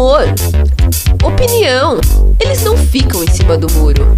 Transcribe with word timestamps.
Humor, 0.00 0.24
opinião, 1.22 2.00
eles 2.40 2.64
não 2.64 2.74
ficam 2.74 3.22
em 3.22 3.26
cima 3.26 3.58
do 3.58 3.70
muro. 3.74 4.16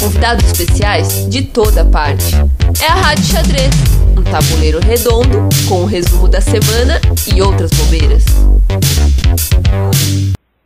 Convidados 0.00 0.46
especiais 0.46 1.28
de 1.28 1.42
toda 1.42 1.84
parte. 1.84 2.36
É 2.82 2.86
a 2.86 2.94
Rádio 2.94 3.24
Xadrez, 3.26 3.70
um 4.16 4.22
tabuleiro 4.22 4.80
redondo 4.80 5.46
com 5.68 5.82
o 5.82 5.84
resumo 5.84 6.26
da 6.26 6.40
semana 6.40 6.98
e 7.34 7.42
outras 7.42 7.70
bobeiras. 7.72 8.24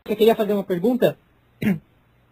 Você 0.06 0.14
queria 0.14 0.36
fazer 0.36 0.52
uma 0.52 0.62
pergunta? 0.62 1.16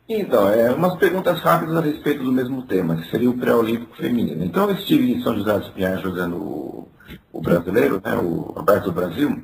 Então, 0.09 0.49
é 0.49 0.71
umas 0.71 0.97
perguntas 0.97 1.41
rápidas 1.41 1.75
a 1.77 1.81
respeito 1.81 2.23
do 2.23 2.31
mesmo 2.31 2.63
tema, 2.63 2.97
que 2.97 3.09
seria 3.09 3.31
o 3.31 3.39
pré-olímpico 3.39 3.97
feminino. 3.97 4.45
Então, 4.45 4.69
eu 4.69 4.75
estive 4.75 5.11
em 5.11 5.23
São 5.23 5.35
José 5.35 5.59
dos 5.59 5.69
Pinhais 5.71 6.03
jogando 6.03 6.37
o, 6.37 6.89
o 7.33 7.41
brasileiro, 7.41 8.03
né, 8.05 8.15
o 8.17 8.53
Roberto 8.55 8.87
do 8.87 8.93
Brasil, 8.93 9.43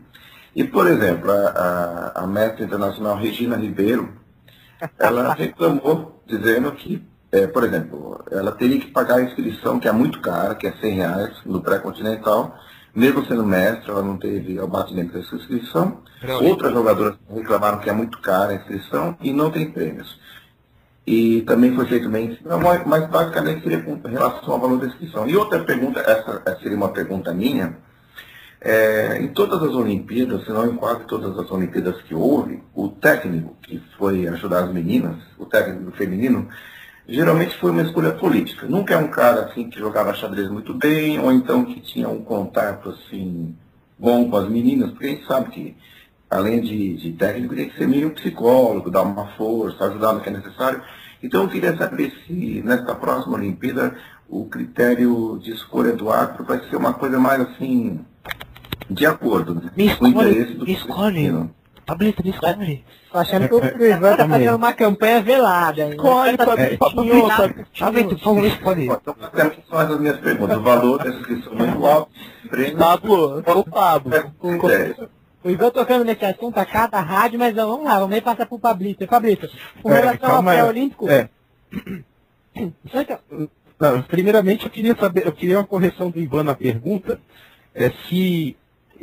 e, 0.59 0.65
por 0.65 0.89
exemplo, 0.89 1.31
a, 1.31 2.13
a, 2.17 2.25
a 2.25 2.27
mestra 2.27 2.65
internacional 2.65 3.17
Regina 3.17 3.55
Ribeiro, 3.55 4.13
ela 4.99 5.33
reclamou 5.33 6.21
dizendo 6.27 6.73
que, 6.73 7.07
é, 7.31 7.47
por 7.47 7.63
exemplo, 7.63 8.25
ela 8.29 8.51
teria 8.51 8.81
que 8.81 8.91
pagar 8.91 9.19
a 9.19 9.23
inscrição, 9.23 9.79
que 9.79 9.87
é 9.87 9.93
muito 9.93 10.21
cara, 10.21 10.57
que 10.57 10.67
é 10.67 10.73
100 10.73 10.95
reais, 10.95 11.37
no 11.47 11.63
pré-continental, 11.63 12.59
mesmo 12.93 13.25
sendo 13.27 13.47
mestre, 13.47 13.89
ela 13.89 14.03
não 14.03 14.17
teve 14.17 14.59
abatimento 14.59 15.13
dessa 15.13 15.37
inscrição. 15.37 15.99
Outras 16.43 16.73
jogadoras 16.73 17.17
reclamaram 17.33 17.79
que 17.79 17.89
é 17.89 17.93
muito 17.93 18.19
cara 18.21 18.51
a 18.51 18.57
inscrição 18.57 19.17
e 19.21 19.33
não 19.33 19.53
tem 19.53 19.71
prêmios. 19.71 20.19
E 21.07 21.43
também 21.43 21.73
foi 21.73 21.87
feito 21.87 22.09
bem, 22.09 22.37
mas 22.85 23.09
basicamente 23.09 23.63
seria 23.63 23.81
com 23.81 23.95
relação 24.09 24.55
ao 24.55 24.61
valor 24.61 24.81
da 24.81 24.89
inscrição. 24.89 25.29
E 25.29 25.37
outra 25.37 25.63
pergunta, 25.63 26.01
essa 26.01 26.43
seria 26.61 26.77
uma 26.77 26.89
pergunta 26.89 27.33
minha, 27.33 27.79
é, 28.61 29.19
em 29.21 29.29
todas 29.29 29.63
as 29.63 29.75
Olimpíadas, 29.75 30.45
se 30.45 30.51
não 30.51 30.67
em 30.67 30.77
quase 30.77 31.05
todas 31.05 31.39
as 31.39 31.51
Olimpíadas 31.51 32.01
que 32.03 32.15
houve, 32.15 32.63
o 32.75 32.89
técnico 32.89 33.57
que 33.63 33.81
foi 33.97 34.27
ajudar 34.27 34.65
as 34.65 34.73
meninas, 34.73 35.17
o 35.39 35.47
técnico 35.47 35.93
feminino, 35.93 36.49
geralmente 37.09 37.57
foi 37.59 37.71
uma 37.71 37.83
escolha 37.83 38.13
política. 38.13 38.67
Nunca 38.67 38.95
é 38.95 38.99
um 38.99 39.09
cara 39.09 39.47
assim 39.47 39.71
que 39.71 39.79
jogava 39.79 40.15
xadrez 40.15 40.51
muito 40.51 40.75
bem, 40.75 41.21
ou 41.21 41.31
então 41.33 41.65
que 41.65 41.81
tinha 41.81 42.09
um 42.09 42.23
contato 42.23 42.91
assim 42.91 43.55
bom 43.99 44.29
com 44.29 44.37
as 44.37 44.49
meninas, 44.49 44.91
porque 44.91 45.07
a 45.07 45.11
gente 45.11 45.27
sabe 45.27 45.51
que 45.51 45.77
além 46.31 46.61
de, 46.61 46.97
de 46.97 47.13
técnico 47.13 47.55
tem 47.55 47.69
que 47.69 47.79
ser 47.79 47.89
meio 47.89 48.11
psicólogo, 48.11 48.91
dar 48.91 49.03
uma 49.03 49.29
força, 49.37 49.85
ajudar 49.85 50.13
no 50.13 50.21
que 50.21 50.29
é 50.29 50.33
necessário. 50.33 50.83
Então 51.23 51.45
eu 51.45 51.49
queria 51.49 51.77
saber 51.77 52.13
se 52.27 52.63
nesta 52.65 52.95
próxima 52.95 53.37
Olimpíada 53.37 53.97
o 54.29 54.45
critério 54.45 55.41
de 55.43 55.53
escolha 55.53 55.93
do 55.93 56.11
árbitro 56.11 56.45
vai 56.45 56.61
ser 56.69 56.77
uma 56.77 56.93
coisa 56.93 57.19
mais 57.19 57.41
assim 57.41 58.05
de 58.99 59.07
acordo 59.07 59.55
né? 59.55 59.71
Me 59.77 59.97
com 59.97 60.05
o 60.05 60.09
escolhe, 60.09 60.31
interesse 60.31 60.55
do 60.55 60.65
me 60.65 60.73
escolhe. 60.73 61.51
Pablito, 61.87 62.23
me 62.23 62.31
escolhe. 62.31 62.85
Tô 63.11 63.19
achando 63.19 63.49
que 63.49 63.55
o 63.55 63.87
Ivan 63.87 64.17
tá 64.17 64.29
fazendo 64.29 64.57
uma 64.57 64.73
campanha 64.75 65.23
velada. 65.23 65.83
hein? 65.85 65.91
Escolhe, 65.93 66.37
Tá 66.37 66.45
Pablito. 66.47 66.79
tá 66.79 67.53
Pablito, 67.79 68.09
por 68.11 68.19
favor, 68.21 68.45
escolhe. 68.45 68.85
Então, 68.85 69.17
essas 69.33 69.65
são 69.69 69.81
essas 69.81 70.01
minhas 70.01 70.17
perguntas. 70.19 70.57
O 70.59 70.61
valor 70.63 70.99
da 71.03 71.09
inscrição 71.11 71.55
muito 71.55 71.87
alto, 71.87 72.11
prêmio, 72.51 72.77
Pablo, 72.77 73.43
ô 73.47 73.65
Pablo. 73.65 74.13
O 75.43 75.51
Ivan 75.51 75.71
tocando 75.71 76.05
nesse 76.05 76.25
assunto 76.27 76.59
a 76.59 76.67
cada 76.67 77.01
rádio, 77.01 77.39
mas 77.39 77.55
vamos 77.55 77.85
lá, 77.85 77.99
vamos 78.01 78.15
aí 78.15 78.21
passar 78.21 78.45
pro 78.45 78.59
Pablito. 78.59 79.07
Pablito, 79.07 79.49
com 79.83 79.91
É, 79.91 80.01
relação 80.01 80.31
ao 80.37 80.43
pré-olímpico, 80.43 81.09
É. 81.09 81.29
Não, 83.81 84.03
primeiramente 84.03 84.65
eu 84.65 84.71
queria 84.71 84.97
saber, 84.97 85.25
eu 85.27 85.33
queria 85.33 85.59
uma 85.59 85.65
correção 85.67 86.11
do 86.11 86.19
Ivan 86.19 86.43
na 86.43 86.55
pergunta, 86.55 87.21
é 87.75 87.91
se 88.09 88.57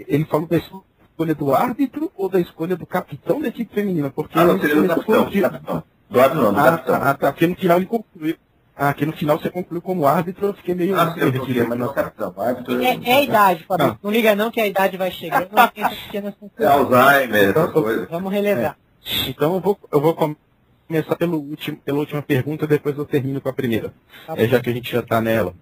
ele 0.07 0.25
falou 0.25 0.47
da 0.47 0.57
escolha 0.57 1.35
do 1.35 1.53
árbitro 1.53 2.11
ou 2.15 2.27
da 2.29 2.39
escolha 2.39 2.75
do 2.75 2.85
capitão 2.85 3.39
da 3.41 3.47
equipe 3.47 3.73
feminina, 3.73 4.09
porque 4.09 4.37
Ah, 4.37 4.45
não, 4.45 4.59
seria 4.59 4.75
do 4.81 4.87
capitão. 4.87 5.15
confundir. 5.15 5.41
capitão. 5.41 5.83
Do 6.09 6.19
árbitro 6.19 6.43
não, 6.43 6.53
do 6.53 6.59
Ah, 6.59 6.63
capitão. 6.71 6.95
ah, 6.95 7.13
tá, 7.13 7.31
porque 7.31 7.47
no 7.47 7.55
final 7.55 7.77
ele 7.77 7.85
concluiu. 7.85 8.35
Ah, 8.77 8.89
aqui 8.89 9.05
no 9.05 9.13
final 9.13 9.39
você 9.39 9.49
concluiu 9.49 9.81
como 9.81 10.05
árbitro, 10.05 10.47
eu 10.47 10.53
fiquei 10.53 10.75
meio 10.75 10.99
Ah, 10.99 11.13
sim, 11.13 11.19
eu 11.21 11.31
perdido, 11.31 11.45
toquei, 11.45 11.63
mas 11.63 11.79
não 11.79 11.89
é 11.91 11.93
capitão. 11.93 12.33
Árbitro 12.37 12.81
é, 12.83 12.99
é 13.03 13.13
a 13.13 13.21
idade, 13.23 13.63
Pablito. 13.63 13.97
Não 14.03 14.11
liga 14.11 14.35
não 14.35 14.51
que 14.51 14.59
a 14.59 14.67
idade 14.67 14.97
vai 14.97 15.11
chegando. 15.11 15.47
não 15.51 15.63
É. 16.59 16.65
Alzheimer, 16.65 17.71
coisas. 17.71 18.09
Vamos 18.09 18.33
relembrar. 18.33 18.77
Então 19.27 19.53
eu 19.55 19.61
vou, 19.61 19.79
eu 19.91 20.01
vou 20.01 20.13
começar 20.87 21.15
pelo 21.15 21.37
último, 21.39 21.77
pela 21.77 21.99
última 21.99 22.21
pergunta, 22.21 22.67
depois 22.67 22.97
eu 22.97 23.05
termino 23.05 23.39
com 23.39 23.47
a 23.49 23.53
primeira. 23.53 23.93
Tá 24.27 24.33
é, 24.35 24.45
já 24.47 24.59
que 24.59 24.69
a 24.69 24.73
gente 24.73 24.91
já 24.91 24.99
está 24.99 25.21
nela. 25.21 25.53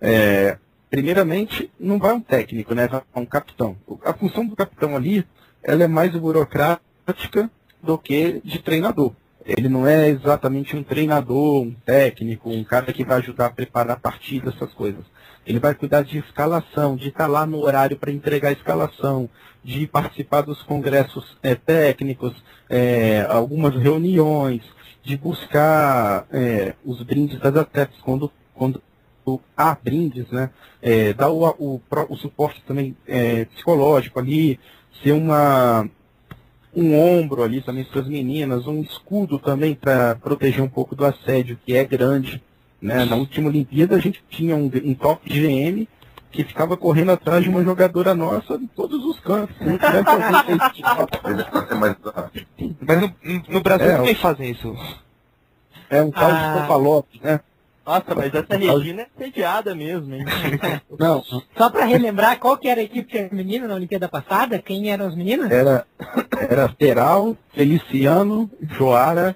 É, 0.00 0.56
primeiramente, 0.90 1.70
não 1.78 1.98
vai 1.98 2.12
um 2.12 2.20
técnico, 2.20 2.74
né? 2.74 2.88
Vai 2.88 3.02
um 3.14 3.24
capitão. 3.24 3.76
A 4.04 4.12
função 4.12 4.44
do 4.44 4.56
capitão 4.56 4.96
ali, 4.96 5.24
ela 5.62 5.84
é 5.84 5.88
mais 5.88 6.12
burocrática 6.12 7.50
do 7.82 7.96
que 7.96 8.40
de 8.44 8.58
treinador. 8.58 9.12
Ele 9.46 9.68
não 9.68 9.86
é 9.86 10.08
exatamente 10.08 10.76
um 10.76 10.82
treinador, 10.82 11.62
um 11.62 11.74
técnico, 11.84 12.50
um 12.50 12.62
cara 12.62 12.92
que 12.92 13.04
vai 13.04 13.18
ajudar 13.18 13.46
a 13.46 13.50
preparar 13.50 13.96
a 13.96 14.00
partida, 14.00 14.50
essas 14.50 14.72
coisas. 14.74 15.04
Ele 15.46 15.58
vai 15.58 15.74
cuidar 15.74 16.02
de 16.02 16.18
escalação, 16.18 16.96
de 16.96 17.08
estar 17.08 17.26
lá 17.26 17.46
no 17.46 17.60
horário 17.60 17.96
para 17.96 18.12
entregar 18.12 18.48
a 18.48 18.52
escalação, 18.52 19.28
de 19.64 19.86
participar 19.86 20.42
dos 20.42 20.62
congressos 20.62 21.38
é, 21.42 21.54
técnicos, 21.54 22.34
é, 22.68 23.26
algumas 23.28 23.74
reuniões, 23.74 24.62
de 25.02 25.16
buscar 25.16 26.26
é, 26.30 26.74
os 26.84 27.02
brindes 27.02 27.40
das 27.40 27.56
atletas 27.56 27.96
quando, 28.02 28.30
quando 28.54 28.82
há 29.56 29.74
brindes, 29.74 30.28
né? 30.30 30.50
É, 30.82 31.12
dar 31.12 31.30
o, 31.30 31.46
o, 31.58 31.80
o 32.08 32.16
suporte 32.16 32.62
também 32.66 32.96
é, 33.06 33.44
psicológico 33.46 34.18
ali, 34.18 34.58
ser 35.02 35.12
uma 35.12 35.88
um 36.74 36.96
ombro 36.96 37.42
ali 37.42 37.60
também 37.60 37.84
para 37.84 38.00
as 38.00 38.06
meninas, 38.06 38.66
um 38.66 38.80
escudo 38.82 39.38
também 39.40 39.74
para 39.74 40.14
proteger 40.14 40.62
um 40.62 40.68
pouco 40.68 40.94
do 40.94 41.04
assédio, 41.04 41.58
que 41.66 41.74
é 41.76 41.84
grande. 41.84 42.40
Né? 42.80 43.04
Na 43.04 43.16
última 43.16 43.48
Olimpíada 43.48 43.96
a 43.96 43.98
gente 43.98 44.22
tinha 44.30 44.54
um, 44.56 44.70
um 44.84 44.94
top 44.94 45.28
GM 45.28 45.86
que 46.30 46.44
ficava 46.44 46.76
correndo 46.76 47.10
atrás 47.10 47.42
de 47.42 47.50
uma 47.50 47.64
jogadora 47.64 48.14
nossa 48.14 48.54
em 48.54 48.68
todos 48.68 49.04
os 49.04 49.18
cantos. 49.18 49.54
Mais 51.76 51.96
exato. 51.98 52.46
Mas 52.86 53.00
no, 53.00 53.14
no 53.48 53.60
Brasil 53.60 53.86
É, 53.90 53.96
também 53.96 54.14
fazem 54.14 54.50
isso. 54.50 54.74
É 55.90 56.00
um 56.02 56.10
tal 56.12 56.30
Ah. 56.30 56.54
de 56.54 56.60
Topalopes, 56.60 57.20
né? 57.20 57.40
Nossa, 57.84 58.14
mas 58.14 58.32
essa 58.34 58.56
Regina 58.56 59.02
é 59.02 59.06
sediada 59.18 59.74
mesmo, 59.74 60.14
hein? 60.14 60.24
Não, 60.98 61.22
Só 61.56 61.70
pra 61.70 61.84
relembrar, 61.84 62.38
qual 62.38 62.56
que 62.56 62.68
era 62.68 62.80
a 62.80 62.84
equipe 62.84 63.10
feminina 63.10 63.66
na 63.66 63.74
Olimpíada 63.74 64.08
passada? 64.08 64.58
Quem 64.58 64.90
eram 64.90 65.06
as 65.06 65.14
meninas? 65.16 65.50
era, 65.50 65.86
era 66.48 66.68
Peral, 66.68 67.36
Feliciano, 67.52 68.50
Joara, 68.62 69.34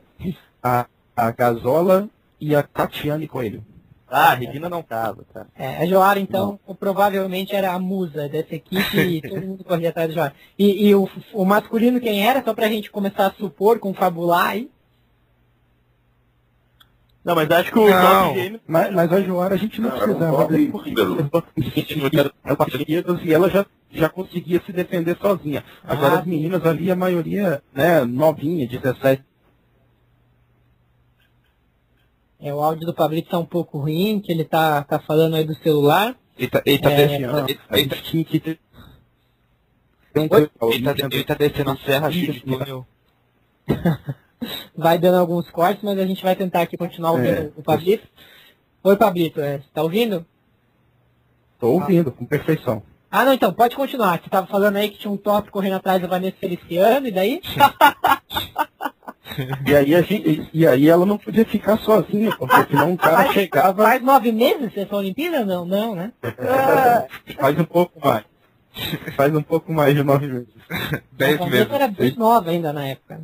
a, 0.62 0.86
a 1.16 1.30
Gazola 1.30 2.08
e 2.40 2.54
a 2.54 2.62
Tatiane 2.62 3.26
Coelho. 3.26 3.64
Ah, 4.06 4.30
a 4.30 4.34
Regina 4.34 4.68
não 4.68 4.82
tava, 4.82 5.24
tá? 5.32 5.46
É, 5.56 5.78
a 5.78 5.86
Joara, 5.86 6.20
então, 6.20 6.60
provavelmente 6.78 7.56
era 7.56 7.72
a 7.72 7.78
musa 7.80 8.28
dessa 8.28 8.54
equipe 8.54 8.96
e 8.96 9.20
todo 9.28 9.40
mundo 9.40 9.64
corria 9.64 9.88
atrás 9.88 10.08
da 10.08 10.14
Joara. 10.14 10.34
E, 10.56 10.88
e 10.88 10.94
o, 10.94 11.08
o 11.32 11.44
masculino 11.44 12.00
quem 12.00 12.24
era? 12.24 12.44
Só 12.44 12.54
pra 12.54 12.68
gente 12.68 12.90
começar 12.92 13.26
a 13.26 13.32
supor, 13.32 13.80
confabular 13.80 14.50
aí. 14.50 14.70
Não, 17.24 17.34
mas 17.34 17.50
acho 17.50 17.72
que 17.72 17.78
o 17.78 17.88
Não, 17.88 18.34
Game... 18.34 18.60
mas, 18.66 18.92
mas 18.94 19.12
a 19.12 19.20
Joara 19.22 19.54
a 19.54 19.56
gente 19.58 19.80
não 19.80 19.88
Não, 19.88 19.98
precisava 19.98 20.46
dele, 20.46 20.68
porque 20.70 20.94
partidas 22.54 23.20
e 23.24 23.32
ela 23.32 23.48
já, 23.48 23.64
já 23.90 24.08
conseguia 24.10 24.60
se 24.66 24.72
defender 24.72 25.16
sozinha. 25.18 25.64
Agora 25.82 26.16
Ah, 26.16 26.18
as 26.20 26.26
meninas 26.26 26.64
ali, 26.66 26.90
a 26.90 26.96
maioria, 26.96 27.62
né, 27.72 28.04
novinha, 28.04 28.68
17 28.68 29.24
É, 32.40 32.52
o 32.52 32.60
áudio 32.60 32.86
do 32.86 32.92
Pablito 32.92 33.30
tá 33.30 33.38
um 33.38 33.46
pouco 33.46 33.78
ruim, 33.78 34.20
que 34.20 34.30
ele 34.30 34.44
tá, 34.44 34.84
tá 34.84 34.98
falando 34.98 35.34
aí 35.34 35.44
do 35.44 35.54
celular. 35.54 36.14
Ele 36.36 36.50
tá, 36.50 36.62
ele 36.66 36.78
tá 36.78 36.90
É, 36.90 36.96
descendo. 36.96 37.38
Ele, 37.38 37.60
a 37.70 37.78
ele 37.78 37.88
tá- 37.88 37.96
um 40.60 40.70
ele 40.70 40.84
tá, 40.84 41.06
ele 41.10 41.24
tá 41.24 41.34
descendo 41.34 41.70
a 41.70 41.76
serra 41.78 42.10
túnel. 42.44 42.86
Vai 44.76 44.98
dando 44.98 45.18
alguns 45.18 45.50
cortes, 45.50 45.82
mas 45.82 45.98
a 45.98 46.06
gente 46.06 46.22
vai 46.22 46.36
tentar 46.36 46.62
aqui 46.62 46.76
continuar 46.76 47.12
ouvindo 47.12 47.28
É. 47.28 47.50
o 47.56 47.62
Pablito. 47.62 48.06
Oi, 48.82 48.96
Pablito, 48.96 49.40
é, 49.40 49.58
você 49.58 49.68
tá 49.72 49.82
ouvindo? 49.82 50.26
Tô 51.58 51.68
ouvindo, 51.68 52.12
com 52.12 52.24
perfeição. 52.26 52.82
Ah, 53.10 53.24
não, 53.24 53.32
então, 53.32 53.52
pode 53.52 53.76
continuar. 53.76 54.20
Você 54.20 54.28
tava 54.28 54.46
falando 54.46 54.76
aí 54.76 54.90
que 54.90 54.98
tinha 54.98 55.10
um 55.10 55.16
top 55.16 55.50
correndo 55.50 55.76
atrás 55.76 56.02
da 56.02 56.08
Vanessa 56.08 56.36
Feliciano, 56.38 57.06
e 57.06 57.10
daí? 57.12 57.40
E 59.66 59.74
aí, 59.74 59.94
a 59.94 60.02
gente, 60.02 60.48
e 60.52 60.66
aí 60.66 60.88
ela 60.88 61.04
não 61.04 61.18
podia 61.18 61.44
ficar 61.44 61.76
sozinha, 61.78 62.30
porque 62.36 62.66
senão 62.66 62.92
um 62.92 62.96
cara 62.96 63.32
chegava 63.32 63.82
Faz 63.82 64.02
nove 64.02 64.30
meses 64.30 64.76
essa 64.76 64.94
Olimpíada? 64.94 65.44
Não, 65.44 65.64
não, 65.64 65.94
né? 65.96 66.12
faz 67.36 67.58
um 67.58 67.64
pouco 67.64 67.98
mais. 68.06 68.24
Faz 69.16 69.34
um 69.34 69.42
pouco 69.42 69.72
mais 69.72 69.94
de 69.94 70.04
nove 70.04 70.26
meses. 70.28 70.48
Dez 71.12 71.40
meses. 71.40 71.70
Era 71.70 71.88
bem 71.88 72.14
nova 72.16 72.50
ainda 72.50 72.72
na 72.72 72.86
época. 72.86 73.22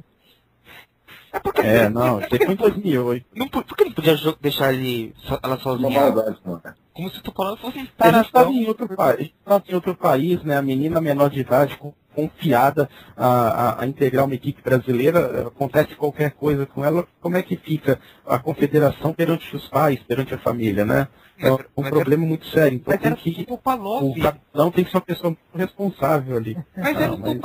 É, 1.62 1.88
não, 1.88 2.20
isso 2.20 2.28
foi 2.44 2.54
em 2.54 2.56
2008. 2.56 3.26
Não, 3.36 3.48
por, 3.48 3.64
que 3.64 3.84
não 3.84 3.92
podia 3.92 4.16
deixar 4.40 4.72
ele, 4.72 5.14
ela 5.42 5.54
Uma 5.54 5.58
sozinha? 5.58 6.00
maldade, 6.00 6.38
mano. 6.44 6.62
Como 6.92 7.10
se 7.10 7.22
tu 7.22 7.32
falando 7.32 7.56
fosse 7.58 7.78
A 7.98 8.12
gente 8.12 8.26
estava 8.26 8.50
em 8.50 8.66
outro 8.66 8.88
país, 8.88 9.30
estava 9.38 9.64
em 9.68 9.74
outro 9.74 9.94
país, 9.94 10.42
né? 10.42 10.56
A 10.56 10.62
menina 10.62 11.00
menor 11.00 11.30
de 11.30 11.40
idade 11.40 11.78
confiada 12.14 12.90
a, 13.16 13.26
a, 13.26 13.82
a 13.82 13.86
integrar 13.86 14.24
uma 14.24 14.34
equipe 14.34 14.60
brasileira, 14.60 15.46
acontece 15.46 15.94
qualquer 15.94 16.32
coisa 16.32 16.66
com 16.66 16.84
ela, 16.84 17.06
como 17.20 17.36
é 17.36 17.42
que 17.42 17.56
fica 17.56 18.00
a 18.26 18.38
confederação 18.38 19.12
perante 19.14 19.54
os 19.54 19.68
pais, 19.68 20.02
perante 20.02 20.34
a 20.34 20.38
família, 20.38 20.84
né? 20.84 21.06
É 21.38 21.50
um, 21.50 21.58
Mas 21.76 21.88
problema 21.90 22.26
muito 22.26 22.44
sério. 22.48 22.76
Então 22.76 22.92
Mas 22.92 23.00
tem 23.00 23.12
era 23.12 23.16
que, 23.16 23.46
o 23.48 23.56
Pavlov. 23.56 24.02
o 24.10 24.20
capitão 24.20 24.70
tem 24.70 24.84
que 24.84 24.90
ser 24.90 24.96
uma 24.96 25.02
pessoa 25.02 25.36
responsável 25.54 26.36
ali. 26.36 26.56
Mas 26.76 26.96
Ah, 26.96 27.00
era 27.02 27.16
mas- 27.16 27.30
o 27.30 27.40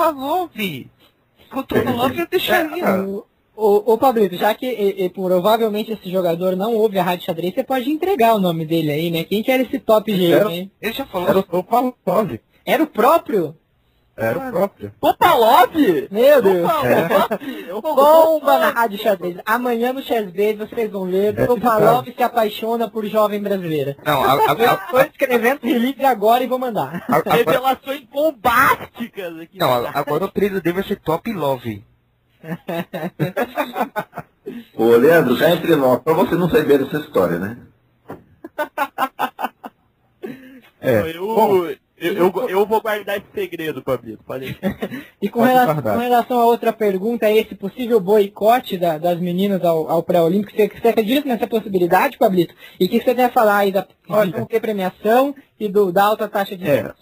o 1.72 1.84
Pavlov 1.86 2.20
eu 2.20 2.28
deixaria. 2.28 3.04
O, 3.04 3.26
o, 3.56 3.94
ô, 3.94 3.98
Pablito, 3.98 4.36
já 4.38 4.54
que 4.54 4.66
e- 4.66 5.06
e, 5.06 5.10
provavelmente 5.10 5.92
esse 5.92 6.10
jogador 6.12 6.56
não 6.56 6.74
ouve 6.76 6.98
a 7.00 7.04
Rádio 7.04 7.26
Xadrez, 7.26 7.54
você 7.54 7.64
pode 7.64 7.90
entregar 7.90 8.36
o 8.36 8.40
nome 8.40 8.66
dele 8.66 8.92
aí, 8.92 9.12
né? 9.12 9.24
Quem 9.24 9.42
que 9.44 9.52
era 9.52 9.64
esse 9.64 9.80
top 9.80 10.12
Era- 10.32 10.52
hein? 10.52 10.72
Ele 10.82 10.94
já 10.94 11.06
falou. 11.06 11.28
Era 11.28 11.40
o 11.40 11.64
Pavlov, 11.64 12.40
Era 12.66 12.84
o 12.84 12.88
próprio? 12.88 13.56
era 14.18 14.38
o 14.40 14.50
próprio. 14.52 14.94
Popalov? 14.98 15.76
Meu 16.10 16.42
Deus! 16.42 16.70
Eu 17.68 17.82
Bomba 17.84 18.58
na 18.60 18.70
Rádio 18.70 18.98
Xadrez. 18.98 19.36
Amanhã 19.46 19.92
no 19.92 20.02
Chessbase 20.02 20.54
vocês 20.54 20.90
vão 20.90 21.06
ver. 21.06 21.38
É 21.38 21.52
O 21.52 21.60
Palov 21.60 22.08
se 22.16 22.24
apaixona 22.24 22.90
por 22.90 23.06
jovem 23.08 23.42
brasileira. 23.42 23.98
Não, 24.06 24.24
a, 24.24 24.34
a, 24.36 24.52
a, 24.52 24.74
Estou 24.86 25.02
escrevendo 25.02 25.60
release 25.64 26.06
agora 26.06 26.44
e 26.44 26.48
vou 26.48 26.58
mandar. 26.58 27.04
a- 27.10 27.18
agora, 27.18 27.36
Revelações 27.36 28.04
bombásticas 28.10 29.38
aqui. 29.40 29.58
não, 29.58 29.70
a- 29.86 29.92
agora 29.94 30.26
o 30.26 30.32
trailer 30.32 30.62
dele 30.62 30.76
vai 30.76 30.84
ser 30.86 30.96
Top 31.02 31.30
Love. 31.34 31.84
Ô, 34.76 34.86
Leandro, 34.96 35.36
já 35.36 35.52
entre 35.52 35.76
nós, 35.76 36.02
pra 36.02 36.14
você 36.14 36.36
não 36.36 36.50
saber 36.50 36.80
dessa 36.84 36.98
história, 36.98 37.40
né? 37.40 37.58
É. 40.82 41.16
eu, 41.18 41.26
Bom, 41.26 41.66
eu, 41.98 42.14
eu, 42.14 42.50
eu 42.50 42.66
vou 42.66 42.82
guardar 42.82 43.18
esse 43.18 43.26
segredo, 43.34 43.82
Pablito. 43.82 44.24
Pode 44.24 44.58
E 45.22 45.30
com 45.30 45.40
Pode 45.40 45.52
relação, 45.52 45.82
com 45.82 45.98
relação 46.00 46.40
a 46.40 46.46
outra 46.46 46.72
pergunta, 46.72 47.30
esse 47.32 47.56
possível 47.56 48.00
boicote 48.00 48.78
da- 48.78 48.98
das 49.00 49.20
meninas 49.20 49.64
ao, 49.64 49.90
ao 49.90 50.04
pré-olímpico, 50.04 50.56
você, 50.56 50.68
você 50.68 50.90
acredita 50.90 51.28
nessa 51.28 51.48
possibilidade, 51.48 52.18
Pablito? 52.18 52.54
E 52.80 52.86
o 52.86 52.90
que 52.90 53.02
você 53.02 53.16
quer 53.16 53.32
falar 53.34 53.58
aí 53.60 53.72
da 53.72 53.82
de 53.82 53.88
Olha. 54.10 54.38
não 54.38 54.46
ter 54.46 54.60
premiação 54.60 55.34
e 55.60 55.68
do, 55.68 55.92
da 55.92 56.04
alta 56.04 56.28
taxa 56.28 56.56
de 56.56 56.70
É. 56.70 56.94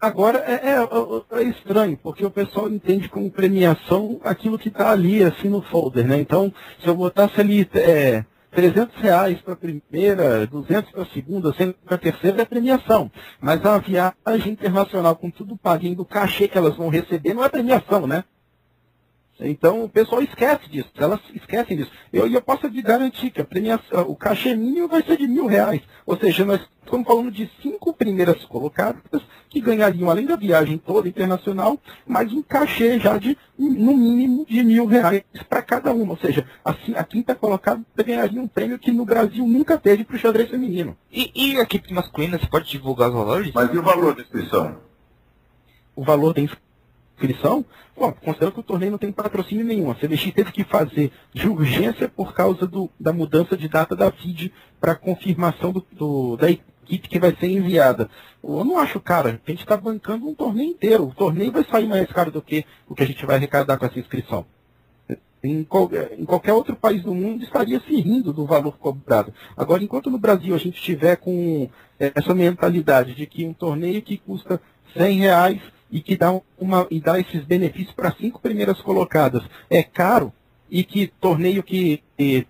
Agora 0.00 0.38
é, 0.40 0.72
é- 0.72 1.40
é 1.40 1.44
estranho, 1.44 1.98
porque 2.02 2.24
o 2.24 2.30
pessoal 2.30 2.68
entende 2.70 3.08
como 3.08 3.30
premiação 3.30 4.20
aquilo 4.24 4.58
que 4.58 4.68
está 4.68 4.90
ali, 4.90 5.22
assim, 5.24 5.48
no 5.48 5.62
folder, 5.62 6.06
né? 6.06 6.20
Então, 6.20 6.52
se 6.80 6.86
eu 6.88 6.94
botasse 6.94 7.40
ali 7.40 7.68
é, 7.74 8.24
300 8.50 8.94
reais 9.00 9.40
para 9.40 9.54
a 9.54 9.56
primeira, 9.56 10.46
200 10.46 10.90
para 10.92 11.02
a 11.02 11.06
segunda, 11.06 11.52
100 11.54 11.72
para 11.84 11.94
a 11.96 11.98
terceira, 11.98 12.42
é 12.42 12.44
premiação. 12.44 13.10
Mas 13.40 13.64
a 13.64 13.78
viagem 13.78 14.52
internacional, 14.52 15.16
com 15.16 15.30
tudo 15.30 15.56
paguinho 15.56 15.96
do 15.96 16.04
cachê 16.04 16.46
que 16.46 16.58
elas 16.58 16.76
vão 16.76 16.90
receber, 16.90 17.32
não 17.34 17.44
é 17.44 17.48
premiação, 17.48 18.06
né? 18.06 18.24
Então 19.38 19.84
o 19.84 19.88
pessoal 19.88 20.22
esquece 20.22 20.68
disso, 20.70 20.90
elas 20.96 21.20
esquecem 21.34 21.76
disso. 21.76 21.90
Eu, 22.12 22.26
e 22.26 22.34
eu 22.34 22.40
posso 22.40 22.70
te 22.70 22.80
garantir 22.80 23.30
que 23.30 23.40
a 23.40 23.44
premiação, 23.44 24.08
o 24.08 24.16
cachê 24.16 24.54
mínimo 24.54 24.88
vai 24.88 25.02
ser 25.02 25.16
de 25.16 25.26
mil 25.26 25.46
reais. 25.46 25.82
Ou 26.06 26.16
seja, 26.16 26.44
nós 26.44 26.60
estamos 26.84 27.06
falando 27.06 27.30
de 27.30 27.50
cinco 27.60 27.92
primeiras 27.92 28.44
colocadas 28.46 29.22
que 29.50 29.60
ganhariam, 29.60 30.08
além 30.08 30.26
da 30.26 30.36
viagem 30.36 30.78
toda 30.78 31.08
internacional, 31.08 31.78
mais 32.06 32.32
um 32.32 32.42
cachê 32.42 32.98
já 32.98 33.18
de, 33.18 33.36
no 33.58 33.96
mínimo, 33.96 34.46
de 34.46 34.62
mil 34.62 34.86
reais 34.86 35.22
para 35.48 35.62
cada 35.62 35.92
uma. 35.92 36.12
Ou 36.12 36.18
seja, 36.18 36.46
assim, 36.64 36.94
a 36.94 37.04
quinta 37.04 37.34
colocada 37.34 37.82
ganharia 37.96 38.40
um 38.40 38.48
prêmio 38.48 38.78
que 38.78 38.90
no 38.90 39.04
Brasil 39.04 39.46
nunca 39.46 39.76
teve 39.76 40.04
para 40.04 40.16
o 40.16 40.18
xadrez 40.18 40.48
feminino. 40.48 40.96
E, 41.12 41.30
e 41.34 41.58
a 41.58 41.62
equipe 41.62 41.92
masculina, 41.92 42.38
você 42.38 42.46
pode 42.46 42.70
divulgar 42.70 43.08
os 43.10 43.14
valores? 43.14 43.52
Mas 43.54 43.72
e 43.72 43.78
o 43.78 43.82
valor 43.82 44.14
da 44.14 44.22
inscrição? 44.22 44.86
o 45.96 46.04
valor 46.04 46.34
da 46.34 46.42
inscrição, 46.42 46.65
bom, 47.96 48.12
considerando 48.12 48.54
que 48.54 48.60
o 48.60 48.64
torneio 48.64 48.92
não 48.92 48.98
tem 48.98 49.12
patrocínio 49.12 49.64
nenhum. 49.64 49.90
A 49.90 49.94
CBX 49.94 50.32
teve 50.32 50.52
que 50.52 50.64
fazer 50.64 51.10
de 51.32 51.48
urgência 51.48 52.08
por 52.08 52.34
causa 52.34 52.66
do- 52.66 52.90
da 53.00 53.12
mudança 53.12 53.56
de 53.56 53.68
data 53.68 53.96
da 53.96 54.10
FID 54.10 54.52
para 54.80 54.94
confirmação 54.94 55.72
do, 55.72 55.84
do- 55.92 56.36
da 56.36 56.50
equipe 56.50 57.08
que 57.08 57.18
vai 57.18 57.34
ser 57.36 57.48
enviada. 57.48 58.08
Eu 58.44 58.64
não 58.64 58.78
acho, 58.78 59.00
cara, 59.00 59.40
a 59.46 59.50
gente 59.50 59.60
está 59.60 59.76
bancando 59.76 60.28
um 60.28 60.34
torneio 60.34 60.70
inteiro. 60.70 61.04
O 61.08 61.14
torneio 61.14 61.50
vai 61.52 61.64
sair 61.64 61.86
mais 61.88 62.06
caro 62.12 62.30
do 62.30 62.42
que 62.42 62.64
o 62.88 62.94
que 62.94 63.02
a 63.02 63.06
gente 63.06 63.24
vai 63.26 63.36
arrecadar 63.36 63.76
com 63.78 63.86
essa 63.86 63.98
inscrição. 63.98 64.44
Em, 65.42 65.62
qual- 65.62 65.90
em 66.18 66.24
qualquer 66.24 66.52
outro 66.52 66.74
país 66.74 67.02
do 67.02 67.14
mundo 67.14 67.44
estaria 67.44 67.78
se 67.80 67.94
rindo 68.00 68.32
do 68.32 68.44
valor 68.46 68.76
cobrado. 68.78 69.32
Agora, 69.56 69.82
enquanto 69.82 70.10
no 70.10 70.18
Brasil 70.18 70.54
a 70.54 70.58
gente 70.58 70.80
tiver 70.82 71.16
com 71.16 71.68
eh, 72.00 72.10
essa 72.14 72.34
mentalidade 72.34 73.14
de 73.14 73.26
que 73.26 73.46
um 73.46 73.52
torneio 73.52 74.02
que 74.02 74.16
custa 74.18 74.60
100 74.96 75.18
reais 75.20 75.60
e 75.90 76.00
que 76.00 76.16
dá, 76.16 76.38
uma, 76.58 76.86
e 76.90 77.00
dá 77.00 77.18
esses 77.18 77.44
benefícios 77.44 77.94
para 77.94 78.12
cinco 78.12 78.40
primeiras 78.40 78.80
colocadas 78.80 79.42
é 79.70 79.82
caro 79.82 80.32
e 80.70 80.82
que 80.82 81.06
torneio 81.20 81.62
que 81.62 82.02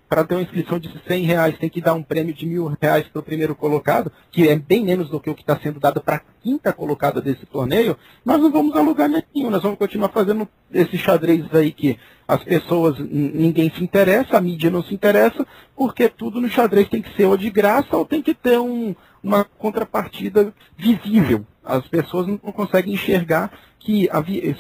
para 0.08 0.24
ter 0.24 0.34
uma 0.34 0.42
inscrição 0.42 0.78
de 0.78 0.90
100 1.06 1.24
reais 1.24 1.58
tem 1.58 1.68
que 1.68 1.80
dar 1.80 1.94
um 1.94 2.02
prêmio 2.02 2.32
de 2.32 2.46
mil 2.46 2.74
reais 2.80 3.06
para 3.08 3.20
o 3.20 3.22
primeiro 3.22 3.54
colocado, 3.54 4.10
que 4.30 4.48
é 4.48 4.56
bem 4.56 4.84
menos 4.84 5.10
do 5.10 5.20
que 5.20 5.28
o 5.28 5.34
que 5.34 5.42
está 5.42 5.58
sendo 5.58 5.80
dado 5.80 6.00
para 6.00 6.16
a 6.16 6.20
quinta 6.42 6.72
colocada 6.72 7.20
desse 7.20 7.44
torneio, 7.46 7.96
nós 8.24 8.40
não 8.40 8.50
vamos 8.50 8.74
a 8.76 8.80
lugar 8.80 9.08
nenhum, 9.08 9.50
nós 9.50 9.62
vamos 9.62 9.78
continuar 9.78 10.08
fazendo 10.10 10.48
esses 10.72 11.00
xadrez 11.00 11.44
aí 11.52 11.72
que 11.72 11.98
as 12.26 12.42
pessoas, 12.42 12.98
ninguém 12.98 13.70
se 13.70 13.82
interessa, 13.82 14.36
a 14.36 14.40
mídia 14.40 14.70
não 14.70 14.82
se 14.82 14.94
interessa, 14.94 15.46
porque 15.76 16.08
tudo 16.08 16.40
no 16.40 16.48
xadrez 16.48 16.88
tem 16.88 17.02
que 17.02 17.14
ser 17.16 17.26
ou 17.26 17.36
de 17.36 17.50
graça 17.50 17.96
ou 17.96 18.06
tem 18.06 18.22
que 18.22 18.34
ter 18.34 18.58
um, 18.58 18.94
uma 19.22 19.44
contrapartida 19.44 20.52
visível. 20.76 21.44
As 21.66 21.86
pessoas 21.88 22.26
não 22.28 22.38
conseguem 22.38 22.94
enxergar 22.94 23.50
que 23.80 24.08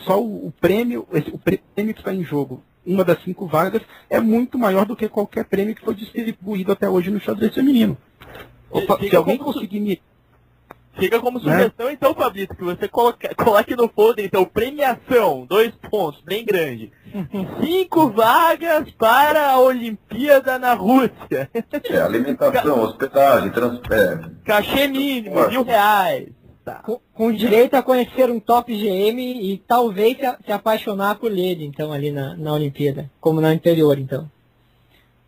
só 0.04 0.20
o, 0.20 0.52
prêmio, 0.60 1.06
esse- 1.12 1.30
o 1.30 1.38
prêmio 1.38 1.94
que 1.94 2.00
está 2.00 2.12
em 2.12 2.24
jogo, 2.24 2.62
uma 2.84 3.04
das 3.04 3.22
cinco 3.22 3.46
vagas, 3.46 3.82
é 4.10 4.20
muito 4.20 4.58
maior 4.58 4.84
do 4.84 4.96
que 4.96 5.08
qualquer 5.08 5.44
prêmio 5.44 5.74
que 5.74 5.84
foi 5.84 5.94
distribuído 5.94 6.72
até 6.72 6.88
hoje 6.88 7.10
no 7.10 7.20
xadrez 7.20 7.54
feminino. 7.54 7.96
Opa, 8.70 8.98
Se 8.98 9.14
alguém 9.16 9.38
conseguir 9.38 9.80
me. 9.80 10.02
Fica 10.98 11.20
como 11.20 11.38
sugestão, 11.38 11.90
então, 11.90 12.14
Pablito, 12.14 12.54
que 12.56 12.64
você 12.64 12.88
coloque, 12.88 13.28
coloque 13.34 13.76
no 13.76 13.86
folder, 13.86 14.24
então, 14.24 14.46
premiação, 14.46 15.44
dois 15.46 15.70
pontos, 15.90 16.22
bem 16.22 16.42
grande. 16.44 16.90
Cinco 17.62 18.08
vagas 18.10 18.90
para 18.92 19.50
a 19.50 19.58
Olimpíada 19.60 20.58
na 20.58 20.72
Rússia. 20.72 21.50
É, 21.52 22.00
alimentação, 22.00 22.80
hospedagem, 22.82 23.50
transporte. 23.50 24.30
Cachê 24.44 24.88
mínimo, 24.88 25.48
mil 25.48 25.62
reais. 25.64 26.28
Tá. 26.66 26.80
Com, 26.82 26.98
com 27.14 27.32
direito 27.32 27.74
a 27.74 27.82
conhecer 27.82 28.28
um 28.28 28.40
top 28.40 28.74
GM 28.74 29.20
e 29.20 29.56
talvez 29.68 30.16
se, 30.16 30.26
a- 30.26 30.36
se 30.44 30.50
apaixonar 30.50 31.14
por 31.14 31.30
ele, 31.30 31.64
então, 31.64 31.92
ali 31.92 32.10
na, 32.10 32.36
na 32.36 32.52
Olimpíada, 32.52 33.08
como 33.20 33.40
na 33.40 33.48
anterior, 33.50 33.96
então. 34.00 34.28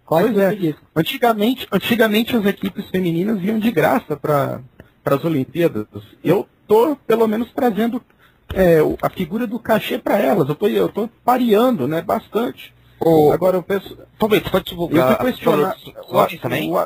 Corre 0.04 0.24
Pois 0.32 0.38
é. 0.38 0.54
isso. 0.54 0.78
Antigamente, 0.96 1.68
antigamente 1.70 2.34
as 2.34 2.44
equipes 2.44 2.90
femininas 2.90 3.40
iam 3.44 3.56
de 3.60 3.70
graça 3.70 4.16
para 4.16 4.60
as 5.04 5.24
Olimpíadas. 5.24 5.86
Eu 6.24 6.44
tô 6.66 6.96
pelo 7.06 7.28
menos 7.28 7.52
trazendo 7.52 8.02
é, 8.52 8.82
o- 8.82 8.98
a 9.00 9.08
figura 9.08 9.46
do 9.46 9.60
cachê 9.60 9.96
para 9.96 10.18
elas. 10.18 10.48
Eu 10.48 10.56
tô, 10.56 10.66
eu 10.66 10.88
tô 10.88 11.08
pareando, 11.24 11.86
né, 11.86 12.02
bastante. 12.02 12.74
Ô, 12.98 13.30
Agora 13.30 13.56
eu 13.56 13.62
penso, 13.62 13.96
Talvez, 14.18 14.42
você 14.42 14.50
pode 14.50 14.64
eu 14.72 14.76
divulgar 14.76 15.18
fui 15.18 15.30
questionar 15.30 15.76
também? 16.42 16.72
O, 16.72 16.84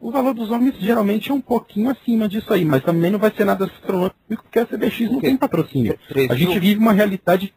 o 0.00 0.10
valor 0.10 0.32
dos 0.34 0.50
homens 0.50 0.74
geralmente 0.78 1.30
é 1.30 1.34
um 1.34 1.40
pouquinho 1.40 1.90
acima 1.90 2.28
disso 2.28 2.52
aí, 2.52 2.64
mas 2.64 2.82
também 2.82 3.10
não 3.10 3.18
vai 3.18 3.30
ser 3.30 3.44
nada 3.44 3.66
astronômico 3.66 4.14
porque 4.42 4.58
a 4.58 4.66
CBX 4.66 5.10
não 5.10 5.20
tem 5.20 5.36
patrocínio. 5.36 5.98
A 6.30 6.34
gente 6.34 6.58
vive 6.58 6.80
uma 6.80 6.92
realidade. 6.92 7.52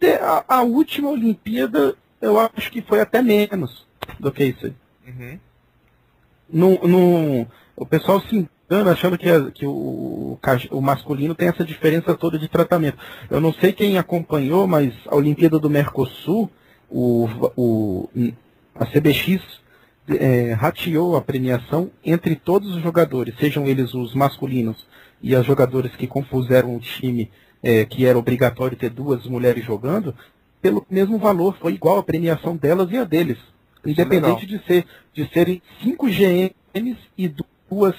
de- 0.00 0.12
A, 0.16 0.44
a 0.48 0.62
última 0.62 1.08
Olimpíada, 1.10 1.96
eu 2.20 2.38
acho 2.38 2.70
que 2.70 2.82
foi 2.82 3.00
até 3.00 3.22
menos 3.22 3.86
do 4.20 4.30
que 4.30 4.44
isso 4.44 4.66
aí. 4.66 4.74
Uhum. 5.08 5.38
No, 6.48 6.86
no- 6.86 7.46
o 7.76 7.86
pessoal 7.86 8.20
se 8.20 8.36
engana 8.70 8.92
achando 8.92 9.16
que, 9.16 9.28
a- 9.30 9.50
que 9.50 9.66
o, 9.66 10.38
o 10.70 10.80
masculino 10.80 11.34
tem 11.34 11.48
essa 11.48 11.64
diferença 11.64 12.14
toda 12.14 12.38
de 12.38 12.48
tratamento. 12.48 12.98
Eu 13.30 13.40
não 13.40 13.52
sei 13.52 13.72
quem 13.72 13.96
acompanhou, 13.98 14.66
mas 14.66 14.92
a 15.06 15.16
Olimpíada 15.16 15.58
do 15.58 15.70
Mercosul, 15.70 16.50
o, 16.90 17.26
o, 17.56 18.08
a 18.74 18.84
CBX 18.86 19.40
é, 20.08 20.52
rateou 20.52 21.16
a 21.16 21.20
premiação 21.20 21.90
entre 22.04 22.36
todos 22.36 22.74
os 22.76 22.82
jogadores, 22.82 23.34
sejam 23.38 23.66
eles 23.66 23.94
os 23.94 24.14
masculinos 24.14 24.76
e 25.22 25.34
as 25.34 25.46
jogadoras 25.46 25.94
que 25.96 26.06
compuseram 26.06 26.76
o 26.76 26.80
time 26.80 27.30
é, 27.62 27.84
que 27.86 28.04
era 28.04 28.18
obrigatório 28.18 28.76
ter 28.76 28.90
duas 28.90 29.24
mulheres 29.26 29.64
jogando, 29.64 30.14
pelo 30.60 30.86
mesmo 30.90 31.18
valor, 31.18 31.56
foi 31.58 31.72
igual 31.72 31.98
a 31.98 32.02
premiação 32.02 32.56
delas 32.56 32.90
e 32.90 32.96
a 32.98 33.04
deles. 33.04 33.38
Independente 33.84 34.46
de, 34.46 34.62
ser, 34.66 34.86
de 35.12 35.28
serem 35.32 35.60
cinco 35.82 36.06
GMs 36.06 36.54
e 37.16 37.34
duas, 37.68 37.94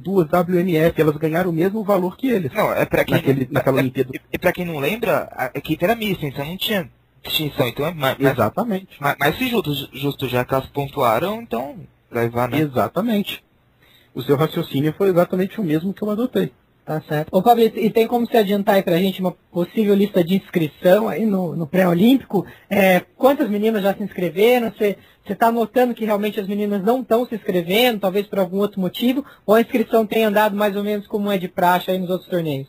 duas 0.00 0.28
WMF, 0.30 1.00
elas 1.00 1.16
ganharam 1.16 1.50
o 1.50 1.52
mesmo 1.52 1.82
valor 1.82 2.16
que 2.16 2.28
eles. 2.28 2.52
Não, 2.52 2.72
é 2.72 2.84
pra 2.84 3.04
quem, 3.04 3.16
Naquele, 3.16 3.48
naquela 3.50 3.78
Olimpíada. 3.78 4.10
e, 4.32 4.38
pra 4.38 4.52
quem 4.52 4.66
não 4.66 4.78
lembra, 4.78 5.28
a 5.32 5.50
equipe 5.54 5.82
era 5.82 5.94
mista, 5.94 6.26
então 6.26 6.44
não 6.44 6.56
tinha 6.56 6.90
distinção. 7.24 7.66
Então 7.66 7.86
é 7.86 7.92
Exatamente. 8.18 9.00
mais, 9.00 9.16
mais 9.18 9.36
justo, 9.38 9.72
justo, 9.92 10.28
já 10.28 10.44
que 10.44 10.54
elas 10.54 10.66
pontuaram, 10.66 11.42
então 11.42 11.76
levar, 12.10 12.48
né? 12.48 12.60
Exatamente. 12.60 13.42
O 14.14 14.22
seu 14.22 14.36
raciocínio 14.36 14.94
foi 14.96 15.08
exatamente 15.08 15.60
o 15.60 15.64
mesmo 15.64 15.92
que 15.92 16.02
eu 16.02 16.10
adotei. 16.10 16.52
Tá 16.84 17.00
certo. 17.08 17.34
Ô 17.34 17.40
Fabrício, 17.40 17.78
e 17.78 17.88
tem 17.88 18.06
como 18.06 18.26
se 18.26 18.36
adiantar 18.36 18.74
aí 18.74 18.82
pra 18.82 18.98
gente 18.98 19.18
uma 19.20 19.32
possível 19.50 19.94
lista 19.94 20.22
de 20.22 20.36
inscrição 20.36 21.08
aí 21.08 21.24
no, 21.24 21.56
no 21.56 21.66
pré-olímpico? 21.66 22.44
É, 22.68 23.00
quantas 23.16 23.48
meninas 23.48 23.82
já 23.82 23.94
se 23.94 24.02
inscreveram? 24.02 24.70
Você 24.70 24.98
está 25.26 25.50
notando 25.50 25.94
que 25.94 26.04
realmente 26.04 26.38
as 26.38 26.46
meninas 26.46 26.82
não 26.82 27.00
estão 27.00 27.26
se 27.26 27.34
inscrevendo, 27.34 28.00
talvez 28.00 28.26
por 28.26 28.38
algum 28.38 28.58
outro 28.58 28.82
motivo? 28.82 29.24
Ou 29.46 29.54
a 29.54 29.62
inscrição 29.62 30.04
tem 30.04 30.24
andado 30.24 30.54
mais 30.54 30.76
ou 30.76 30.84
menos 30.84 31.06
como 31.06 31.32
é 31.32 31.38
de 31.38 31.48
praxe 31.48 31.90
aí 31.90 31.98
nos 31.98 32.10
outros 32.10 32.28
torneios? 32.28 32.68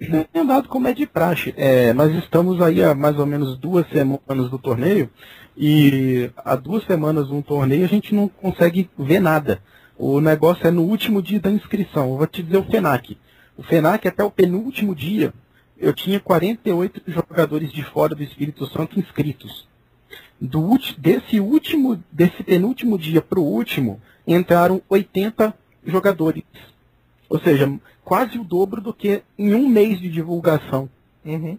Tem 0.00 0.26
andado 0.34 0.66
como 0.66 0.88
é 0.88 0.94
de 0.94 1.06
praxe. 1.06 1.52
É, 1.58 1.92
nós 1.92 2.14
estamos 2.14 2.62
aí 2.62 2.82
há 2.82 2.94
mais 2.94 3.18
ou 3.18 3.26
menos 3.26 3.58
duas 3.58 3.86
semanas 3.90 4.48
do 4.48 4.58
torneio 4.58 5.10
e 5.54 6.30
há 6.38 6.56
duas 6.56 6.84
semanas 6.84 7.28
no 7.28 7.42
torneio 7.42 7.84
a 7.84 7.88
gente 7.88 8.14
não 8.14 8.26
consegue 8.26 8.88
ver 8.98 9.20
nada. 9.20 9.60
O 9.98 10.18
negócio 10.18 10.66
é 10.66 10.70
no 10.70 10.84
último 10.84 11.20
dia 11.20 11.38
da 11.38 11.50
inscrição. 11.50 12.12
Eu 12.12 12.16
vou 12.16 12.26
te 12.26 12.42
dizer 12.42 12.56
o 12.56 12.64
FENAC. 12.64 13.18
O 13.58 13.62
FENAC, 13.62 14.08
até 14.08 14.24
o 14.24 14.30
penúltimo 14.30 14.94
dia, 14.94 15.34
eu 15.76 15.92
tinha 15.92 16.18
48 16.18 17.02
jogadores 17.06 17.70
de 17.70 17.84
fora 17.84 18.14
do 18.14 18.22
Espírito 18.22 18.66
Santo 18.68 18.98
inscritos. 18.98 19.68
Do, 20.40 20.78
desse 20.96 21.38
último, 21.38 22.02
desse 22.10 22.42
penúltimo 22.42 22.98
dia 22.98 23.20
para 23.20 23.38
o 23.38 23.44
último, 23.44 24.00
entraram 24.26 24.80
80 24.88 25.54
jogadores. 25.84 26.44
Ou 27.28 27.38
seja, 27.38 27.70
quase 28.10 28.36
o 28.40 28.42
dobro 28.42 28.80
do 28.80 28.92
que 28.92 29.22
em 29.38 29.54
um 29.54 29.68
mês 29.68 30.00
de 30.00 30.10
divulgação. 30.10 30.90
Uhum. 31.24 31.56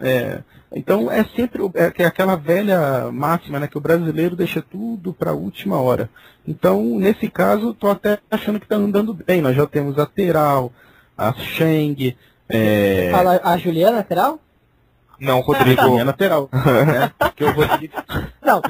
É, 0.00 0.44
então 0.72 1.10
é 1.10 1.24
sempre 1.34 1.60
é, 1.74 2.04
aquela 2.06 2.36
velha 2.36 3.10
máxima, 3.10 3.58
né, 3.58 3.66
que 3.66 3.76
o 3.76 3.80
brasileiro 3.80 4.36
deixa 4.36 4.62
tudo 4.62 5.12
para 5.12 5.32
a 5.32 5.34
última 5.34 5.80
hora. 5.80 6.08
Então, 6.46 7.00
nesse 7.00 7.28
caso, 7.28 7.72
estou 7.72 7.90
até 7.90 8.20
achando 8.30 8.60
que 8.60 8.64
está 8.64 8.76
andando 8.76 9.12
bem. 9.12 9.42
Nós 9.42 9.56
já 9.56 9.66
temos 9.66 9.98
a 9.98 10.06
Teral, 10.06 10.72
a 11.16 11.32
Sheng. 11.32 12.16
É... 12.48 13.10
Fala 13.10 13.40
a 13.42 13.58
Juliana 13.58 14.04
Teral? 14.04 14.38
Não, 15.20 15.40
Rodrigo 15.40 15.98
é 15.98 16.04
lateral. 16.04 16.48
né? 16.52 17.12
Porque 17.18 17.44
o 17.44 17.52
Rodrigo. 17.52 17.94
Não, 18.42 18.62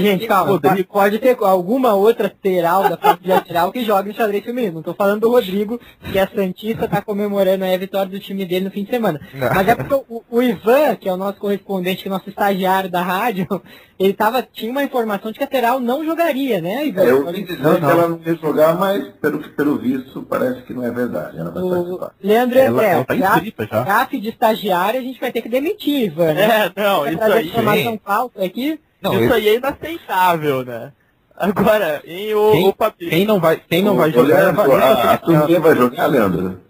gente, 0.00 0.26
calma. 0.26 0.52
Rodrigo... 0.52 0.92
Pode 0.92 1.18
ter 1.18 1.36
alguma 1.40 1.94
outra 1.94 2.24
lateral 2.24 2.88
da 2.88 2.96
parte 2.96 3.22
de 3.22 3.28
lateral 3.28 3.70
que 3.70 3.84
joga 3.84 4.08
no 4.08 4.14
xadrez 4.14 4.44
feminino. 4.44 4.74
Não 4.74 4.82
tô 4.82 4.94
falando 4.94 5.20
do 5.20 5.30
Rodrigo, 5.30 5.80
que 6.10 6.18
a 6.18 6.26
Santista 6.28 6.88
tá 6.88 7.02
comemorando 7.02 7.64
a 7.64 7.76
vitória 7.76 8.10
do 8.10 8.18
time 8.18 8.44
dele 8.44 8.64
no 8.64 8.70
fim 8.70 8.84
de 8.84 8.90
semana. 8.90 9.20
Não. 9.34 9.54
Mas 9.54 9.68
é 9.68 9.74
porque 9.74 9.94
o, 10.08 10.22
o, 10.30 10.42
Ivan, 10.42 10.96
que 10.96 11.08
é 11.08 11.12
o 11.12 11.16
nosso 11.16 11.38
correspondente, 11.38 12.02
que 12.02 12.08
é 12.08 12.10
o 12.10 12.14
nosso 12.14 12.28
estagiário 12.28 12.90
da 12.90 13.02
rádio, 13.02 13.46
ele 13.98 14.14
tava, 14.14 14.42
tinha 14.42 14.70
uma 14.70 14.82
informação 14.82 15.30
de 15.30 15.38
que 15.38 15.44
a 15.44 15.46
lateral 15.46 15.78
não 15.78 16.04
jogaria, 16.04 16.60
né, 16.60 16.86
Ivan? 16.86 17.02
Eu 17.02 17.26
ouvi 17.26 17.42
dizer 17.42 17.62
não, 17.62 17.76
que 17.76 17.84
ela 17.84 18.08
não 18.08 18.20
ia 18.24 18.34
jogar, 18.34 18.76
mas 18.76 19.08
pelo, 19.20 19.48
pelo 19.50 19.78
visto 19.78 20.22
parece 20.22 20.62
que 20.62 20.72
não 20.72 20.84
é 20.84 20.90
verdade. 20.90 21.38
Ela 21.38 21.50
vai 21.50 21.62
o... 21.62 22.10
Leandro 22.22 22.60
André, 22.60 22.64
ela, 22.64 22.84
ela 22.84 23.04
tá 23.04 24.08
de 24.12 24.28
estagiário 24.28 25.00
a 25.00 25.02
gente 25.02 25.20
vai 25.20 25.32
ter 25.32 25.42
que 25.42 25.48
demitir 25.48 25.81
né? 26.34 26.66
É, 26.66 26.72
não, 26.80 27.06
isso 27.06 27.22
aí. 27.22 27.48
Informação 27.48 28.00
falsa 28.04 28.44
aqui. 28.44 28.80
Não, 29.00 29.14
isso 29.14 29.24
eu... 29.24 29.34
aí 29.34 29.48
é 29.48 29.54
inaceitável, 29.56 30.64
né? 30.64 30.92
Agora, 31.36 32.02
em 32.04 32.34
o, 32.34 32.52
quem, 32.52 32.68
o 32.68 32.72
papel. 32.72 33.08
Quem 33.08 33.24
não 33.24 33.40
vai, 33.40 33.56
quem 33.56 33.82
não 33.82 33.96
vai 33.96 34.12
jogar. 34.12 34.52
Leandro, 34.52 34.72
a, 34.74 35.12
a 35.12 35.18
turminha 35.18 35.60
vai 35.60 35.74
jogar, 35.74 36.06
Leandro. 36.06 36.60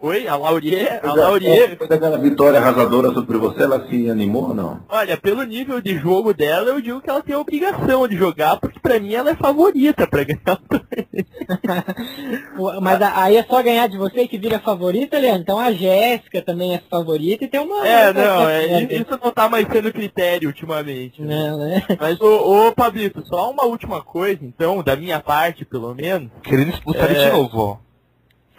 Oi, 0.00 0.28
a 0.28 0.36
Laurier? 0.36 1.00
A 1.02 1.12
Laurier. 1.12 1.70
Depois 1.70 1.90
daquela 1.90 2.18
vitória 2.18 2.60
arrasadora 2.60 3.12
sobre 3.12 3.36
você, 3.36 3.64
ela 3.64 3.84
se 3.88 4.08
animou 4.08 4.50
ou 4.50 4.54
não? 4.54 4.78
Olha, 4.88 5.16
pelo 5.16 5.42
nível 5.42 5.80
de 5.80 5.98
jogo 5.98 6.32
dela, 6.32 6.68
eu 6.68 6.80
digo 6.80 7.00
que 7.00 7.10
ela 7.10 7.20
tem 7.20 7.34
a 7.34 7.40
obrigação 7.40 8.06
de 8.06 8.16
jogar, 8.16 8.60
porque 8.60 8.78
pra 8.78 9.00
mim 9.00 9.14
ela 9.14 9.30
é 9.30 9.34
favorita 9.34 10.06
pra 10.06 10.22
ganhar 10.22 10.38
Mas 12.80 13.02
aí 13.02 13.38
é 13.38 13.42
só 13.42 13.60
ganhar 13.60 13.88
de 13.88 13.98
você 13.98 14.28
que 14.28 14.38
vira 14.38 14.60
favorita, 14.60 15.18
Leandro? 15.18 15.42
Então 15.42 15.58
a 15.58 15.72
Jéssica 15.72 16.42
também 16.42 16.76
é 16.76 16.82
favorita 16.88 17.44
e 17.44 17.48
tem 17.48 17.58
uma. 17.58 17.84
É, 17.86 18.12
não, 18.12 18.48
é, 18.48 18.84
isso 18.84 19.18
não 19.20 19.32
tá 19.32 19.48
mais 19.48 19.66
sendo 19.66 19.92
critério 19.92 20.48
ultimamente. 20.48 21.20
Né? 21.20 21.36
Não, 21.36 21.58
né? 21.58 21.82
Mas, 21.98 22.20
ô, 22.20 22.68
ô 22.68 22.72
Pablito, 22.72 23.26
só 23.26 23.50
uma 23.50 23.64
última 23.64 24.00
coisa, 24.00 24.44
então, 24.44 24.80
da 24.80 24.94
minha 24.94 25.18
parte, 25.18 25.64
pelo 25.64 25.92
menos. 25.92 26.30
Querendo 26.44 26.70
expulsar 26.70 27.10
é... 27.10 27.14
de 27.14 27.32
novo, 27.32 27.58
ó 27.58 27.87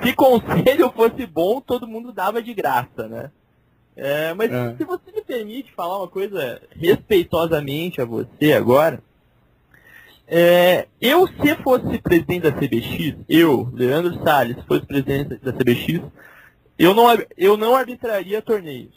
se 0.01 0.13
conselho 0.13 0.91
fosse 0.91 1.25
bom, 1.25 1.59
todo 1.61 1.87
mundo 1.87 2.11
dava 2.11 2.41
de 2.41 2.53
graça, 2.53 3.07
né? 3.07 3.31
É, 3.95 4.33
mas 4.33 4.51
é. 4.51 4.75
se 4.77 4.83
você 4.85 5.11
me 5.11 5.21
permite 5.21 5.73
falar 5.73 5.97
uma 5.97 6.07
coisa 6.07 6.61
respeitosamente 6.71 8.01
a 8.01 8.05
você 8.05 8.53
agora, 8.53 9.03
é, 10.25 10.87
eu 11.01 11.27
se 11.27 11.55
fosse 11.63 11.97
presidente 11.97 12.43
da 12.43 12.51
CBX, 12.51 13.15
eu, 13.27 13.69
Leandro 13.73 14.23
Salles, 14.23 14.63
fosse 14.65 14.85
presidente 14.85 15.35
da 15.37 15.51
CBX, 15.51 16.01
eu 16.77 16.93
não, 16.93 17.07
eu 17.35 17.57
não 17.57 17.75
arbitraria 17.75 18.41
torneios. 18.41 18.95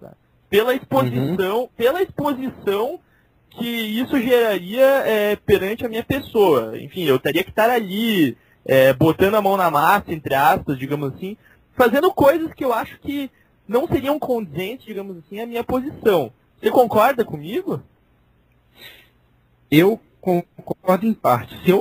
Tá? 0.00 0.12
Pela 0.48 0.74
exposição, 0.74 1.62
uhum. 1.62 1.68
pela 1.76 2.02
exposição 2.02 3.00
que 3.50 3.66
isso 3.66 4.18
geraria 4.20 4.86
é, 5.04 5.36
perante 5.36 5.84
a 5.84 5.88
minha 5.88 6.04
pessoa. 6.04 6.80
Enfim, 6.80 7.02
eu 7.02 7.18
teria 7.18 7.42
que 7.42 7.50
estar 7.50 7.68
ali, 7.68 8.36
é, 8.70 8.92
botando 8.92 9.34
a 9.34 9.42
mão 9.42 9.56
na 9.56 9.68
massa, 9.68 10.14
entre 10.14 10.32
aspas, 10.32 10.78
digamos 10.78 11.12
assim, 11.12 11.36
fazendo 11.72 12.08
coisas 12.12 12.54
que 12.54 12.64
eu 12.64 12.72
acho 12.72 13.00
que 13.00 13.28
não 13.66 13.88
seriam 13.88 14.16
condizentes, 14.16 14.86
digamos 14.86 15.16
assim, 15.18 15.40
à 15.40 15.46
minha 15.46 15.64
posição. 15.64 16.32
Você 16.56 16.70
concorda 16.70 17.24
comigo? 17.24 17.82
Eu 19.68 20.00
concordo 20.20 21.04
em 21.04 21.12
parte. 21.12 21.52
Se, 21.64 21.72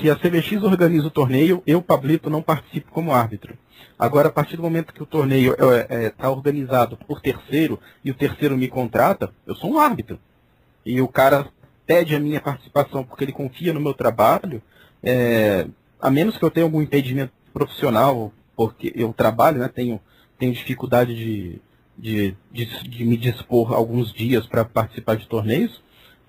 se, 0.00 0.10
a 0.10 0.16
CBX 0.16 0.64
organiza 0.64 1.06
o 1.06 1.12
torneio, 1.12 1.62
eu, 1.64 1.80
Pablito, 1.80 2.28
não 2.28 2.42
participo 2.42 2.90
como 2.90 3.14
árbitro. 3.14 3.56
Agora, 3.96 4.26
a 4.26 4.32
partir 4.32 4.56
do 4.56 4.64
momento 4.64 4.92
que 4.92 5.02
o 5.02 5.06
torneio 5.06 5.52
está 5.52 5.94
é, 5.94 6.06
é, 6.06 6.10
tá 6.10 6.28
organizado 6.28 6.96
por 6.96 7.20
terceiro 7.20 7.78
e 8.04 8.10
o 8.10 8.14
terceiro 8.14 8.58
me 8.58 8.66
contrata, 8.66 9.32
eu 9.46 9.54
sou 9.54 9.70
um 9.70 9.78
árbitro. 9.78 10.18
E 10.84 11.00
o 11.00 11.06
cara 11.06 11.46
pede 11.86 12.16
a 12.16 12.20
minha 12.20 12.40
participação 12.40 13.04
porque 13.04 13.22
ele 13.22 13.32
confia 13.32 13.72
no 13.72 13.80
meu 13.80 13.94
trabalho, 13.94 14.60
é, 15.04 15.68
a 16.02 16.10
menos 16.10 16.36
que 16.36 16.44
eu 16.44 16.50
tenha 16.50 16.66
algum 16.66 16.82
impedimento 16.82 17.32
profissional, 17.54 18.32
porque 18.56 18.92
eu 18.96 19.12
trabalho, 19.12 19.60
né, 19.60 19.68
tenho, 19.72 20.00
tenho 20.36 20.52
dificuldade 20.52 21.14
de, 21.14 21.62
de, 21.96 22.36
de, 22.50 22.88
de 22.88 23.04
me 23.04 23.16
dispor 23.16 23.72
alguns 23.72 24.12
dias 24.12 24.44
para 24.44 24.64
participar 24.64 25.16
de 25.16 25.28
torneios, 25.28 25.80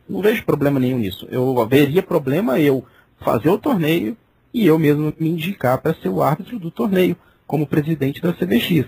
não 0.08 0.22
vejo 0.22 0.46
problema 0.46 0.80
nenhum 0.80 1.00
nisso. 1.00 1.27
Eu 1.32 1.65
veria 1.65 2.03
problema 2.03 2.60
eu 2.60 2.86
fazer 3.20 3.50
o 3.50 3.58
torneio 3.58 4.15
e 4.53 4.68
eu 4.68 4.77
mesmo 4.77 5.12
me 5.20 5.30
indicar 5.30 5.80
para 5.80 5.96
ser 5.96 6.10
o 6.10 6.22
árbitro 6.22 6.60
do 6.60 6.70
torneio, 6.70 7.18
como 7.48 7.65
presidente 7.65 8.22
da 8.22 8.32
CBX. 8.32 8.86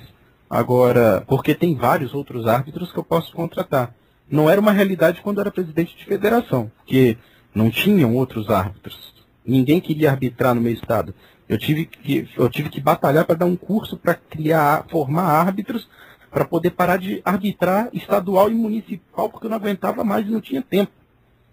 Agora, 0.47 1.23
porque 1.27 1.55
tem 1.55 1.75
vários 1.75 2.13
outros 2.13 2.45
árbitros 2.45 2.91
que 2.91 2.99
eu 2.99 3.03
posso 3.03 3.33
contratar. 3.33 3.93
Não 4.29 4.49
era 4.49 4.61
uma 4.61 4.71
realidade 4.71 5.21
quando 5.21 5.41
era 5.41 5.49
presidente 5.49 5.97
de 5.97 6.05
federação, 6.05 6.71
porque 6.77 7.17
não 7.53 7.71
tinham 7.71 8.15
outros 8.15 8.49
árbitros. 8.49 9.14
Ninguém 9.45 9.79
queria 9.79 10.11
arbitrar 10.11 10.55
no 10.55 10.61
meu 10.61 10.73
estado. 10.73 11.13
Eu 11.47 11.57
tive 11.57 11.85
que, 11.85 12.27
eu 12.35 12.49
tive 12.49 12.69
que 12.69 12.81
batalhar 12.81 13.25
para 13.25 13.35
dar 13.35 13.45
um 13.45 13.55
curso 13.55 13.95
para 13.95 14.15
criar, 14.15 14.85
formar 14.89 15.23
árbitros, 15.23 15.87
para 16.31 16.43
poder 16.43 16.71
parar 16.71 16.97
de 16.97 17.21
arbitrar 17.23 17.89
estadual 17.93 18.49
e 18.49 18.55
municipal, 18.55 19.29
porque 19.29 19.45
eu 19.45 19.49
não 19.51 19.57
aguentava 19.57 20.03
mais 20.03 20.27
e 20.27 20.31
não 20.31 20.41
tinha 20.41 20.61
tempo. 20.61 20.91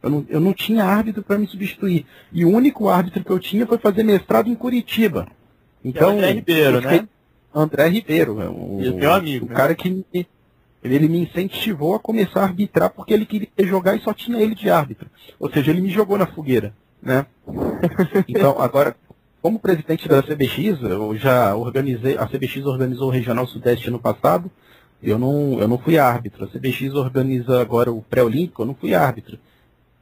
Eu 0.02 0.10
não, 0.10 0.26
eu 0.28 0.40
não 0.40 0.52
tinha 0.52 0.84
árbitro 0.84 1.22
para 1.22 1.38
me 1.38 1.46
substituir. 1.46 2.06
E 2.32 2.44
o 2.44 2.50
único 2.50 2.88
árbitro 2.88 3.22
que 3.22 3.30
eu 3.30 3.38
tinha 3.38 3.66
foi 3.66 3.78
fazer 3.78 4.02
mestrado 4.02 4.48
em 4.48 4.54
Curitiba. 4.54 5.28
Então, 5.84 6.12
é 6.12 6.14
André 6.14 6.32
Ribeiro, 6.32 6.80
né? 6.80 7.08
André 7.54 7.88
Ribeiro, 7.88 8.40
é 8.40 8.48
o, 8.48 8.94
meu 8.96 9.12
amigo. 9.12 9.46
O 9.46 9.48
né? 9.50 9.54
cara 9.54 9.74
que 9.74 9.90
me, 9.90 10.26
ele 10.82 11.06
me 11.06 11.18
incentivou 11.20 11.94
a 11.94 12.00
começar 12.00 12.40
a 12.40 12.44
arbitrar 12.44 12.90
porque 12.90 13.12
ele 13.12 13.26
queria 13.26 13.48
jogar 13.60 13.94
e 13.94 14.00
só 14.00 14.12
tinha 14.12 14.40
ele 14.40 14.54
de 14.54 14.70
árbitro. 14.70 15.08
Ou 15.38 15.50
seja, 15.50 15.70
ele 15.70 15.82
me 15.82 15.90
jogou 15.90 16.16
na 16.16 16.26
fogueira 16.26 16.74
né? 17.02 17.26
Então, 18.28 18.60
agora, 18.60 18.96
como 19.42 19.58
presidente 19.58 20.08
da 20.08 20.22
CBX, 20.22 20.80
eu 20.82 21.16
já 21.16 21.54
organizei, 21.56 22.16
a 22.16 22.26
CBX 22.26 22.64
organizou 22.64 23.08
o 23.08 23.10
Regional 23.10 23.46
Sudeste 23.46 23.90
no 23.90 23.98
passado, 23.98 24.50
eu 25.02 25.18
não, 25.18 25.58
eu 25.58 25.66
não 25.66 25.78
fui 25.78 25.98
árbitro. 25.98 26.44
A 26.44 26.48
CBX 26.48 26.94
organiza 26.94 27.60
agora 27.60 27.92
o 27.92 28.02
pré-olímpico, 28.02 28.62
eu 28.62 28.66
não 28.66 28.74
fui 28.74 28.94
árbitro. 28.94 29.36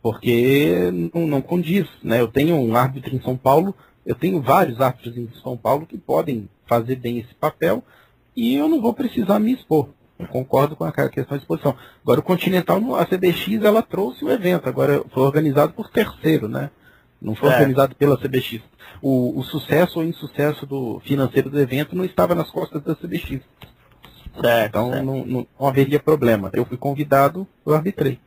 Porque 0.03 0.91
não, 1.15 1.27
não 1.27 1.41
condiz, 1.41 1.89
né? 2.03 2.21
Eu 2.21 2.29
tenho 2.29 2.57
um 2.57 2.77
árbitro 2.77 3.15
em 3.15 3.21
São 3.21 3.37
Paulo, 3.37 3.75
eu 4.05 4.15
tenho 4.15 4.41
vários 4.43 4.81
árbitros 4.81 5.17
em 5.17 5.29
São 5.43 5.57
Paulo 5.57 5.87
que 5.87 5.97
podem 5.97 6.49
fazer 6.67 6.97
bem 6.97 7.19
esse 7.19 7.35
papel 7.35 7.83
e 8.37 8.55
eu 8.57 8.69
não 8.69 8.81
vou 8.81 8.93
precisar 8.93 9.39
me 9.39 9.53
expor. 9.53 9.89
Eu 10.19 10.27
concordo 10.27 10.77
com 10.77 10.85
a 10.85 10.93
questão 10.93 11.37
de 11.37 11.43
exposição. 11.43 11.75
Agora 12.03 12.21
o 12.21 12.23
Continental, 12.23 12.79
a 12.95 13.07
CBX, 13.07 13.65
ela 13.65 13.83
trouxe 13.83 14.23
o 14.25 14.31
evento, 14.31 14.69
agora 14.69 15.03
foi 15.13 15.23
organizado 15.23 15.73
por 15.73 15.89
terceiro, 15.89 16.47
né? 16.47 16.71
Não 17.21 17.35
foi 17.35 17.51
é. 17.51 17.53
organizado 17.53 17.95
pela 17.95 18.17
CBX. 18.17 18.63
O, 19.03 19.39
o, 19.39 19.45
sucesso 19.45 19.99
ou 19.99 20.05
insucesso 20.05 20.67
do 20.67 21.01
financeiro 21.01 21.51
do 21.51 21.61
evento 21.61 21.95
não 21.95 22.05
estava 22.05 22.35
nas 22.35 22.51
costas 22.51 22.83
da 22.83 22.95
CBX. 22.95 23.41
Certo, 24.41 24.69
então 24.69 24.91
certo. 24.91 25.05
Não, 25.05 25.27
não, 25.27 25.47
não, 25.59 25.69
haveria 25.69 26.01
problema. 26.01 26.51
Eu 26.53 26.65
fui 26.65 26.77
convidado, 26.77 27.47
eu 27.67 27.75
arbitrei. 27.75 28.19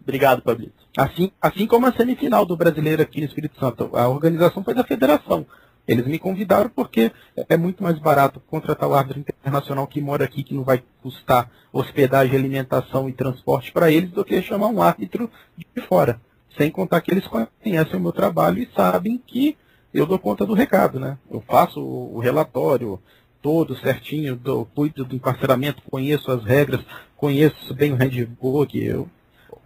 Obrigado, 0.00 0.42
Pablito. 0.42 0.72
Assim, 0.96 1.30
assim 1.40 1.66
como 1.66 1.86
a 1.86 1.92
semifinal 1.92 2.44
do 2.44 2.56
brasileiro 2.56 3.02
aqui 3.02 3.20
no 3.20 3.26
Espírito 3.26 3.58
Santo. 3.60 3.90
A 3.94 4.08
organização 4.08 4.64
foi 4.64 4.74
da 4.74 4.82
federação. 4.82 5.46
Eles 5.86 6.06
me 6.06 6.18
convidaram 6.18 6.70
porque 6.70 7.12
é 7.48 7.56
muito 7.56 7.82
mais 7.82 7.98
barato 7.98 8.40
contratar 8.48 8.88
o 8.88 8.94
árbitro 8.94 9.20
internacional 9.20 9.86
que 9.86 10.00
mora 10.00 10.24
aqui, 10.24 10.42
que 10.42 10.54
não 10.54 10.62
vai 10.62 10.82
custar 11.02 11.50
hospedagem, 11.72 12.36
alimentação 12.36 13.08
e 13.08 13.12
transporte 13.12 13.72
para 13.72 13.90
eles, 13.90 14.10
do 14.10 14.24
que 14.24 14.40
chamar 14.42 14.68
um 14.68 14.82
árbitro 14.82 15.30
de 15.56 15.82
fora. 15.82 16.20
Sem 16.56 16.70
contar 16.70 17.00
que 17.00 17.10
eles 17.10 17.26
conhecem 17.26 17.96
o 17.96 18.00
meu 18.00 18.12
trabalho 18.12 18.58
e 18.58 18.68
sabem 18.74 19.20
que 19.24 19.56
eu 19.92 20.06
dou 20.06 20.18
conta 20.18 20.44
do 20.44 20.54
recado, 20.54 20.98
né? 21.00 21.18
Eu 21.30 21.40
faço 21.40 21.80
o 21.80 22.18
relatório 22.18 23.00
todo 23.42 23.76
certinho, 23.76 24.36
do, 24.36 24.66
cuido 24.66 25.04
do 25.04 25.16
encarceramento, 25.16 25.82
conheço 25.90 26.30
as 26.30 26.44
regras, 26.44 26.80
conheço 27.16 27.74
bem 27.74 27.92
o 27.92 27.96
handbook, 27.96 28.78
eu 28.78 29.08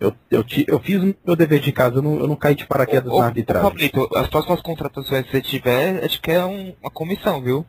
eu, 0.01 0.15
eu, 0.31 0.45
eu 0.67 0.81
fiz 0.81 1.03
o 1.03 1.15
meu 1.25 1.37
dever 1.37 1.61
de 1.61 1.73
casa, 1.73 1.97
eu 1.97 2.03
não, 2.03 2.19
eu 2.19 2.27
não 2.27 2.37
caí 2.37 2.55
de 2.55 2.67
paraquedas 2.67 3.13
ô, 3.13 3.21
na 3.21 3.27
arbitragem. 3.27 3.67
Ô, 3.67 3.71
Pablito, 3.71 4.09
as 4.17 4.27
próximas 4.29 4.61
contratações 4.61 5.25
que 5.25 5.31
você 5.31 5.41
tiver, 5.41 6.05
acho 6.05 6.21
que 6.21 6.31
é 6.31 6.45
um, 6.45 6.75
uma 6.83 6.91
comissão, 6.91 7.41
viu? 7.41 7.65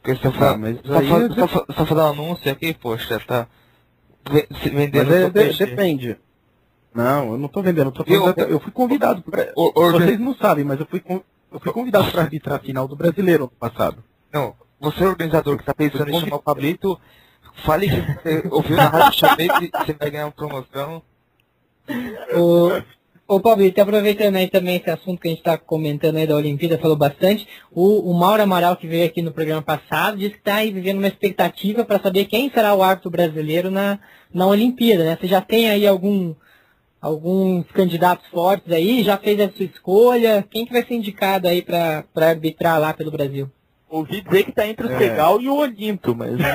Porque 0.00 0.16
você 0.16 0.30
tá, 0.38 0.56
mas 0.56 0.78
só, 0.84 0.98
aí... 0.98 1.08
só, 1.08 1.48
só, 1.48 1.66
só 1.66 1.86
fazer 1.86 2.00
um 2.00 2.06
anúncio 2.06 2.50
aqui, 2.50 2.74
poxa, 2.74 3.20
tá 3.20 3.46
vendendo. 4.72 5.10
Mas 5.10 5.36
é, 5.36 5.48
de, 5.50 5.58
depende. 5.58 6.16
Não, 6.94 7.32
eu 7.32 7.38
não 7.38 7.48
tô 7.48 7.62
vendendo, 7.62 7.88
eu, 7.88 7.92
tô 7.92 8.04
eu, 8.06 8.48
eu 8.48 8.60
fui 8.60 8.70
convidado. 8.70 9.22
Pra, 9.22 9.52
vocês 9.54 10.20
não 10.20 10.34
sabem, 10.34 10.64
mas 10.64 10.78
eu 10.78 10.86
fui, 10.86 11.02
eu 11.08 11.60
fui 11.60 11.72
convidado 11.72 12.10
para 12.10 12.22
arbitrar 12.22 12.56
a 12.56 12.62
final 12.62 12.86
do 12.86 12.96
brasileiro 12.96 13.44
ano 13.44 13.52
passado. 13.58 14.04
Não, 14.32 14.54
você 14.78 15.02
é 15.04 15.08
organizador 15.08 15.56
que 15.56 15.62
está 15.62 15.74
pensando 15.74 16.10
em 16.10 16.20
chamar 16.20 16.36
o 16.36 16.42
Pablito, 16.42 16.98
Fale 17.64 17.88
que 17.88 18.00
você 18.00 18.48
ouviu 18.50 18.76
na 18.76 18.88
Rádio 18.88 19.18
Chamei 19.18 19.48
que 19.48 19.70
você 19.70 19.92
vai 19.92 20.10
ganhar 20.10 20.26
uma 20.26 20.32
promoção. 20.32 21.02
O, 22.34 23.36
o 23.36 23.40
Pablito, 23.40 23.80
aproveitando 23.80 24.36
aí 24.36 24.48
também 24.48 24.76
esse 24.76 24.90
assunto 24.90 25.20
que 25.20 25.28
a 25.28 25.30
gente 25.30 25.40
está 25.40 25.58
comentando 25.58 26.16
aí 26.16 26.26
da 26.26 26.34
Olimpíada, 26.34 26.78
falou 26.78 26.96
bastante. 26.96 27.46
O, 27.70 28.10
o 28.10 28.14
Mauro 28.14 28.42
Amaral, 28.42 28.76
que 28.76 28.86
veio 28.86 29.06
aqui 29.06 29.22
no 29.22 29.32
programa 29.32 29.62
passado, 29.62 30.16
disse 30.16 30.32
que 30.32 30.38
está 30.38 30.56
aí 30.56 30.72
vivendo 30.72 30.98
uma 30.98 31.08
expectativa 31.08 31.84
para 31.84 32.00
saber 32.00 32.24
quem 32.24 32.50
será 32.50 32.74
o 32.74 32.82
árbitro 32.82 33.10
brasileiro 33.10 33.70
na, 33.70 33.98
na 34.32 34.46
Olimpíada, 34.46 35.04
né? 35.04 35.16
Você 35.20 35.28
já 35.28 35.40
tem 35.40 35.70
aí 35.70 35.86
algum, 35.86 36.34
alguns 37.02 37.66
candidatos 37.72 38.26
fortes 38.28 38.72
aí? 38.72 39.02
Já 39.02 39.18
fez 39.18 39.38
a 39.40 39.50
sua 39.50 39.66
escolha? 39.66 40.46
Quem 40.48 40.64
que 40.64 40.72
vai 40.72 40.84
ser 40.84 40.94
indicado 40.94 41.48
aí 41.48 41.60
para 41.60 42.04
arbitrar 42.14 42.80
lá 42.80 42.94
pelo 42.94 43.10
Brasil? 43.10 43.50
Ouvi 43.90 44.20
dizer 44.22 44.44
que 44.44 44.52
tá 44.52 44.64
entre 44.66 44.86
o 44.86 44.92
é. 44.92 44.96
Segal 44.96 45.40
e 45.40 45.48
o 45.48 45.56
Olinto, 45.56 46.14
mas. 46.14 46.38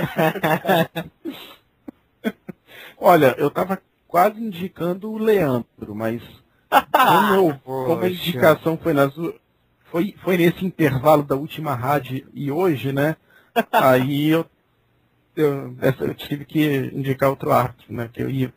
Olha, 2.97 3.35
eu 3.37 3.51
tava 3.51 3.79
quase 4.07 4.41
indicando 4.41 5.11
o 5.11 5.19
Leandro, 5.19 5.93
mas 5.93 6.23
como, 6.91 7.35
eu, 7.35 7.59
como 7.63 8.03
a 8.03 8.09
indicação 8.09 8.75
foi, 8.75 8.93
nas, 8.93 9.13
foi, 9.85 10.15
foi 10.23 10.37
nesse 10.37 10.65
intervalo 10.65 11.21
da 11.21 11.35
última 11.35 11.75
rádio 11.75 12.27
e 12.33 12.51
hoje, 12.51 12.91
né? 12.91 13.15
Aí 13.71 14.29
eu, 14.29 14.43
eu, 15.35 15.75
eu 15.99 16.15
tive 16.15 16.43
que 16.43 16.89
indicar 16.91 17.29
outro 17.29 17.51
árbitro, 17.51 17.93
né? 17.93 18.09
Que 18.11 18.23
eu 18.23 18.31
ia, 18.31 18.51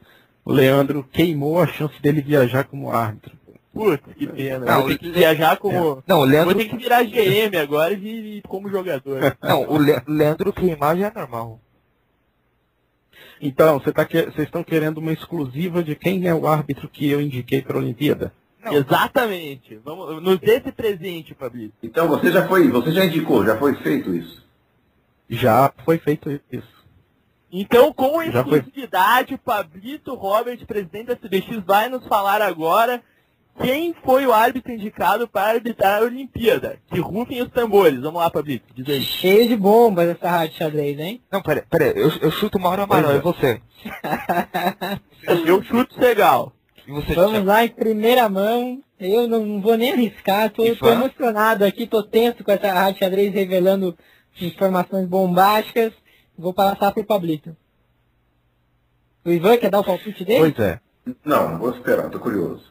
o 0.44 0.52
Leandro 0.52 1.04
queimou 1.04 1.60
a 1.60 1.66
chance 1.66 2.00
dele 2.00 2.20
viajar 2.20 2.64
como 2.64 2.90
árbitro. 2.90 3.38
Putz, 3.72 4.02
que 4.16 4.26
pena. 4.26 4.66
Não, 4.66 4.86
ter 4.88 4.98
que 4.98 5.10
viajar 5.10 5.56
como. 5.56 5.98
É. 5.98 6.02
Não, 6.06 6.20
o 6.20 6.24
Leandro... 6.24 6.54
Vou 6.54 6.62
ter 6.62 6.68
que 6.68 6.76
virar 6.76 7.04
GM 7.04 7.56
agora 7.56 7.94
e 7.94 8.42
como 8.48 8.68
jogador. 8.68 9.36
Não, 9.40 9.70
o 9.70 9.78
Le... 9.78 10.02
Leandro 10.08 10.52
queimar 10.52 10.96
já 10.96 11.06
é 11.06 11.12
normal. 11.14 11.60
Então, 13.40 13.78
você 13.78 13.92
tá 13.92 14.04
que... 14.04 14.22
vocês 14.22 14.48
estão 14.48 14.64
querendo 14.64 14.98
uma 14.98 15.12
exclusiva 15.12 15.84
de 15.84 15.94
quem 15.94 16.26
é 16.26 16.34
o 16.34 16.48
árbitro 16.48 16.88
que 16.88 17.08
eu 17.08 17.20
indiquei 17.20 17.62
para 17.62 17.76
a 17.76 17.80
Olimpíada? 17.80 18.32
Não, 18.62 18.74
Exatamente. 18.74 19.80
Vamos, 19.84 20.22
nos 20.22 20.38
dê 20.38 20.56
esse 20.56 20.72
presente, 20.72 21.34
Fabrício. 21.34 21.72
Então 21.82 22.08
você 22.08 22.30
já 22.30 22.46
foi, 22.46 22.68
você 22.68 22.92
já 22.92 23.04
indicou, 23.04 23.44
já 23.46 23.56
foi 23.56 23.74
feito 23.76 24.14
isso? 24.14 24.44
Já 25.28 25.72
foi 25.84 25.96
feito 25.96 26.30
isso. 26.50 26.79
Então, 27.52 27.92
com 27.92 28.22
exclusividade, 28.22 29.36
Pablito 29.36 30.14
Robert, 30.14 30.64
presidente 30.66 31.06
da 31.06 31.16
CBX, 31.16 31.62
vai 31.64 31.88
nos 31.88 32.06
falar 32.06 32.40
agora 32.40 33.02
quem 33.62 33.94
foi 34.04 34.26
o 34.26 34.32
árbitro 34.32 34.72
indicado 34.72 35.28
para 35.28 35.52
arbitrar 35.54 36.00
a 36.00 36.04
Olimpíada? 36.04 36.78
Que 36.90 37.00
rufem 37.00 37.42
os 37.42 37.50
tambores. 37.50 38.00
Vamos 38.00 38.20
lá, 38.20 38.30
Pablito, 38.30 38.66
diz 38.74 38.88
aí. 38.88 39.02
Cheio 39.02 39.48
de 39.48 39.56
bombas 39.56 40.08
essa 40.08 40.30
rádio 40.30 40.56
xadrez, 40.56 40.98
hein? 40.98 41.20
Não, 41.30 41.42
pera, 41.42 41.64
pera, 41.68 41.86
eu, 41.86 42.10
eu 42.20 42.30
chuto 42.30 42.58
Mauro 42.58 42.82
Amaral, 42.82 43.12
é 43.12 43.18
você. 43.18 43.60
eu 45.46 45.62
chuto 45.62 45.94
Segal. 45.94 46.52
Vamos 47.14 47.44
lá, 47.44 47.64
em 47.64 47.68
primeira 47.68 48.28
mão. 48.28 48.80
Eu 48.98 49.26
não 49.26 49.60
vou 49.60 49.76
nem 49.76 49.92
arriscar, 49.92 50.50
tô, 50.50 50.62
tô 50.76 50.88
emocionado 50.90 51.64
aqui, 51.64 51.86
tô 51.86 52.02
tenso 52.02 52.44
com 52.44 52.50
essa 52.50 52.72
rádio 52.72 52.98
xadrez 52.98 53.32
revelando 53.32 53.96
informações 54.40 55.06
bombásticas. 55.06 55.92
Vou 56.40 56.54
passar 56.54 56.90
pro 56.92 57.04
Pablito. 57.04 57.54
O 59.22 59.30
Ivan 59.30 59.58
quer 59.58 59.70
dar 59.70 59.80
o 59.80 59.84
palpite 59.84 60.24
dele? 60.24 60.54
Pois 60.54 60.66
é. 60.66 60.80
Não, 61.22 61.58
vou 61.58 61.70
esperar, 61.70 62.08
tô 62.08 62.18
curioso. 62.18 62.64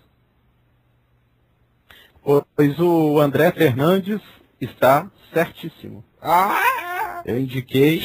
Pois 2.24 2.80
o 2.80 3.20
André 3.20 3.52
Fernandes 3.52 4.22
está 4.60 5.10
certíssimo. 5.32 6.04
Ah! 6.20 7.22
Eu 7.24 7.40
indiquei 7.40 8.02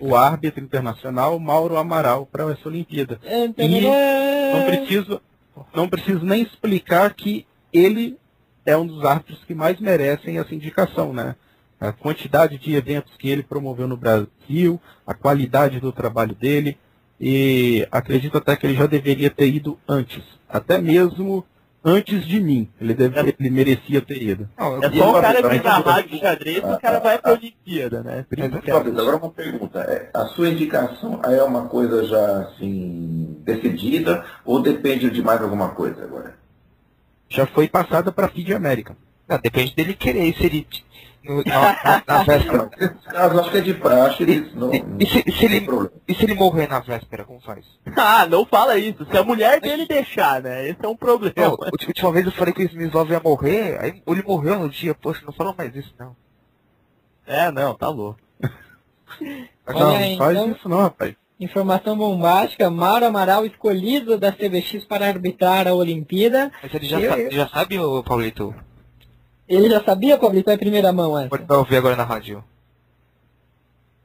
o 0.00 0.14
árbitro 0.14 0.62
internacional 0.62 1.36
Mauro 1.40 1.76
Amaral 1.76 2.24
para 2.24 2.52
essa 2.52 2.68
Olimpíada. 2.68 3.18
E 3.24 3.80
não 4.52 4.66
preciso, 4.66 5.20
não 5.74 5.88
preciso 5.88 6.24
nem 6.24 6.42
explicar 6.42 7.12
que 7.14 7.44
ele 7.72 8.16
é 8.64 8.76
um 8.76 8.86
dos 8.86 9.04
árbitros 9.04 9.42
que 9.44 9.54
mais 9.54 9.80
merecem 9.80 10.38
essa 10.38 10.54
indicação, 10.54 11.12
né? 11.12 11.34
A 11.80 11.92
quantidade 11.92 12.58
de 12.58 12.74
eventos 12.74 13.16
que 13.16 13.28
ele 13.28 13.42
promoveu 13.42 13.86
no 13.86 13.96
Brasil, 13.96 14.80
a 15.06 15.14
qualidade 15.14 15.80
do 15.80 15.92
trabalho 15.92 16.34
dele, 16.34 16.76
e 17.20 17.86
acredito 17.90 18.38
até 18.38 18.56
que 18.56 18.66
ele 18.66 18.74
já 18.74 18.86
deveria 18.86 19.30
ter 19.30 19.48
ido 19.48 19.78
antes. 19.88 20.22
Até 20.48 20.78
mesmo 20.78 21.44
antes 21.84 22.26
de 22.26 22.40
mim. 22.40 22.68
Ele, 22.80 22.94
deve, 22.94 23.18
é. 23.18 23.34
ele 23.38 23.50
merecia 23.50 24.00
ter 24.00 24.22
ido. 24.22 24.48
Não, 24.58 24.82
é 24.82 24.90
só 24.90 25.18
o 25.18 25.20
cara 25.20 25.80
rádio 25.80 26.10
de 26.10 26.18
xadrez 26.18 26.64
o 26.64 26.78
cara 26.78 26.98
vai 27.00 27.18
pra 27.18 27.32
Olimpíada, 27.32 28.02
né? 28.02 28.26
agora 29.00 29.16
uma 29.16 29.30
pergunta. 29.30 29.80
É, 29.80 30.10
a 30.14 30.26
sua 30.26 30.48
indicação 30.48 31.20
é 31.24 31.42
uma 31.42 31.66
coisa 31.66 32.04
já 32.06 32.42
assim 32.42 33.36
decidida 33.44 34.24
ou 34.44 34.60
depende 34.60 35.10
de 35.10 35.22
mais 35.22 35.40
alguma 35.40 35.70
coisa 35.70 36.04
agora? 36.04 36.34
Já 37.28 37.46
foi 37.46 37.68
passada 37.68 38.10
para 38.10 38.26
a 38.26 38.30
FIDE 38.30 38.54
América. 38.54 38.96
Não, 39.28 39.38
depende 39.38 39.74
dele 39.74 39.94
querer. 39.94 40.34
Se 40.34 40.46
ele 40.46 40.66
no, 41.22 41.42
na, 41.44 42.02
na, 42.06 42.22
véspera. 42.22 42.70
caso 43.04 43.40
acho 43.40 43.50
que 43.50 43.58
é 43.58 43.60
de 43.60 43.74
praxe, 43.74 44.50
não. 44.54 44.72
E, 44.72 44.84
e, 45.00 45.06
se, 45.06 45.32
se 45.32 45.44
ele, 45.44 45.66
e 46.06 46.14
se 46.14 46.24
ele 46.24 46.34
morrer 46.34 46.68
na 46.68 46.80
véspera, 46.80 47.24
como 47.24 47.40
faz? 47.40 47.64
Ah, 47.96 48.26
não 48.26 48.46
fala 48.46 48.78
isso. 48.78 49.04
Se 49.10 49.16
a 49.16 49.24
mulher 49.24 49.60
dele 49.60 49.86
deixar, 49.86 50.40
né? 50.40 50.68
Esse 50.68 50.84
é 50.84 50.88
um 50.88 50.96
problema. 50.96 51.34
Não, 51.36 51.54
a 51.54 51.70
última 51.70 52.12
vez 52.12 52.26
eu 52.26 52.32
falei 52.32 52.54
que 52.54 52.62
o 52.62 52.66
Smith 52.66 52.92
ia 53.10 53.20
morrer, 53.20 53.78
aí 53.80 54.02
ele 54.06 54.22
morreu 54.22 54.58
no 54.58 54.68
dia, 54.68 54.94
poxa, 54.94 55.22
não 55.26 55.32
falou 55.32 55.54
mais 55.56 55.74
isso, 55.74 55.92
não. 55.98 56.16
É, 57.26 57.50
não, 57.50 57.74
tá 57.74 57.88
louco. 57.88 58.18
não, 59.68 59.96
aí, 59.96 60.16
faz 60.16 60.36
então, 60.36 60.52
isso 60.52 60.68
não, 60.68 60.78
rapaz. 60.78 61.14
Informação 61.40 61.96
bombástica, 61.96 62.68
Mauro 62.68 63.06
Amaral 63.06 63.46
escolhido 63.46 64.18
da 64.18 64.32
CBX 64.32 64.84
para 64.86 65.06
arbitrar 65.06 65.68
a 65.68 65.74
Olimpíada. 65.74 66.50
Mas 66.60 66.74
ele 66.74 66.86
já, 66.86 66.98
eu, 66.98 67.10
sa 67.10 67.30
já 67.30 67.48
sabe, 67.48 67.78
o 67.78 68.02
Paulito, 68.02 68.52
ele 69.48 69.70
já 69.70 69.82
sabia, 69.82 70.18
Pablito, 70.18 70.50
em 70.50 70.58
primeira 70.58 70.92
mão 70.92 71.18
essa? 71.18 71.28
Pode 71.28 71.52
ouvir 71.52 71.76
agora 71.76 71.96
na 71.96 72.04
rádio. 72.04 72.44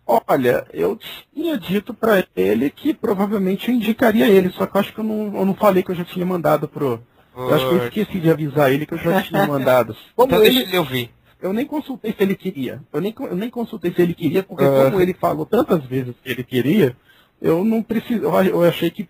Olha, 0.06 0.66
eu 0.74 1.00
tinha 1.34 1.58
dito 1.58 1.94
para 1.94 2.26
ele 2.36 2.70
que 2.70 2.94
provavelmente 2.94 3.70
eu 3.70 3.76
indicaria 3.76 4.28
ele, 4.28 4.50
só 4.50 4.66
que 4.66 4.76
eu 4.76 4.82
acho 4.82 4.94
que 4.94 5.00
eu 5.00 5.04
não, 5.04 5.38
eu 5.38 5.46
não 5.46 5.56
falei 5.56 5.82
que 5.82 5.92
eu 5.92 5.96
já 5.96 6.04
tinha 6.04 6.26
mandado 6.26 6.68
pro. 6.68 7.02
Eu 7.36 7.54
acho 7.54 7.70
que 7.70 7.76
eu 7.76 7.84
esqueci 7.86 8.20
de 8.20 8.30
avisar 8.30 8.72
ele 8.72 8.86
que 8.86 8.94
eu 8.94 8.98
já 8.98 9.22
tinha 9.22 9.46
mandado. 9.48 9.96
Como 10.16 10.28
então 10.28 10.44
ele, 10.44 10.56
deixa 10.56 10.70
ele 10.70 10.78
ouvir. 10.78 11.10
Eu 11.42 11.54
nem 11.54 11.66
consultei 11.66 12.14
se 12.14 12.22
ele 12.22 12.36
queria. 12.36 12.82
Eu 12.92 13.02
nem, 13.02 13.14
eu 13.18 13.36
nem 13.36 13.50
consultei 13.50 13.94
se 13.94 14.02
ele 14.02 14.14
queria, 14.14 14.44
porque 14.44 14.64
uh... 14.64 14.84
como 14.84 15.02
ele 15.02 15.14
falou 15.14 15.46
tantas 15.46 15.84
vezes 15.86 16.16
que 16.22 16.30
ele 16.30 16.44
queria, 16.44 16.96
eu 17.42 17.64
não 17.64 17.84
preciso, 17.84 18.24
eu 18.24 18.64
achei 18.64 18.90
que, 18.90 19.08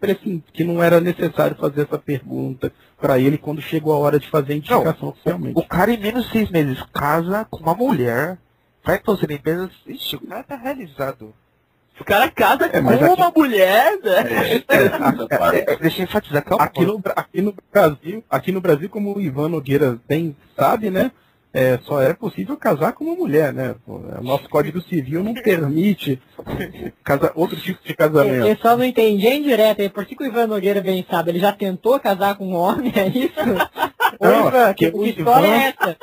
que 0.51 0.63
não 0.63 0.81
era 0.81 0.99
necessário 0.99 1.55
fazer 1.55 1.83
essa 1.83 1.99
pergunta 1.99 2.71
para 2.99 3.19
ele 3.19 3.37
quando 3.37 3.61
chegou 3.61 3.93
a 3.93 3.97
hora 3.97 4.19
de 4.19 4.27
fazer 4.29 4.53
a 4.53 4.55
indicação 4.55 5.09
oficialmente. 5.09 5.59
O 5.59 5.63
cara 5.63 5.93
em 5.93 5.99
menos 5.99 6.25
de 6.25 6.31
seis 6.31 6.49
meses 6.49 6.81
casa 6.93 7.45
com 7.49 7.57
uma 7.57 7.75
mulher, 7.75 8.37
vai 8.83 8.99
para 8.99 9.13
as 9.13 9.21
Olimpíadas, 9.21 9.71
ixi, 9.85 10.15
o 10.15 10.27
cara 10.27 10.43
tá 10.43 10.55
realizado. 10.55 11.33
O 11.99 12.03
cara 12.03 12.29
casa 12.29 12.65
é, 12.65 12.81
com 12.81 12.89
aqui... 12.89 13.03
uma 13.03 13.31
mulher, 13.35 13.99
né? 14.03 14.63
É, 14.67 14.75
é, 14.75 15.73
é, 15.73 15.77
deixa 15.77 16.01
eu 16.01 16.03
enfatizar 16.05 16.43
que 16.43 16.51
é 16.51 16.57
aqui 16.59 16.85
no, 16.85 17.01
aqui 17.15 17.41
no 17.41 17.55
Brasil, 17.71 18.23
aqui 18.29 18.51
no 18.51 18.61
Brasil, 18.61 18.89
como 18.89 19.15
o 19.15 19.21
Ivan 19.21 19.49
Nogueira 19.49 19.99
bem 20.07 20.35
sabe, 20.55 20.89
né? 20.89 21.11
É, 21.53 21.77
só 21.83 22.01
é 22.01 22.13
possível 22.13 22.57
casar 22.57 22.93
com 22.93 23.05
uma 23.05 23.15
mulher, 23.15 23.53
né? 23.53 23.75
O 23.85 24.23
nosso 24.23 24.49
Código 24.49 24.81
Civil 24.81 25.23
não 25.23 25.35
permite 25.35 26.19
casa, 27.03 27.31
outro 27.35 27.55
tipo 27.57 27.79
de 27.85 27.93
casamento. 27.93 28.47
Eu 28.47 28.57
só 28.57 28.75
não 28.75 28.83
entendi 28.83 29.27
em 29.27 29.43
direto, 29.43 29.87
por 29.91 30.03
que, 30.03 30.15
que 30.15 30.23
o 30.23 30.25
Ivan 30.25 30.47
Nogueira 30.47 30.81
bem 30.81 31.05
sabe? 31.07 31.29
Ele 31.29 31.39
já 31.39 31.53
tentou 31.53 31.99
casar 31.99 32.35
com 32.35 32.47
um 32.47 32.55
homem, 32.55 32.91
é 32.95 33.07
isso? 33.07 33.33
Não, 34.19 34.45
Ô, 34.45 34.47
Ivan, 34.47 34.73
que, 34.73 34.91
que 34.91 35.09
história 35.09 35.47
Ivan... 35.47 35.55
é 35.55 35.67
essa? 35.67 35.97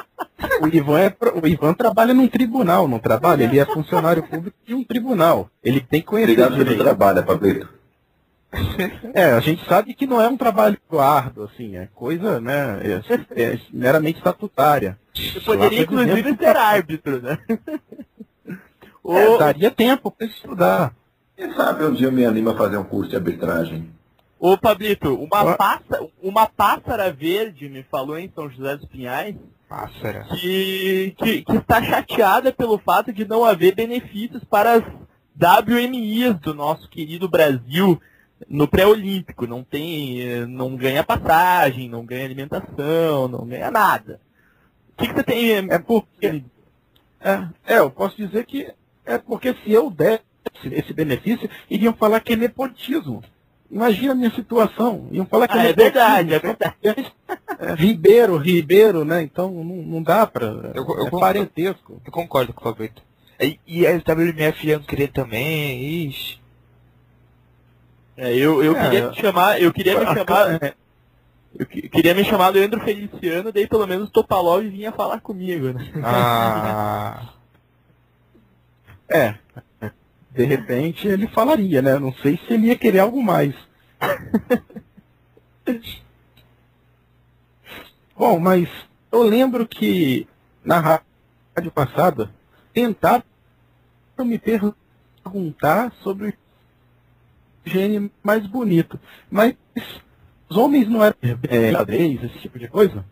o, 0.62 0.68
Ivan 0.68 0.98
é, 0.98 1.16
o 1.42 1.46
Ivan 1.46 1.74
trabalha 1.74 2.14
num 2.14 2.26
tribunal, 2.26 2.88
não 2.88 2.98
trabalha? 2.98 3.44
Ele 3.44 3.58
é 3.58 3.66
funcionário 3.66 4.22
público 4.22 4.56
de 4.66 4.74
um 4.74 4.82
tribunal. 4.82 5.50
Ele 5.62 5.80
tem 5.80 6.00
que 6.00 6.06
conhecer 6.06 6.32
Obrigado 6.32 6.56
pelo 6.56 6.82
trabalho, 6.82 7.22
Pablito. 7.22 7.79
É, 9.14 9.24
a 9.24 9.40
gente 9.40 9.64
sabe 9.66 9.94
que 9.94 10.06
não 10.06 10.20
é 10.20 10.28
um 10.28 10.36
trabalho 10.36 10.78
árduo, 10.98 11.44
assim, 11.44 11.76
é 11.76 11.88
coisa, 11.94 12.40
né, 12.40 12.80
é, 12.82 13.42
é 13.42 13.60
meramente 13.72 14.18
estatutária. 14.18 14.98
Você 15.14 15.40
poderia, 15.40 15.82
inclusive, 15.82 16.36
ser 16.36 16.56
árbitro, 16.56 17.20
né? 17.20 17.38
É, 19.12 19.38
daria 19.38 19.70
tempo 19.70 20.10
para 20.10 20.26
estudar. 20.26 20.94
Quem 21.34 21.52
sabe 21.54 21.84
um 21.84 21.94
dia 21.94 22.06
eu 22.06 22.12
me 22.12 22.24
animo 22.24 22.50
a 22.50 22.56
fazer 22.56 22.76
um 22.76 22.84
curso 22.84 23.10
de 23.10 23.16
arbitragem. 23.16 23.90
Ô, 24.38 24.56
Pablito, 24.58 25.14
uma, 25.14 25.56
pássara, 25.56 26.06
uma 26.22 26.46
pássara 26.46 27.10
verde 27.10 27.68
me 27.68 27.82
falou 27.82 28.18
em 28.18 28.30
São 28.36 28.48
José 28.48 28.76
dos 28.76 28.86
Pinhais 28.86 29.34
pássara. 29.70 30.24
Que, 30.24 31.14
que, 31.16 31.42
que 31.42 31.56
está 31.56 31.80
chateada 31.80 32.52
pelo 32.52 32.76
fato 32.76 33.12
de 33.12 33.24
não 33.24 33.44
haver 33.44 33.72
benefícios 33.76 34.42
para 34.42 34.72
as 34.74 34.84
WMIs 35.40 36.40
do 36.40 36.52
nosso 36.52 36.88
querido 36.88 37.28
Brasil 37.28 38.00
no 38.48 38.68
pré-olímpico. 38.68 39.46
Não 39.46 39.62
tem, 39.62 40.46
não 40.46 40.76
ganha 40.76 41.04
passagem, 41.04 41.88
não 41.88 42.04
ganha 42.04 42.24
alimentação, 42.24 43.28
não 43.28 43.46
ganha 43.46 43.70
nada. 43.70 44.20
O 44.92 45.02
que, 45.02 45.08
que 45.08 45.14
você 45.14 45.22
tem? 45.22 45.52
É 45.70 45.78
porque, 45.78 46.42
é, 47.20 47.48
é, 47.66 47.78
eu 47.78 47.90
posso 47.90 48.16
dizer 48.16 48.44
que 48.46 48.72
é 49.04 49.18
porque 49.18 49.54
se 49.64 49.72
eu 49.72 49.90
desse 49.90 50.22
esse 50.64 50.92
benefício, 50.92 51.48
iriam 51.70 51.94
falar 51.94 52.20
que 52.20 52.32
é 52.32 52.36
nepotismo. 52.36 53.22
Imagina 53.70 54.12
a 54.12 54.16
minha 54.16 54.30
situação. 54.30 55.08
Iam 55.12 55.26
falar 55.26 55.46
que 55.46 55.56
ah, 55.56 55.64
é, 55.64 55.70
é 55.70 55.72
verdade, 55.72 56.34
é 56.34 56.38
verdade. 56.38 56.76
É, 56.82 57.74
Ribeiro, 57.74 58.36
Ribeiro, 58.36 59.04
né? 59.04 59.22
Então 59.22 59.50
não, 59.52 59.76
não 59.76 60.02
dá 60.02 60.26
pra. 60.26 60.46
Eu, 60.74 60.84
eu 60.84 61.06
é 61.06 61.10
parentesco. 61.10 62.00
Eu 62.04 62.12
concordo 62.12 62.52
com 62.52 62.60
o 62.60 62.64
Fabrício. 62.64 62.96
E, 63.40 63.58
e 63.66 63.86
a 63.86 63.92
WMF 63.92 64.66
iam 64.66 64.82
querer 64.82 65.08
também, 65.08 66.08
ixi. 66.08 66.39
É, 68.16 68.34
eu, 68.34 68.62
eu 68.62 68.76
é, 68.76 68.82
queria 68.82 69.08
me 69.08 69.16
chamar, 69.16 69.60
eu 69.60 69.72
queria 69.72 69.98
me 69.98 70.06
chamar. 70.06 70.62
É. 70.62 70.74
Eu 71.58 71.66
queria 71.66 72.14
me 72.14 72.24
chamar 72.24 72.48
Leandro 72.50 72.80
Feliciano, 72.80 73.50
daí 73.50 73.66
pelo 73.66 73.86
menos 73.86 74.10
Topalov 74.10 74.62
vinha 74.62 74.92
falar 74.92 75.20
comigo, 75.20 75.72
né? 75.72 75.90
Ah. 76.04 77.32
é. 79.08 79.34
De 80.30 80.44
repente 80.44 81.08
ele 81.08 81.26
falaria, 81.26 81.82
né? 81.82 81.98
Não 81.98 82.12
sei 82.14 82.38
se 82.46 82.54
ele 82.54 82.68
ia 82.68 82.76
querer 82.76 83.00
algo 83.00 83.20
mais. 83.20 83.54
Bom, 88.16 88.38
mas 88.38 88.68
eu 89.10 89.22
lembro 89.22 89.66
que 89.66 90.28
na 90.64 90.78
rádio 90.78 91.72
passada 91.74 92.30
tentaram 92.72 93.24
me 94.18 94.38
perguntar 94.38 95.92
sobre 96.02 96.38
gene 97.70 98.10
mais 98.22 98.46
bonito. 98.46 98.98
Mas 99.30 99.54
os 100.48 100.56
homens 100.56 100.88
não 100.88 101.04
eram 101.04 101.16
é, 101.48 101.72
xadrez, 101.72 102.24
esse 102.24 102.38
tipo 102.40 102.58
de 102.58 102.68
coisa? 102.68 103.04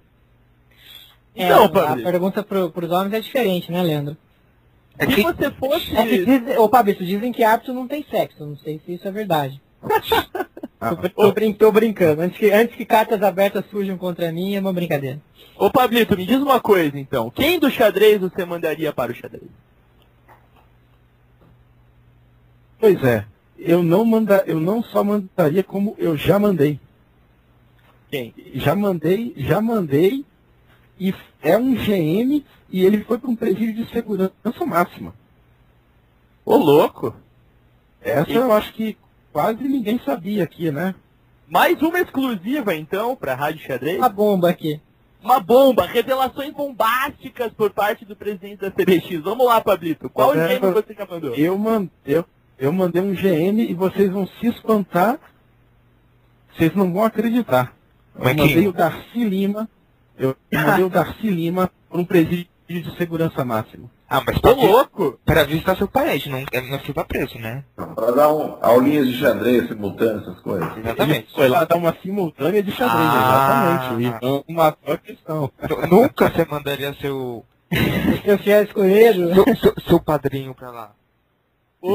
É, 1.35 1.49
não, 1.49 1.65
a 1.65 1.97
pergunta 1.97 2.43
para 2.43 2.85
os 2.85 2.91
homens 2.91 3.15
é 3.15 3.21
diferente, 3.21 3.71
né, 3.71 3.81
Leandro? 3.83 4.17
É 4.99 5.09
se 5.09 5.23
você 5.23 5.51
fosse. 5.53 5.97
É 5.97 6.05
que 6.05 6.25
diz, 6.25 6.59
ô 6.59 6.69
Fabrício, 6.69 7.07
dizem 7.07 7.33
que 7.33 7.45
árbitro 7.45 7.73
não 7.73 7.87
tem 7.87 8.05
sexo, 8.11 8.45
não 8.45 8.57
sei 8.57 8.81
se 8.85 8.95
isso 8.95 9.07
é 9.07 9.11
verdade. 9.13 9.63
ah, 10.81 10.97
tô, 10.97 11.09
tô, 11.09 11.33
brin 11.33 11.53
tô, 11.53 11.71
brincando. 11.71 12.23
Antes 12.23 12.37
que, 12.37 12.51
antes 12.51 12.77
que 12.77 12.85
cartas 12.85 13.23
abertas 13.23 13.65
surjam 13.71 13.97
contra 13.97 14.33
mim, 14.33 14.57
é 14.57 14.61
uma 14.61 14.73
brincadeira. 14.73 15.21
Ô 15.57 15.71
Pablito, 15.71 16.17
me 16.17 16.27
diz 16.27 16.39
uma 16.39 16.59
coisa 16.61 16.99
então. 16.99 17.31
Quem 17.31 17.61
do 17.61 17.71
xadrez 17.71 18.21
você 18.21 18.45
mandaria 18.45 18.93
para 18.93 19.13
o 19.13 19.15
xadrez? 19.15 19.49
Pois 22.81 23.03
é. 23.05 23.25
Eu 23.59 23.83
não 23.83 24.05
manda, 24.05 24.45
eu 24.47 24.61
não 24.61 24.83
só 24.83 25.03
mandaria 25.03 25.65
como 25.65 25.95
eu 25.99 26.17
já 26.17 26.39
mandei. 26.39 26.79
Quem? 28.11 28.33
Já 28.55 28.75
mandei, 28.75 29.35
já 29.37 29.61
mandei 29.61 30.25
e 30.99 31.13
é 31.43 31.57
um 31.57 31.75
GM 31.75 32.45
e 32.71 32.85
ele 32.85 33.05
foi 33.05 33.19
para 33.19 33.31
um 33.31 33.37
presídio 33.37 33.85
de 33.85 33.91
segurança 33.93 34.65
máxima. 34.67 35.15
Ô 36.45 36.57
louco! 36.57 37.15
Essa 38.01 38.31
e... 38.31 38.35
eu 38.35 38.53
acho 38.53 38.73
que 38.73 38.97
quase 39.33 39.63
ninguém 39.65 40.01
sabia 40.05 40.45
aqui, 40.45 40.71
né? 40.71 40.95
Mais 41.49 41.81
uma 41.83 42.01
exclusiva 42.01 42.75
então 42.75 43.17
para 43.17 43.35
Rádio 43.35 43.67
Xadrez? 43.67 43.99
Uma 43.99 44.09
bomba 44.09 44.51
aqui. 44.51 44.81
Uma 45.23 45.41
bomba, 45.41 45.85
revelações 45.85 46.53
bombásticas 46.53 47.53
por 47.53 47.71
parte 47.71 48.05
do 48.05 48.15
presidente 48.15 48.61
da 48.61 48.71
CBX. 48.71 49.21
Vamos 49.23 49.47
lá, 49.47 49.61
Pablito. 49.61 50.09
Qual 50.09 50.35
é, 50.35 50.59
GM 50.59 50.73
você 50.73 50.95
já 50.95 51.07
mandou? 51.07 51.35
Eu, 51.35 51.59
man, 51.59 51.89
eu, 52.07 52.25
eu 52.59 52.73
mandei 52.73 53.03
um 53.03 53.15
GM 53.15 53.61
e 53.61 53.75
vocês 53.75 54.11
vão 54.11 54.27
se 54.27 54.47
espantar. 54.47 55.19
Vocês 56.55 56.75
não 56.75 56.93
vão 56.93 57.05
acreditar. 57.05 57.73
Eu 58.17 58.25
mandei 58.25 58.67
o 58.67 58.73
Darcy 58.73 59.25
Lima 59.25 59.69
eu 60.19 60.37
mandei 60.53 60.85
o 60.85 60.91
Darcy 60.91 61.31
Lima 61.31 61.71
para 61.89 62.01
um 62.01 62.05
presídio 62.05 62.49
de 62.69 62.97
segurança 62.97 63.45
máxima. 63.45 63.89
Ah, 64.11 64.23
mas 64.27 64.41
tá 64.41 64.51
louco? 64.51 65.19
Para 65.25 65.45
visitar 65.45 65.77
seu 65.77 65.87
parente, 65.87 66.29
não, 66.29 66.41
não 66.71 66.79
fica 66.81 67.05
preso, 67.05 67.39
né? 67.39 67.63
Para 67.77 68.11
dar 68.11 68.33
um, 68.33 68.57
aulinhas 68.63 69.07
de 69.07 69.19
xadrez 69.19 69.69
simultâneo, 69.69 70.23
essas 70.23 70.41
coisas. 70.41 70.77
Exatamente. 70.77 71.19
Ele 71.19 71.35
foi 71.35 71.49
lá 71.49 71.65
dar 71.65 71.77
uma 71.77 71.95
simultânea 72.03 72.63
de 72.63 72.73
xadrez, 72.73 73.09
ah. 73.11 73.87
exatamente. 73.87 74.45
E 74.49 74.53
uma 74.53 74.77
só 74.85 74.97
questão. 74.97 75.53
Nunca 75.91 76.31
você 76.31 76.45
mandaria 76.47 76.95
seu... 76.95 77.45
seu 78.25 78.39
fiel 78.39 78.65
escolhido? 78.65 79.35
Seu, 79.35 79.57
seu, 79.57 79.75
seu 79.87 80.01
padrinho 80.01 80.55
para 80.55 80.71
lá. 80.71 80.91
Ô, 81.81 81.93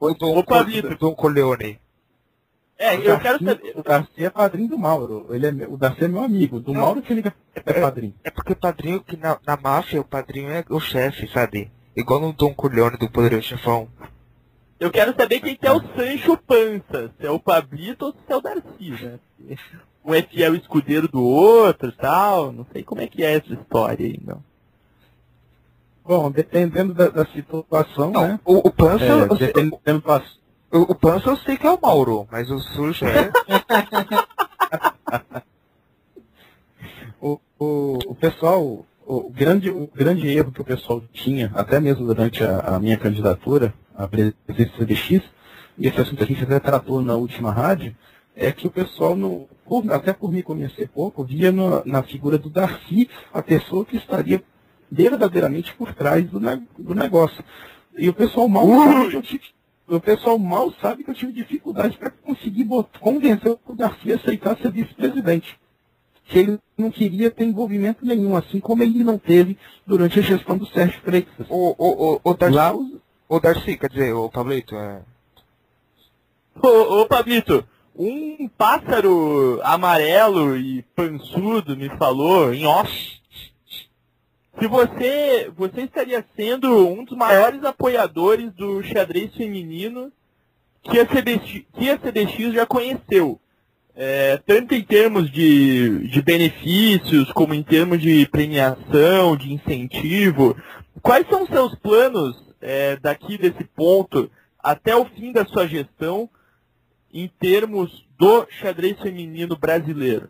ô, 0.00 0.38
ô, 0.38 0.44
Pablito. 0.44 0.96
Dom 0.96 1.14
Corleone. 1.14 1.78
É, 2.82 2.96
eu 2.96 3.18
quero 3.20 3.44
saber. 3.44 3.72
O 3.76 3.82
Darcy 3.82 4.24
é 4.24 4.30
padrinho 4.30 4.70
do 4.70 4.78
Mauro. 4.78 5.26
Ele 5.30 5.46
é, 5.46 5.68
o 5.68 5.76
Darcy 5.76 6.04
é 6.04 6.08
meu 6.08 6.24
amigo. 6.24 6.58
Do 6.58 6.72
não, 6.72 6.80
Mauro 6.80 7.00
que 7.00 7.12
ele 7.12 7.22
é, 7.24 7.32
é 7.54 7.80
padrinho. 7.80 8.14
É 8.24 8.30
porque 8.30 8.54
o 8.54 8.56
padrinho 8.56 9.00
que 9.00 9.16
na, 9.16 9.38
na 9.46 9.56
máfia, 9.56 10.00
o 10.00 10.04
padrinho 10.04 10.50
é 10.50 10.64
o 10.68 10.80
chefe, 10.80 11.28
sabe? 11.28 11.70
Igual 11.94 12.20
no 12.20 12.32
Dom 12.32 12.52
Corleone 12.52 12.96
do 12.96 13.08
Poderoso 13.08 13.46
Chefão. 13.46 13.88
Eu 14.80 14.90
quero 14.90 15.14
saber 15.14 15.38
quem 15.38 15.54
que 15.54 15.64
é 15.64 15.70
o 15.70 15.80
Sancho 15.94 16.36
Pança. 16.38 17.12
Se 17.20 17.26
é 17.26 17.30
o 17.30 17.38
Pablito 17.38 18.06
ou 18.06 18.12
se 18.12 18.32
é 18.32 18.36
o 18.36 18.40
Darcy, 18.40 18.90
né? 18.90 19.18
Um 20.04 20.12
é 20.12 20.22
fiel 20.22 20.56
escudeiro 20.56 21.06
do 21.06 21.22
outro 21.22 21.90
e 21.90 21.92
tal. 21.92 22.50
Não 22.50 22.66
sei 22.72 22.82
como 22.82 23.00
é 23.00 23.06
que 23.06 23.22
é 23.22 23.34
essa 23.34 23.52
história 23.52 24.04
aí, 24.04 24.18
não. 24.24 24.42
Bom, 26.04 26.30
dependendo 26.30 26.92
da, 26.92 27.08
da 27.08 27.24
situação, 27.26 28.10
não, 28.10 28.22
né? 28.22 28.40
O, 28.44 28.68
o 28.68 28.70
Pança, 28.70 29.04
é, 29.04 29.26
dependendo 29.36 30.00
da 30.00 30.22
o, 30.72 30.92
o 30.92 30.94
Pança 30.94 31.28
eu 31.28 31.36
sei 31.36 31.56
que 31.56 31.66
é 31.66 31.70
o 31.70 31.78
Mauro, 31.80 32.26
mas 32.30 32.50
o 32.50 32.58
Sujo 32.58 33.04
é. 33.04 33.30
o, 37.20 37.38
o, 37.58 37.98
o 38.06 38.14
pessoal, 38.14 38.84
o 39.06 39.30
grande, 39.30 39.70
o 39.70 39.88
grande 39.94 40.26
erro 40.28 40.50
que 40.50 40.60
o 40.60 40.64
pessoal 40.64 41.02
tinha, 41.12 41.52
até 41.54 41.78
mesmo 41.78 42.06
durante 42.06 42.42
a, 42.42 42.60
a 42.60 42.80
minha 42.80 42.96
candidatura 42.96 43.74
à 43.94 44.08
presidência 44.08 44.86
do 44.86 44.96
X, 44.96 45.22
e 45.78 45.86
esse 45.86 46.00
assunto 46.00 46.22
a 46.22 46.26
gente 46.26 46.42
até 46.42 46.58
tratou 46.58 47.02
na 47.02 47.14
última 47.14 47.52
rádio, 47.52 47.94
é 48.34 48.50
que 48.50 48.66
o 48.66 48.70
pessoal, 48.70 49.14
no, 49.14 49.46
por, 49.66 49.90
até 49.92 50.12
por 50.12 50.32
me 50.32 50.42
conhecer 50.42 50.88
pouco, 50.88 51.22
via 51.22 51.52
no, 51.52 51.82
na 51.84 52.02
figura 52.02 52.38
do 52.38 52.48
Darcy 52.48 53.08
a 53.32 53.42
pessoa 53.42 53.84
que 53.84 53.96
estaria 53.96 54.42
verdadeiramente 54.92 55.74
por 55.74 55.94
trás 55.94 56.28
do, 56.28 56.38
do 56.78 56.94
negócio. 56.94 57.42
E 57.96 58.08
o 58.08 58.14
pessoal 58.14 58.46
mal 58.46 58.66
sabe 58.68 59.10
que 59.10 59.16
eu 59.16 59.22
tive 59.22 59.42
o 59.88 60.00
pessoal 60.00 60.38
mal 60.38 60.72
sabe 60.80 61.04
que 61.04 61.10
eu 61.10 61.14
tive 61.14 61.32
dificuldade 61.32 61.98
para 61.98 62.10
conseguir 62.10 62.66
convencer 63.00 63.58
o 63.66 63.74
Garcia 63.74 64.14
a 64.14 64.16
aceitar 64.16 64.56
ser 64.56 64.70
vice-presidente. 64.70 65.58
Que 66.24 66.38
ele 66.38 66.58
não 66.78 66.90
queria 66.90 67.30
ter 67.30 67.44
envolvimento 67.44 68.06
nenhum, 68.06 68.36
assim 68.36 68.60
como 68.60 68.82
ele 68.82 69.02
não 69.02 69.18
teve 69.18 69.58
durante 69.86 70.18
a 70.20 70.22
gestão 70.22 70.56
do 70.56 70.66
Sérgio 70.66 71.00
Freitas. 71.02 71.46
O, 71.50 71.74
o, 71.76 72.14
o, 72.14 72.20
o, 72.22 72.34
Darcy, 72.34 72.56
Lá, 72.56 72.74
o 73.28 73.40
Darcy, 73.40 73.76
quer 73.76 73.90
dizer, 73.90 74.14
o 74.14 74.30
Pablito, 74.30 74.76
é... 74.76 75.02
Ô, 76.62 77.00
ô 77.00 77.06
Pablito, 77.06 77.66
um 77.94 78.48
pássaro 78.48 79.60
amarelo 79.62 80.56
e 80.56 80.82
pançudo 80.94 81.76
me 81.76 81.90
falou 81.98 82.54
em 82.54 82.64
off 82.64 83.21
se 84.58 84.66
você, 84.66 85.50
você 85.56 85.82
estaria 85.82 86.24
sendo 86.36 86.86
um 86.86 87.04
dos 87.04 87.16
maiores 87.16 87.64
apoiadores 87.64 88.52
do 88.52 88.82
xadrez 88.82 89.34
feminino 89.34 90.12
que 90.82 90.98
a 90.98 91.06
CBX, 91.06 91.64
que 91.72 91.90
a 91.90 91.98
CBX 91.98 92.52
já 92.52 92.66
conheceu. 92.66 93.40
É, 93.94 94.38
tanto 94.46 94.74
em 94.74 94.82
termos 94.82 95.30
de, 95.30 96.08
de 96.08 96.22
benefícios, 96.22 97.30
como 97.32 97.52
em 97.52 97.62
termos 97.62 98.00
de 98.00 98.26
premiação, 98.28 99.36
de 99.36 99.52
incentivo. 99.52 100.56
Quais 101.02 101.28
são 101.28 101.42
os 101.42 101.48
seus 101.48 101.74
planos 101.76 102.42
é, 102.60 102.96
daqui 102.96 103.36
desse 103.36 103.64
ponto 103.64 104.30
até 104.58 104.96
o 104.96 105.04
fim 105.04 105.32
da 105.32 105.44
sua 105.44 105.66
gestão 105.66 106.28
em 107.12 107.28
termos 107.28 108.06
do 108.18 108.46
xadrez 108.60 108.98
feminino 109.00 109.56
brasileiro? 109.56 110.28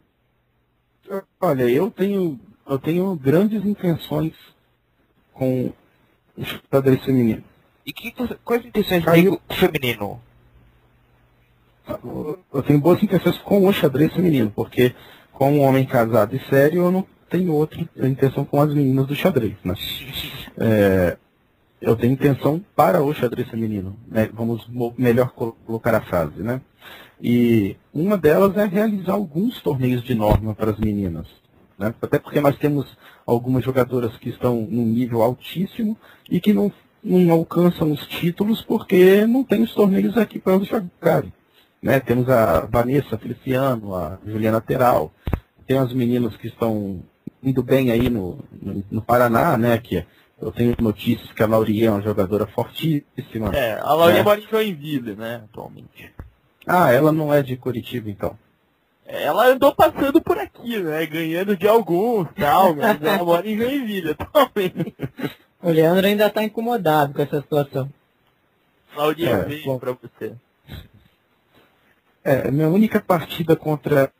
Olha, 1.40 1.68
eu 1.68 1.90
tenho 1.90 2.40
eu 2.68 2.78
tenho 2.78 3.14
grandes 3.16 3.64
intenções 3.64 4.32
com 5.32 5.72
o 6.36 6.44
xadrez 6.70 7.04
feminino. 7.04 7.42
E 7.84 7.92
que, 7.92 8.12
quais 8.44 8.64
intenções 8.64 9.04
tem 9.04 9.26
com 9.26 9.40
o 9.48 9.54
feminino? 9.54 10.20
Eu 12.52 12.62
tenho 12.62 12.80
boas 12.80 13.02
intenções 13.02 13.38
com 13.38 13.66
o 13.66 13.72
xadrez 13.72 14.12
feminino, 14.12 14.50
porque 14.54 14.94
como 15.32 15.58
um 15.58 15.62
homem 15.62 15.84
casado 15.84 16.36
e 16.36 16.40
sério, 16.48 16.82
eu 16.84 16.90
não 16.90 17.06
tenho 17.28 17.52
outra 17.52 17.80
intenção 17.96 18.44
com 18.44 18.60
as 18.60 18.72
meninas 18.72 19.06
do 19.06 19.14
xadrez. 19.14 19.56
Né? 19.64 19.74
É, 20.54 21.16
eu 21.80 21.96
tenho 21.96 22.12
intenção 22.12 22.62
para 22.76 23.02
o 23.02 23.12
xadrez 23.14 23.48
feminino. 23.48 23.96
Né? 24.06 24.28
Vamos 24.34 24.68
melhor 24.98 25.32
colocar 25.32 25.94
a 25.94 26.02
frase. 26.02 26.42
Né? 26.42 26.60
E 27.20 27.74
uma 27.92 28.18
delas 28.18 28.54
é 28.58 28.66
realizar 28.66 29.14
alguns 29.14 29.62
torneios 29.62 30.04
de 30.04 30.14
norma 30.14 30.54
para 30.54 30.72
as 30.72 30.78
meninas. 30.78 31.26
Né? 31.78 31.94
Até 32.00 32.18
porque 32.18 32.40
nós 32.40 32.56
temos 32.58 32.86
algumas 33.26 33.64
jogadoras 33.64 34.16
que 34.16 34.28
estão 34.28 34.66
num 34.70 34.86
nível 34.86 35.22
altíssimo 35.22 35.96
e 36.30 36.40
que 36.40 36.52
não, 36.52 36.72
não 37.02 37.30
alcançam 37.32 37.90
os 37.92 38.06
títulos 38.06 38.62
porque 38.62 39.26
não 39.26 39.44
tem 39.44 39.62
os 39.62 39.74
torneios 39.74 40.16
aqui 40.16 40.38
para 40.38 40.54
elas 40.54 40.68
jogarem. 40.68 41.32
Né? 41.82 42.00
Temos 42.00 42.28
a 42.28 42.60
Vanessa 42.60 43.18
Feliciano, 43.18 43.94
a 43.94 44.18
Juliana 44.24 44.60
Teral, 44.60 45.12
tem 45.66 45.78
as 45.78 45.92
meninas 45.92 46.36
que 46.36 46.48
estão 46.48 47.02
indo 47.42 47.62
bem 47.62 47.90
aí 47.90 48.08
no, 48.08 48.38
no, 48.60 48.84
no 48.90 49.02
Paraná, 49.02 49.56
né? 49.56 49.76
Que 49.78 50.04
eu 50.40 50.52
tenho 50.52 50.74
notícias 50.80 51.32
que 51.32 51.42
a 51.42 51.46
Laurie 51.46 51.84
é 51.84 51.90
uma 51.90 52.02
jogadora 52.02 52.46
fortíssima. 52.46 53.54
É, 53.54 53.78
a 53.80 53.94
Laurie 53.94 54.18
né? 54.18 54.22
mora 54.22 54.40
em 54.40 54.46
Joinville, 54.48 55.14
né, 55.14 55.42
atualmente. 55.44 56.12
Ah, 56.66 56.92
ela 56.92 57.12
não 57.12 57.32
é 57.32 57.42
de 57.42 57.56
Curitiba, 57.56 58.10
então. 58.10 58.36
Ela 59.06 59.48
andou 59.48 59.74
passando 59.74 60.20
por 60.20 60.38
aqui, 60.38 60.78
né? 60.78 61.04
Ganhando 61.06 61.56
de 61.56 61.68
alguns 61.68 62.28
tal, 62.36 62.74
mas 62.74 63.02
ela 63.02 63.22
mora 63.24 63.48
em 63.48 63.56
Joinville 63.56 64.10
atualmente. 64.18 64.94
O 65.62 65.70
Leandro 65.70 66.06
ainda 66.06 66.26
está 66.26 66.42
incomodado 66.42 67.12
com 67.12 67.22
essa 67.22 67.40
situação. 67.40 67.92
Claudinha, 68.94 69.30
é, 69.30 69.44
beijo 69.44 69.78
pra 69.78 69.92
você. 69.92 70.34
É, 72.24 72.50
minha 72.50 72.68
única 72.68 73.00
partida 73.00 73.56
contra 73.56 74.12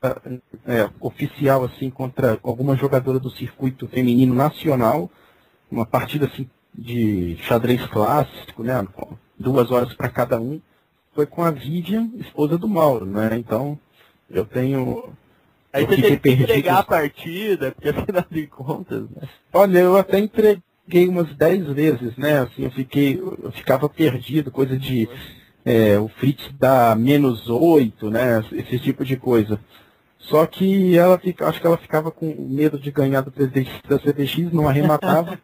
é, 0.67 0.91
oficial 1.01 1.65
assim 1.65 1.89
contra 1.89 2.39
alguma 2.43 2.77
jogadora 2.77 3.19
do 3.21 3.31
circuito 3.31 3.87
feminino 3.87 4.35
nacional, 4.35 5.09
uma 5.71 5.87
partida 5.87 6.27
assim 6.27 6.51
de 6.75 7.37
xadrez 7.43 7.87
clássico, 7.87 8.65
né, 8.65 8.87
duas 9.39 9.71
horas 9.71 9.95
para 9.95 10.09
cada 10.09 10.41
um, 10.41 10.61
foi 11.15 11.27
com 11.27 11.45
a 11.45 11.51
Vivian, 11.51 12.11
esposa 12.17 12.59
do 12.59 12.67
Mauro, 12.67 13.07
né? 13.07 13.37
Então 13.37 13.79
eu 14.31 14.45
tenho 14.45 15.13
Aí 15.73 15.85
eu 15.85 15.89
você 15.89 16.17
que 16.17 16.31
entregar 16.31 16.79
a 16.79 16.83
partida, 16.83 17.73
porque 17.73 17.89
afinal 17.91 18.25
de 18.31 18.47
contas, 18.47 19.03
né? 19.11 19.29
Olha, 19.53 19.79
eu 19.79 19.97
até 19.97 20.19
entreguei 20.19 21.09
umas 21.09 21.35
dez 21.35 21.67
vezes, 21.69 22.17
né? 22.17 22.41
Assim, 22.41 22.65
eu 22.65 22.71
fiquei, 22.71 23.19
eu 23.19 23.51
ficava 23.53 23.89
perdido, 23.89 24.51
coisa 24.51 24.77
de 24.77 25.09
é, 25.65 25.99
o 25.99 26.09
Fritz 26.09 26.51
dá 26.59 26.95
menos 26.95 27.49
8, 27.49 28.11
né? 28.11 28.45
Esse 28.53 28.79
tipo 28.79 29.05
de 29.05 29.17
coisa. 29.17 29.59
Só 30.19 30.47
que 30.47 30.97
ela 30.97 31.19
fica, 31.19 31.49
acho 31.49 31.61
que 31.61 31.67
ela 31.67 31.79
ficava 31.79 32.11
com 32.11 32.35
medo 32.49 32.79
de 32.79 32.91
ganhar 32.91 33.23
do 33.23 33.33
presidente 33.33 33.71
da 33.89 33.99
CDX, 33.99 34.53
não 34.53 34.69
arrematava. 34.69 35.39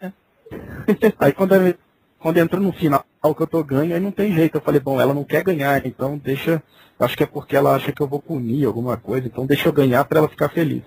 aí 1.19 1.33
quando, 1.33 1.55
ela, 1.55 1.75
quando 2.19 2.37
entrou 2.37 2.63
no 2.63 2.73
final 2.73 3.05
que 3.23 3.43
eu 3.43 3.47
tô 3.47 3.63
ganho, 3.65 3.95
aí 3.95 4.01
não 4.01 4.13
tem 4.13 4.35
jeito. 4.35 4.57
Eu 4.57 4.61
falei, 4.61 4.81
bom, 4.81 5.01
ela 5.01 5.15
não 5.15 5.25
quer 5.25 5.43
ganhar, 5.43 5.85
então 5.87 6.19
deixa. 6.19 6.63
Acho 6.99 7.17
que 7.17 7.23
é 7.23 7.27
porque 7.27 7.57
ela 7.57 7.75
acha 7.75 7.93
que 7.93 8.01
eu 8.01 8.09
vou 8.09 8.21
punir 8.21 8.67
alguma 8.67 8.97
coisa, 8.97 9.27
então 9.27 9.47
deixa 9.47 9.69
eu 9.69 9.73
ganhar 9.73 10.05
para 10.05 10.19
ela 10.19 10.29
ficar 10.29 10.49
feliz. 10.49 10.83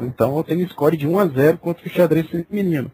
Então 0.00 0.36
eu 0.36 0.44
tenho 0.44 0.68
score 0.68 0.96
de 0.96 1.06
1 1.06 1.18
a 1.18 1.26
0 1.26 1.58
contra 1.58 1.86
o 1.86 1.90
xadrez 1.90 2.26
feminino. 2.28 2.90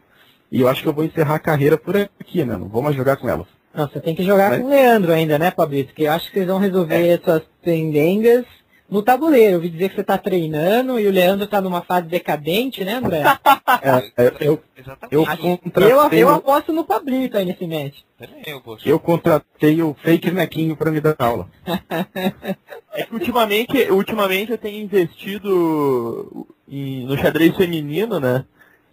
E 0.51 0.61
eu 0.61 0.67
acho 0.67 0.81
que 0.81 0.87
eu 0.87 0.93
vou 0.93 1.03
encerrar 1.03 1.35
a 1.35 1.39
carreira 1.39 1.77
por 1.77 1.95
aqui, 1.95 2.43
né? 2.43 2.55
Não 2.57 2.67
vou 2.67 2.81
mais 2.81 2.95
jogar 2.95 3.17
com 3.17 3.29
elas. 3.29 3.47
Não, 3.73 3.87
você 3.87 3.99
tem 3.99 4.15
que 4.15 4.23
jogar 4.23 4.51
Mas... 4.51 4.61
com 4.61 4.67
o 4.67 4.69
Leandro 4.69 5.11
ainda, 5.11 5.37
né, 5.37 5.51
Fabrício? 5.51 5.93
Que 5.93 6.03
eu 6.03 6.11
acho 6.11 6.31
que 6.31 6.39
eles 6.39 6.47
vão 6.47 6.59
resolver 6.59 6.95
é. 6.95 7.07
essas 7.09 7.43
pendengas 7.61 8.45
no 8.89 9.01
tabuleiro. 9.01 9.51
Eu 9.51 9.55
ouvi 9.55 9.69
dizer 9.69 9.89
que 9.89 9.95
você 9.95 10.01
está 10.01 10.17
treinando 10.17 10.99
e 10.99 11.07
o 11.07 11.11
Leandro 11.11 11.45
está 11.45 11.59
numa 11.61 11.81
fase 11.81 12.07
decadente, 12.07 12.83
né, 12.83 12.95
André? 12.95 13.23
é, 13.81 14.47
eu, 14.47 14.61
eu, 15.11 15.25
contratei... 15.25 15.91
eu, 15.91 16.09
eu 16.11 16.29
aposto 16.29 16.71
no 16.71 16.85
Fabrício 16.85 17.37
aí 17.37 17.45
nesse 17.45 17.65
match. 17.65 17.99
Eu, 18.45 18.61
eu 18.85 18.99
contratei 18.99 19.81
o 19.81 19.93
fake 20.01 20.31
nequinho 20.31 20.75
para 20.77 20.91
me 20.91 21.01
dar 21.01 21.15
aula. 21.19 21.49
é 22.93 23.03
que 23.03 23.13
ultimamente, 23.13 23.91
ultimamente 23.91 24.51
eu 24.51 24.57
tenho 24.57 24.83
investido 24.83 26.47
em, 26.67 27.05
no 27.05 27.17
xadrez 27.17 27.55
feminino, 27.55 28.19
né? 28.19 28.45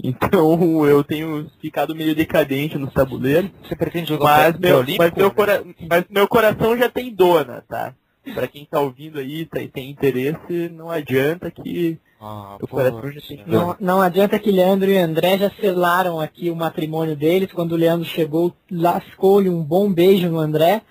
Então 0.02 0.58
eu 0.84 1.04
tenho 1.04 1.48
ficado 1.60 1.94
meio 1.94 2.14
decadente 2.14 2.76
no 2.76 2.90
tabuleiro. 2.90 3.50
Você 3.62 3.76
pretende 3.76 4.08
jogar 4.08 4.52
mas 4.52 4.58
meu, 4.58 4.84
mas 4.98 5.12
meu, 5.12 5.30
cora 5.30 5.64
mas 5.88 6.04
meu 6.10 6.26
coração 6.26 6.76
já 6.76 6.88
tem 6.88 7.14
dona, 7.14 7.64
tá? 7.68 7.94
Pra 8.34 8.46
quem 8.46 8.64
tá 8.64 8.80
ouvindo 8.80 9.18
aí, 9.18 9.44
tá, 9.46 9.60
tem 9.72 9.90
interesse, 9.90 10.68
não 10.70 10.90
adianta 10.90 11.50
que 11.50 11.98
ah, 12.20 12.56
o 12.60 12.68
coração 12.68 13.10
já 13.10 13.20
tem 13.20 13.42
não, 13.46 13.76
não 13.80 14.00
adianta 14.00 14.38
que 14.38 14.52
Leandro 14.52 14.88
e 14.88 14.96
André 14.96 15.38
já 15.38 15.50
selaram 15.60 16.20
aqui 16.20 16.48
o 16.48 16.54
matrimônio 16.54 17.16
deles. 17.16 17.50
Quando 17.52 17.72
o 17.72 17.76
Leandro 17.76 18.06
chegou, 18.06 18.54
lascou-lhe 18.70 19.48
um 19.48 19.62
bom 19.62 19.92
beijo 19.92 20.28
no 20.28 20.38
André. 20.38 20.82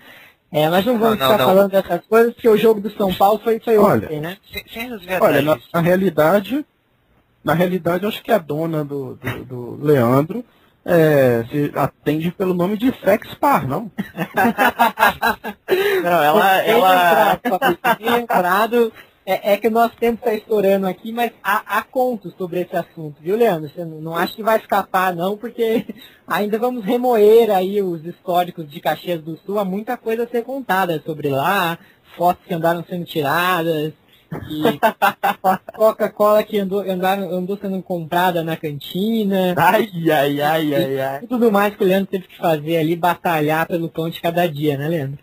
É, 0.52 0.70
mas 0.70 0.86
não 0.86 1.00
vamos 1.00 1.18
não, 1.18 1.26
ficar 1.26 1.38
não, 1.38 1.46
falando 1.46 1.72
dessas 1.72 2.06
coisas, 2.06 2.34
porque 2.34 2.50
o 2.50 2.58
jogo 2.58 2.82
do 2.82 2.92
São 2.92 3.14
Paulo 3.14 3.40
foi, 3.42 3.62
foi 3.62 3.78
olha, 3.78 4.06
ontem, 4.06 4.20
né? 4.20 4.38
Sem, 4.74 4.90
olha, 5.22 5.42
na, 5.42 5.58
na 5.74 5.80
realidade, 5.80 6.66
na 7.42 7.54
realidade, 7.54 8.04
eu 8.04 8.10
acho 8.10 8.22
que 8.22 8.34
a 8.34 8.38
dona 8.38 8.84
do, 8.84 9.16
do, 9.16 9.46
do 9.46 9.86
Leandro 9.86 10.44
é, 10.86 11.44
se 11.50 11.72
atende 11.76 12.32
pelo 12.32 12.54
nome 12.54 12.78
de 12.78 12.94
Sex 13.04 13.34
Par, 13.36 13.68
não? 13.68 13.92
não, 16.04 16.24
ela. 16.24 16.64
ela... 16.64 17.40
Lembrado, 18.00 18.92
é, 19.26 19.54
é, 19.54 19.58
que 19.58 19.68
o 19.68 19.72
nosso 19.72 19.96
tempo 19.98 20.20
está 20.20 20.34
estourando 20.34 20.88
aqui, 20.88 21.12
mas 21.12 21.32
há, 21.44 21.78
há 21.78 21.84
contos 21.84 22.34
sobre 22.36 22.62
esse 22.62 22.76
assunto, 22.76 23.22
viu, 23.22 23.38
Leandro? 23.38 23.70
Você 23.70 23.86
não, 23.86 24.02
não 24.02 24.16
acha 24.16 24.36
que 24.36 24.44
vai 24.44 24.58
escapar, 24.58 25.16
não, 25.16 25.38
porque 25.38 25.86
ainda 26.26 26.58
vamos 26.58 26.84
remoer 26.84 27.52
aí 27.52 27.82
os 27.82 28.04
históricos 28.04 28.70
de 28.70 28.80
Caxias 28.80 29.22
do 29.22 29.38
Sul. 29.38 29.60
Há 29.60 29.66
muita 29.66 29.96
coisa 29.96 30.24
a 30.24 30.28
ser 30.28 30.44
contada 30.44 31.02
sobre 31.06 31.30
lá, 31.30 31.78
fotos 32.18 32.44
que 32.46 32.54
andaram 32.54 32.84
sendo 32.90 33.06
tiradas, 33.06 33.94
e 34.50 34.80
Coca-Cola 35.74 36.44
que 36.44 36.58
andou, 36.60 36.80
andou, 36.80 37.10
andou 37.10 37.58
sendo 37.58 37.82
comprada 37.82 38.44
na 38.44 38.56
cantina. 38.56 39.54
Ai, 39.58 39.90
ai, 40.12 40.42
ai, 40.42 40.76
ai, 40.76 41.00
ai. 41.00 41.24
E 41.24 41.28
tudo 41.28 41.52
mais 41.52 41.76
que 41.76 41.84
o 41.84 41.88
Leandro 41.88 42.10
teve 42.12 42.28
que 42.28 42.38
fazer 42.38 42.78
ali, 42.78 42.96
batalhar 42.96 43.68
pelo 43.68 43.90
pão 43.90 44.10
de 44.10 44.22
cada 44.22 44.48
dia, 44.48 44.78
né, 44.78 44.88
Leandro? 44.88 45.20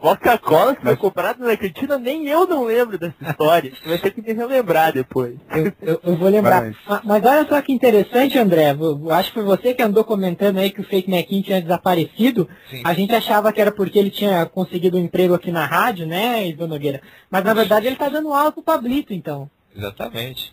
Coca-Cola 0.00 0.74
que 0.74 0.82
foi 0.82 0.96
comprada 0.96 1.44
na 1.44 1.56
cantina, 1.56 1.98
nem 1.98 2.26
eu 2.26 2.46
não 2.46 2.64
lembro 2.64 2.98
dessa 2.98 3.14
história. 3.20 3.70
Você 3.70 3.88
vai 3.88 3.98
ter 3.98 4.10
que 4.12 4.22
me 4.22 4.32
relembrar 4.32 4.94
depois. 4.94 5.36
Eu, 5.50 5.72
eu, 5.82 6.00
eu 6.02 6.16
vou 6.16 6.30
lembrar. 6.30 6.74
Mas... 6.86 7.04
mas... 7.04 7.24
olha 7.24 7.46
só 7.46 7.60
que 7.60 7.70
interessante, 7.70 8.38
André. 8.38 8.70
Eu 8.72 9.10
acho 9.10 9.28
que 9.28 9.34
foi 9.34 9.44
você 9.44 9.74
que 9.74 9.82
andou 9.82 10.02
comentando 10.02 10.56
aí 10.56 10.70
que 10.70 10.80
o 10.80 10.84
Fake 10.84 11.10
Nequim 11.10 11.42
tinha 11.42 11.60
desaparecido. 11.60 12.48
Sim. 12.70 12.80
A 12.82 12.94
gente 12.94 13.14
achava 13.14 13.52
que 13.52 13.60
era 13.60 13.70
porque 13.70 13.98
ele 13.98 14.10
tinha 14.10 14.46
conseguido 14.46 14.96
um 14.96 15.00
emprego 15.00 15.34
aqui 15.34 15.52
na 15.52 15.66
rádio, 15.66 16.06
né, 16.06 16.48
Ivan 16.48 16.68
Nogueira? 16.68 17.02
Mas 17.30 17.44
na 17.44 17.52
verdade 17.52 17.86
ele 17.86 17.96
tá 17.96 18.08
dando 18.08 18.32
aula 18.32 18.50
pro 18.50 18.62
Pablito, 18.62 19.12
então. 19.12 19.50
Exatamente. 19.76 20.52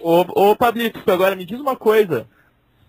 Ô, 0.00 0.20
ô 0.20 0.56
Pablito, 0.56 1.02
agora 1.10 1.36
me 1.36 1.44
diz 1.44 1.60
uma 1.60 1.76
coisa. 1.76 2.26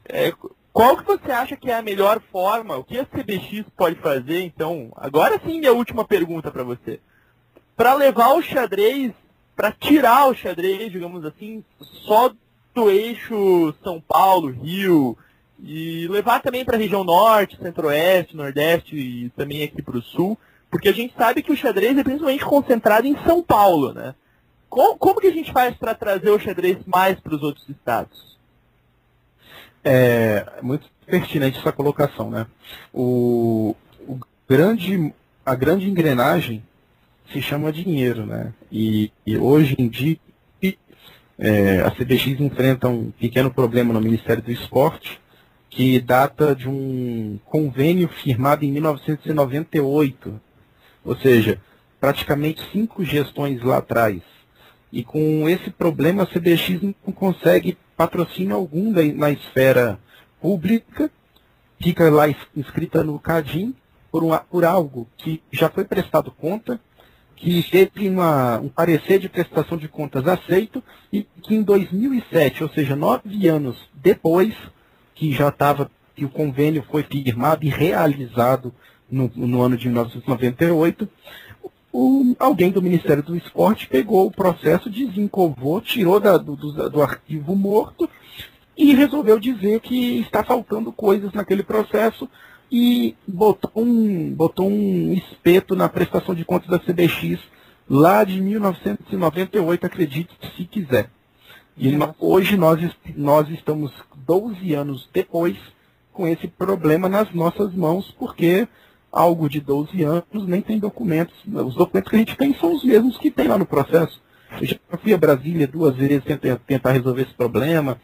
É, 0.07 0.31
qual 0.75 0.97
que 0.97 1.05
você 1.05 1.31
acha 1.31 1.55
que 1.55 1.71
é 1.71 1.75
a 1.75 1.81
melhor 1.81 2.21
forma? 2.33 2.75
O 2.75 2.83
que 2.83 2.99
a 2.99 3.05
CBX 3.05 3.63
pode 3.77 3.95
fazer? 3.95 4.41
Então, 4.41 4.91
agora 4.97 5.39
sim 5.39 5.61
minha 5.61 5.71
última 5.71 6.03
pergunta 6.03 6.51
para 6.51 6.65
você. 6.65 6.99
Para 7.77 7.93
levar 7.93 8.33
o 8.33 8.41
xadrez, 8.41 9.13
para 9.55 9.71
tirar 9.71 10.27
o 10.27 10.35
xadrez, 10.35 10.91
digamos 10.91 11.23
assim, 11.23 11.63
só 11.79 12.29
do 12.73 12.91
eixo 12.91 13.73
São 13.81 14.01
Paulo, 14.01 14.51
Rio, 14.51 15.17
e 15.63 16.09
levar 16.09 16.41
também 16.41 16.65
para 16.65 16.75
a 16.75 16.79
região 16.79 17.05
norte, 17.05 17.55
centro-oeste, 17.55 18.35
nordeste 18.35 18.97
e 18.97 19.29
também 19.29 19.63
aqui 19.63 19.81
para 19.81 19.97
o 19.97 20.01
sul, 20.01 20.37
porque 20.69 20.89
a 20.89 20.93
gente 20.93 21.15
sabe 21.17 21.41
que 21.41 21.53
o 21.53 21.57
xadrez 21.57 21.97
é 21.97 22.03
principalmente 22.03 22.43
concentrado 22.43 23.07
em 23.07 23.15
São 23.23 23.41
Paulo, 23.41 23.93
né? 23.93 24.13
Como, 24.67 24.97
como 24.97 25.21
que 25.21 25.27
a 25.27 25.33
gente 25.33 25.53
faz 25.53 25.73
para 25.77 25.95
trazer 25.95 26.31
o 26.31 26.39
xadrez 26.39 26.79
mais 26.85 27.17
para 27.17 27.33
os 27.33 27.41
outros 27.41 27.69
estados? 27.69 28.34
É 29.85 30.45
muito 30.63 30.87
pertinente 31.05 31.59
essa 31.59 31.71
colocação, 31.71 32.31
né? 32.31 32.47
O, 32.91 33.75
o 34.07 34.19
grande, 34.49 35.13
a 35.45 35.53
grande 35.53 35.87
engrenagem 35.87 36.63
se 37.31 37.41
chama 37.41 37.71
dinheiro, 37.71 38.25
né? 38.25 38.51
E, 38.71 39.11
e 39.25 39.37
hoje 39.37 39.75
em 39.77 39.87
dia 39.87 40.17
é, 41.37 41.81
a 41.81 41.91
CBX 41.91 42.39
enfrenta 42.39 42.87
um 42.87 43.11
pequeno 43.11 43.51
problema 43.51 43.93
no 43.93 44.01
Ministério 44.01 44.41
do 44.41 44.51
Esporte 44.51 45.19
que 45.69 45.99
data 45.99 46.55
de 46.55 46.69
um 46.69 47.37
convênio 47.43 48.07
firmado 48.07 48.63
em 48.63 48.71
1998, 48.71 50.39
ou 51.03 51.17
seja, 51.17 51.59
praticamente 51.99 52.61
cinco 52.71 53.03
gestões 53.03 53.61
lá 53.61 53.77
atrás. 53.77 54.21
E 54.89 55.03
com 55.03 55.49
esse 55.49 55.69
problema 55.69 56.23
a 56.23 56.25
CBX 56.25 56.81
não 56.81 57.13
consegue 57.13 57.77
patrocínio 57.95 58.55
algum 58.55 58.91
na 59.13 59.31
esfera 59.31 59.99
pública, 60.41 61.09
fica 61.81 62.09
lá 62.09 62.25
inscrita 62.55 63.03
no 63.03 63.19
CADIM 63.19 63.75
por, 64.11 64.23
uma, 64.23 64.39
por 64.39 64.63
algo 64.63 65.07
que 65.17 65.41
já 65.51 65.69
foi 65.69 65.83
prestado 65.83 66.31
conta, 66.31 66.79
que 67.35 67.63
teve 67.69 68.07
uma, 68.07 68.59
um 68.59 68.69
parecer 68.69 69.19
de 69.19 69.27
prestação 69.27 69.77
de 69.77 69.87
contas 69.87 70.25
aceito 70.27 70.81
e 71.11 71.23
que 71.43 71.53
em 71.53 71.61
2007, 71.61 72.63
ou 72.63 72.69
seja, 72.69 72.95
nove 72.95 73.47
anos 73.47 73.77
depois 73.93 74.55
que 75.13 75.31
já 75.31 75.49
estava, 75.49 75.91
que 76.15 76.23
o 76.23 76.29
convênio 76.29 76.83
foi 76.89 77.03
firmado 77.03 77.65
e 77.65 77.69
realizado 77.69 78.73
no, 79.09 79.31
no 79.35 79.61
ano 79.61 79.77
de 79.77 79.87
1998, 79.87 81.09
o, 81.95 82.35
alguém 82.37 82.71
do 82.71 82.81
Ministério 82.81 83.23
do 83.23 83.37
Esporte 83.37 83.87
pegou 83.87 84.27
o 84.27 84.31
processo, 84.31 84.89
desencovou, 84.89 85.79
tirou 85.79 86.19
da, 86.19 86.37
do, 86.37 86.53
do, 86.53 86.89
do 86.89 87.01
arquivo 87.01 87.55
morto 87.55 88.09
e 88.77 88.93
resolveu 88.93 89.39
dizer 89.39 89.79
que 89.79 90.19
está 90.19 90.43
faltando 90.43 90.91
coisas 90.91 91.31
naquele 91.31 91.63
processo 91.63 92.29
e 92.69 93.15
botou 93.25 93.71
um, 93.73 94.33
botou 94.33 94.69
um 94.69 95.13
espeto 95.13 95.73
na 95.73 95.87
prestação 95.87 96.35
de 96.35 96.43
contas 96.43 96.67
da 96.67 96.79
CBX 96.79 97.39
lá 97.89 98.25
de 98.25 98.41
1998, 98.41 99.85
acredite 99.85 100.35
se 100.57 100.65
quiser. 100.65 101.09
E 101.77 101.97
hoje 102.19 102.57
nós, 102.57 102.81
nós 103.15 103.47
estamos 103.49 103.93
12 104.17 104.73
anos 104.73 105.07
depois 105.13 105.55
com 106.11 106.27
esse 106.27 106.47
problema 106.47 107.07
nas 107.07 107.33
nossas 107.33 107.73
mãos, 107.73 108.13
porque 108.19 108.67
algo 109.15 109.49
de 109.49 109.61
12 109.61 110.03
anos 110.03 110.45
nem 110.45 110.61
tem 110.61 110.77
documentos. 110.77 111.33
Os 111.47 111.73
documentos 111.73 112.09
que 112.09 112.17
a 112.17 112.19
gente 112.19 112.35
tem 112.35 112.53
são 112.55 112.75
os 112.75 112.83
mesmos 112.83 113.17
que 113.17 113.31
tem 113.31 113.47
lá 113.47 113.57
no 113.57 113.65
processo. 113.65 114.21
Eu 114.59 114.67
já 114.67 114.77
fui 115.01 115.13
a 115.13 115.17
Brasília 115.17 115.65
duas 115.65 115.95
vezes 115.95 116.23
tentar, 116.67 116.91
resolver 116.91 117.23
esse 117.23 117.33
problema 117.33 117.97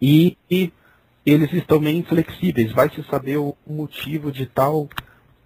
e, 0.00 0.36
e 0.50 0.70
eles 1.24 1.50
estão 1.54 1.80
meio 1.80 1.98
inflexíveis. 1.98 2.70
Vai 2.72 2.90
se 2.90 3.02
saber 3.04 3.38
o 3.38 3.56
motivo 3.66 4.30
de 4.30 4.44
tal, 4.44 4.88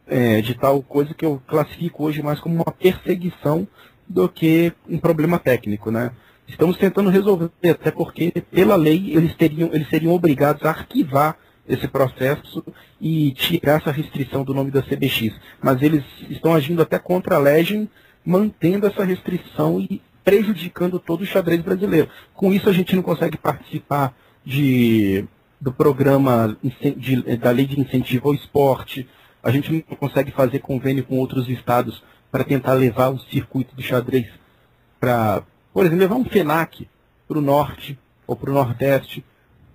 é, 0.08 0.40
de 0.40 0.54
tal 0.54 0.82
coisa 0.82 1.14
que 1.14 1.24
eu 1.24 1.40
classifico 1.46 2.04
hoje 2.04 2.20
mais 2.20 2.40
como 2.40 2.56
uma 2.56 2.72
perseguição 2.72 3.66
do 4.08 4.28
que 4.28 4.72
um 4.88 4.98
problema 4.98 5.38
técnico, 5.38 5.92
né? 5.92 6.10
Estamos 6.48 6.76
tentando 6.76 7.10
resolver, 7.10 7.48
até 7.62 7.92
porque 7.92 8.32
pela 8.50 8.74
lei 8.74 9.12
eles 9.14 9.36
teriam, 9.36 9.70
eles 9.72 9.88
seriam 9.88 10.12
obrigados 10.12 10.64
a 10.64 10.70
arquivar 10.70 11.36
esse 11.72 11.88
processo 11.88 12.64
e 13.00 13.32
tirar 13.32 13.80
essa 13.80 13.90
restrição 13.90 14.44
do 14.44 14.52
nome 14.52 14.70
da 14.70 14.82
CBX. 14.82 15.34
Mas 15.62 15.82
eles 15.82 16.04
estão 16.28 16.54
agindo 16.54 16.82
até 16.82 16.98
contra 16.98 17.36
a 17.36 17.38
Legend, 17.38 17.88
mantendo 18.24 18.86
essa 18.86 19.04
restrição 19.04 19.80
e 19.80 20.02
prejudicando 20.24 20.98
todo 20.98 21.22
o 21.22 21.26
xadrez 21.26 21.62
brasileiro. 21.62 22.08
Com 22.34 22.52
isso 22.52 22.68
a 22.68 22.72
gente 22.72 22.94
não 22.94 23.02
consegue 23.02 23.38
participar 23.38 24.14
de 24.44 25.24
do 25.60 25.70
programa 25.70 26.56
de, 26.96 27.36
da 27.36 27.50
lei 27.50 27.66
de 27.66 27.78
incentivo 27.78 28.28
ao 28.28 28.34
esporte, 28.34 29.06
a 29.42 29.50
gente 29.50 29.70
não 29.70 29.96
consegue 29.96 30.30
fazer 30.30 30.60
convênio 30.60 31.04
com 31.04 31.18
outros 31.18 31.48
estados 31.48 32.02
para 32.30 32.44
tentar 32.44 32.72
levar 32.74 33.10
o 33.10 33.18
circuito 33.18 33.74
do 33.74 33.82
xadrez 33.82 34.26
para, 34.98 35.42
por 35.72 35.84
exemplo, 35.84 36.00
levar 36.00 36.14
um 36.14 36.24
FENAC 36.24 36.88
para 37.28 37.38
o 37.38 37.42
norte 37.42 37.98
ou 38.26 38.36
para 38.36 38.50
o 38.50 38.54
nordeste. 38.54 39.24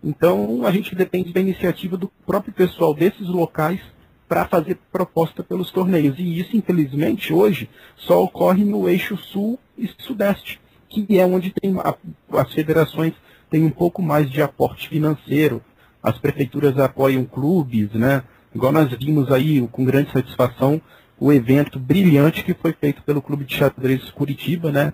Então 0.06 0.64
a 0.68 0.72
gente 0.72 0.94
depende 0.94 1.34
da 1.34 1.42
iniciativa 1.42 1.98
do 1.98 2.12
próprio 2.28 2.54
pessoal 2.54 2.94
desses 2.94 3.28
locais 3.28 3.82
para 4.28 4.46
fazer 4.46 4.78
proposta 4.92 5.44
pelos 5.44 5.72
torneios. 5.72 6.20
E 6.20 6.40
isso, 6.40 6.56
infelizmente, 6.56 7.34
hoje 7.34 7.68
só 7.98 8.24
ocorre 8.24 8.64
no 8.64 8.88
eixo 8.88 9.18
sul 9.18 9.60
e 9.76 9.90
sudeste, 9.98 10.62
que 10.88 11.20
é 11.20 11.26
onde 11.26 11.52
tem 11.52 11.76
a, 11.80 11.96
as 12.40 12.54
federações 12.54 13.14
têm 13.50 13.64
um 13.64 13.72
pouco 13.72 14.02
mais 14.02 14.30
de 14.30 14.42
aporte 14.44 14.88
financeiro, 14.90 15.62
as 16.04 16.20
prefeituras 16.20 16.78
apoiam 16.78 17.26
clubes, 17.26 17.92
né? 17.94 18.24
Igual 18.54 18.72
nós 18.72 18.92
vimos 18.92 19.32
aí 19.32 19.68
com 19.72 19.84
grande 19.84 20.12
satisfação 20.12 20.80
o 21.20 21.32
evento 21.32 21.80
brilhante 21.80 22.44
que 22.44 22.54
foi 22.54 22.74
feito 22.74 23.02
pelo 23.02 23.22
Clube 23.22 23.44
de 23.44 23.56
Xadrez 23.56 24.12
Curitiba, 24.12 24.72
né? 24.72 24.94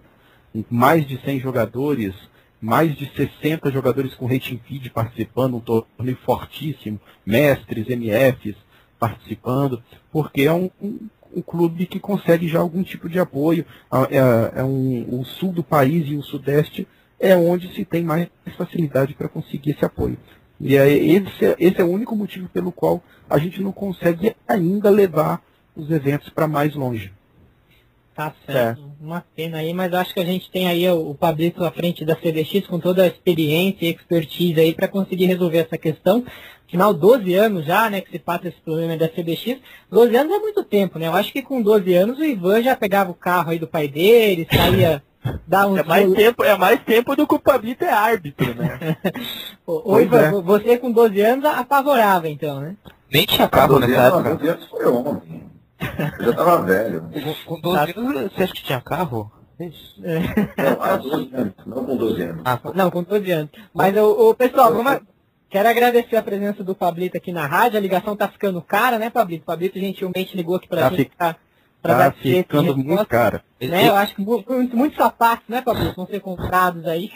Mais 0.70 1.06
de 1.06 1.20
100 1.22 1.40
jogadores, 1.40 2.14
mais 2.62 2.96
de 2.96 3.12
60 3.16 3.72
jogadores 3.72 4.14
com 4.14 4.28
rating 4.28 4.60
feed 4.68 4.92
participando, 4.92 5.56
um 5.56 5.60
torneio 5.60 6.18
fortíssimo, 6.24 7.00
mestres, 7.26 7.88
MFs 7.88 8.56
participando, 9.00 9.82
porque 10.12 10.44
é 10.44 10.54
um, 10.54 10.70
um, 10.80 11.00
um 11.36 11.42
clube 11.42 11.88
que 11.88 12.00
consegue 12.00 12.48
já 12.48 12.60
algum 12.60 12.84
tipo 12.84 13.10
de 13.10 13.20
apoio. 13.20 13.66
É, 14.12 14.60
é 14.60 14.64
um, 14.64 15.20
o 15.20 15.26
sul 15.26 15.52
do 15.52 15.64
país 15.64 16.08
e 16.08 16.16
o 16.16 16.22
sudeste 16.22 16.88
é 17.20 17.36
onde 17.36 17.74
se 17.74 17.84
tem 17.84 18.04
mais 18.04 18.28
facilidade 18.56 19.16
para 19.16 19.28
conseguir 19.28 19.72
esse 19.72 19.84
apoio. 19.84 20.18
E 20.60 20.78
aí, 20.78 21.16
esse, 21.16 21.46
é, 21.46 21.56
esse 21.58 21.82
é 21.82 21.84
o 21.84 21.90
único 21.90 22.16
motivo 22.16 22.48
pelo 22.50 22.72
qual 22.72 23.04
a 23.28 23.40
gente 23.40 23.60
não 23.62 23.72
consegue 23.72 24.36
ainda 24.48 24.92
levar 24.92 25.42
os 25.76 25.90
eventos 25.90 26.30
para 26.30 26.48
mais 26.48 26.76
longe. 26.76 27.12
Tá 28.30 28.54
certo. 28.54 28.82
É. 28.82 29.04
Uma 29.04 29.26
pena 29.36 29.58
aí, 29.58 29.74
mas 29.74 29.94
acho 29.94 30.14
que 30.14 30.20
a 30.20 30.26
gente 30.26 30.52
tem 30.52 30.68
aí 30.68 30.88
o, 30.90 31.16
Pablito 31.16 31.64
à 31.64 31.72
frente 31.72 32.06
da 32.06 32.16
CDX 32.16 32.68
com 32.68 32.80
toda 32.80 33.04
a 33.04 33.08
experiência 33.08 33.86
e 33.86 33.92
expertise 33.92 34.60
aí 34.60 34.74
para 34.74 34.88
conseguir 34.88 35.26
resolver 35.26 35.60
essa 35.60 35.78
questão. 35.78 36.24
Afinal, 36.68 36.94
12 36.94 37.34
anos 37.34 37.66
já, 37.66 37.90
né, 37.90 38.00
que 38.00 38.12
se 38.12 38.20
passa 38.20 38.48
esse 38.48 38.62
problema 38.62 38.96
da 38.96 39.10
CBX. 39.10 39.60
12 39.90 40.16
anos 40.16 40.34
é 40.34 40.40
muito 40.40 40.64
tempo, 40.64 41.00
né? 41.00 41.08
Eu 41.08 41.14
acho 41.14 41.34
que 41.34 41.42
com 41.42 41.62
12 41.62 41.94
anos 41.94 42.20
o 42.20 42.24
Ivan 42.24 42.62
já 42.62 42.76
pegava 42.76 43.12
o 43.12 43.16
carro 43.16 43.52
aí 43.52 43.60
do 43.60 43.68
pai 43.68 43.88
dele, 43.88 44.48
saía 44.50 45.04
Dá 45.48 45.68
um 45.68 45.78
é, 45.78 45.84
mais 45.84 46.12
tempo, 46.14 46.44
é 46.44 46.58
mais 46.58 46.84
tempo 46.84 47.16
do 47.16 47.28
que 47.28 47.36
o 47.36 47.40
Pablito 47.40 47.84
é 47.84 47.92
árbitro, 47.92 48.56
né? 48.56 48.98
Oi, 49.66 50.04
é. 50.04 50.32
você 50.42 50.78
com 50.78 50.92
12 50.92 51.22
anos 51.22 51.46
apavorava 51.46 52.28
então, 52.28 52.60
né? 52.60 52.76
Nem 53.12 53.26
tinha 53.26 53.48
carro 53.48 53.80
nessa 53.80 54.08
época. 54.08 54.36
12 54.36 54.48
anos 54.48 54.66
foi 54.68 54.88
ontem. 54.88 55.51
Eu 56.20 56.26
já 56.26 56.34
tava 56.34 56.62
velho. 56.64 57.10
Com 57.46 57.60
12 57.60 57.94
anos 57.98 58.34
você 58.34 58.44
acha 58.44 58.54
que 58.54 58.64
tinha 58.64 58.82
carro? 58.82 59.32
Não, 59.60 60.82
há 60.82 60.96
12 60.98 61.36
anos, 61.36 61.54
não 61.66 61.86
com 61.86 61.96
12 61.98 62.22
anos. 62.24 62.42
Ah, 62.44 62.60
não, 62.74 62.90
com 62.90 63.04
12 63.04 63.32
anos. 63.32 63.52
Mas 63.74 63.96
o, 63.96 64.30
o 64.30 64.36
pessoal, 64.36 64.74
vamos, 64.74 65.00
quero 65.50 65.70
agradecer 65.70 66.16
a 66.16 66.24
presença 66.24 66.64
do 66.64 66.74
Pablito 66.74 67.18
aqui 67.18 67.32
na 67.32 67.46
rádio. 67.46 67.78
A 67.78 67.82
ligação 67.82 68.16
tá 68.16 68.28
ficando 68.28 68.62
cara, 68.62 68.98
né, 68.98 69.10
Pablito? 69.10 69.44
O 69.44 69.46
Pablito 69.46 69.80
gentilmente 69.80 70.36
ligou 70.36 70.56
aqui 70.56 70.68
pra 70.68 70.82
tá 70.82 70.90
gente. 70.90 71.10
Ficar 71.10 71.38
Pra 71.82 71.98
tá 71.98 72.12
ficando 72.12 72.78
muito 72.78 73.06
caro. 73.08 73.42
Né? 73.60 73.88
Eu 73.88 73.96
acho 73.96 74.16
que 74.16 74.22
muitos 74.22 74.74
muito 74.74 74.96
sapatos, 74.96 75.46
né, 75.48 75.62
Pablo? 75.62 75.94
Vão 75.96 76.06
ser 76.06 76.20
comprados 76.20 76.86
aí. 76.86 77.10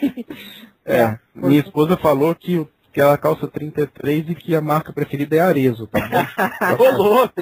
É, 0.84 1.18
minha 1.34 1.60
esposa 1.60 1.96
falou 1.96 2.34
que, 2.34 2.66
que 2.96 3.00
ela 3.02 3.18
calça 3.18 3.46
33 3.46 4.30
e 4.30 4.34
que 4.34 4.56
a 4.56 4.60
marca 4.62 4.90
preferida 4.90 5.36
é 5.36 5.40
Arezo, 5.40 5.86
tá 5.86 6.00
bom? 6.00 6.80
Ô, 6.82 6.96
louco! 6.96 7.34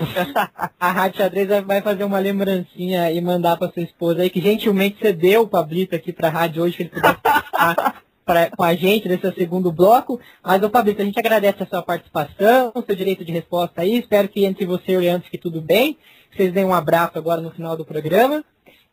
a 0.81 0.91
Rádio 0.91 1.19
Xadrez 1.19 1.49
vai 1.65 1.81
fazer 1.81 2.03
uma 2.03 2.19
lembrancinha 2.19 3.09
e 3.13 3.21
mandar 3.21 3.57
pra 3.57 3.71
sua 3.71 3.85
esposa 3.85 4.23
aí, 4.23 4.31
que 4.31 4.41
gentilmente 4.41 4.99
cedeu 4.99 5.43
o 5.43 5.49
Pablito 5.49 5.95
aqui 5.95 6.13
pra 6.13 6.29
rádio 6.29 6.65
hoje, 6.65 6.77
que 6.77 6.83
ele 6.83 6.91
pudesse 6.91 7.21
participar 7.23 8.03
pra, 8.27 8.51
com 8.51 8.65
a 8.65 8.75
gente 8.75 9.09
nesse 9.09 9.31
segundo 9.31 9.71
bloco. 9.71 10.19
Mas, 10.43 10.61
ô 10.61 10.69
Pablito, 10.69 11.03
a 11.03 11.05
gente 11.05 11.21
agradece 11.21 11.63
a 11.63 11.67
sua 11.67 11.83
participação, 11.83 12.73
o 12.75 12.83
seu 12.83 12.97
direito 12.97 13.25
de 13.25 13.31
resposta 13.31 13.83
aí. 13.83 14.01
Espero 14.01 14.27
que 14.27 14.45
entre 14.45 14.67
você 14.67 14.91
e 14.91 14.97
o 14.97 15.01
Leandro 15.01 15.23
fique 15.27 15.39
tudo 15.39 15.63
bem 15.63 15.97
vocês 16.37 16.53
deem 16.53 16.65
um 16.65 16.75
abraço 16.75 17.17
agora 17.17 17.41
no 17.41 17.53
final 17.53 17.77
do 17.77 17.85
programa. 17.85 18.45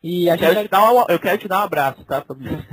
E 0.04 0.30
a 0.30 0.36
eu, 0.36 0.38
gente... 0.38 0.47
quero 0.54 0.67
te 0.67 0.71
dar 0.71 0.91
um, 0.91 1.06
eu 1.10 1.19
quero 1.19 1.38
te 1.39 1.47
dar 1.47 1.62
um 1.62 1.63
abraço, 1.63 2.06
tá, 2.06 2.21
Fabrício? 2.21 2.63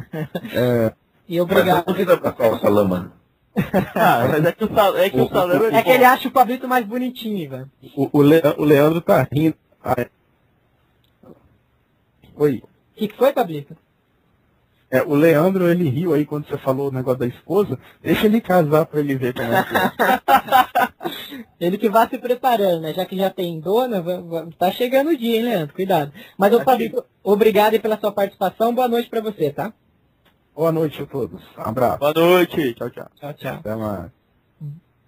é... 0.52 0.92
E 1.30 1.38
obrigado. 1.42 1.84
Mas 1.86 2.06
não 2.06 2.18
pra 2.18 2.52
o 2.54 2.58
Salama. 2.58 3.12
ah, 3.94 4.28
mas 4.28 4.44
é 4.44 4.52
que 4.52 4.64
o, 4.64 4.74
sal, 4.74 4.96
é, 4.96 5.10
que 5.10 5.16
o, 5.16 5.24
o 5.24 5.28
Salama 5.28 5.66
é, 5.66 5.74
é 5.76 5.82
que 5.82 5.90
ele 5.90 6.04
acha 6.04 6.28
o 6.28 6.32
Pablito 6.32 6.68
mais 6.68 6.86
bonitinho, 6.86 7.38
Ivan. 7.38 7.68
O, 7.96 8.08
o, 8.18 8.22
Le, 8.22 8.40
o 8.56 8.64
Leandro 8.64 9.00
tá 9.00 9.26
rindo. 9.30 9.56
Oi. 12.36 12.62
O 12.62 12.98
que, 12.98 13.08
que 13.08 13.16
foi, 13.16 13.32
Pablito? 13.32 13.76
É, 14.90 15.02
o 15.02 15.14
Leandro, 15.14 15.68
ele 15.68 15.86
riu 15.88 16.14
aí 16.14 16.24
quando 16.24 16.46
você 16.46 16.56
falou 16.56 16.88
o 16.88 16.92
negócio 16.92 17.18
da 17.18 17.26
esposa. 17.26 17.78
Deixa 18.02 18.24
ele 18.24 18.40
casar 18.40 18.86
pra 18.86 19.00
ele 19.00 19.16
ver 19.16 19.34
como 19.34 19.52
é 19.52 19.62
que 19.62 19.76
é. 19.76 21.56
ele 21.66 21.76
que 21.76 21.90
vai 21.90 22.08
se 22.08 22.16
preparando, 22.16 22.80
né? 22.82 22.94
Já 22.94 23.04
que 23.04 23.16
já 23.16 23.28
tem 23.28 23.60
dona, 23.60 24.02
tá 24.58 24.70
chegando 24.70 25.10
o 25.10 25.16
dia, 25.16 25.36
hein, 25.36 25.42
Leandro? 25.42 25.74
Cuidado. 25.74 26.10
Mas, 26.38 26.54
ô 26.54 26.60
Fabio, 26.60 27.04
obrigado 27.22 27.78
pela 27.80 27.98
sua 27.98 28.12
participação. 28.12 28.74
Boa 28.74 28.88
noite 28.88 29.10
pra 29.10 29.20
você, 29.20 29.50
tá? 29.50 29.74
Boa 30.58 30.72
noite 30.72 31.00
a 31.00 31.06
todos. 31.06 31.40
Um 31.56 31.62
abraço. 31.62 31.98
Boa 31.98 32.12
noite. 32.12 32.74
Tchau, 32.74 32.90
tchau. 32.90 33.06
Tchau, 33.14 33.34
tchau. 33.34 33.54
Até 33.54 33.76
mais. 33.76 34.10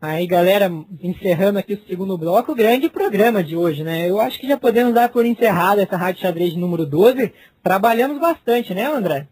Aí, 0.00 0.24
galera, 0.24 0.70
encerrando 1.00 1.58
aqui 1.58 1.74
o 1.74 1.86
segundo 1.88 2.16
bloco, 2.16 2.54
grande 2.54 2.88
programa 2.88 3.42
de 3.42 3.56
hoje, 3.56 3.82
né? 3.82 4.08
Eu 4.08 4.20
acho 4.20 4.38
que 4.38 4.46
já 4.46 4.56
podemos 4.56 4.94
dar 4.94 5.08
por 5.08 5.26
encerrado 5.26 5.80
essa 5.80 5.96
Rádio 5.96 6.22
Xadrez 6.22 6.54
número 6.54 6.86
12. 6.86 7.34
Trabalhamos 7.64 8.20
bastante, 8.20 8.72
né, 8.72 8.86
André? 8.86 9.26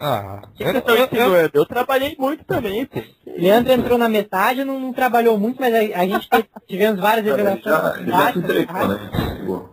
Ah, 0.00 0.40
eu, 0.58 0.72
eu, 0.72 1.34
eu, 1.34 1.50
eu, 1.52 1.66
trabalhei 1.66 2.16
muito 2.18 2.42
também, 2.44 2.86
pô. 2.86 3.02
Leandro 3.26 3.74
entrou 3.74 3.98
na 3.98 4.08
metade, 4.08 4.64
não, 4.64 4.80
não 4.80 4.94
trabalhou 4.94 5.38
muito, 5.38 5.60
mas 5.60 5.74
a, 5.74 6.00
a 6.00 6.06
gente 6.06 6.30
teve, 6.30 6.48
tivemos 6.66 6.98
várias 6.98 7.26
revelações. 7.26 7.62
Já, 7.62 8.02
já 8.06 8.32
se 8.32 8.38
entregou, 8.38 8.88
né? 8.88 9.68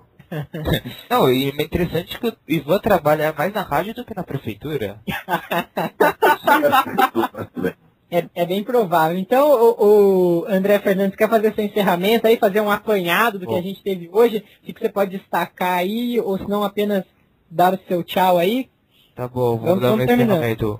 Não, 1.09 1.32
e 1.32 1.49
é 1.49 1.63
interessante 1.63 2.19
que 2.19 2.27
o 2.27 2.38
Ivan 2.47 2.79
trabalha 2.79 3.34
mais 3.38 3.53
na 3.53 3.61
rádio 3.61 3.93
do 3.93 4.05
que 4.05 4.15
na 4.15 4.23
prefeitura. 4.23 4.99
É, 8.13 8.27
é, 8.36 8.45
bem 8.45 8.61
provável. 8.61 9.17
Então, 9.17 9.49
o, 9.49 10.41
o, 10.41 10.45
André 10.45 10.79
Fernandes 10.79 11.15
quer 11.15 11.29
fazer 11.29 11.55
seu 11.55 11.63
encerramento 11.63 12.27
aí, 12.27 12.36
fazer 12.36 12.59
um 12.59 12.69
apanhado 12.69 13.39
do 13.39 13.47
que 13.47 13.55
a 13.55 13.61
gente 13.61 13.82
teve 13.82 14.09
hoje, 14.11 14.43
o 14.61 14.73
que 14.73 14.77
você 14.77 14.89
pode 14.89 15.17
destacar 15.17 15.77
aí, 15.77 16.19
ou 16.19 16.38
se 16.38 16.45
não 16.45 16.61
apenas 16.61 17.05
dar 17.49 17.73
o 17.73 17.79
seu 17.88 18.03
tchau 18.03 18.38
aí. 18.38 18.69
Tá 19.15 19.29
bom, 19.29 19.57
vamos, 19.57 19.65
vamos 19.65 19.82
dar 19.82 19.93
um 19.93 20.01
encerramento. 20.01 20.77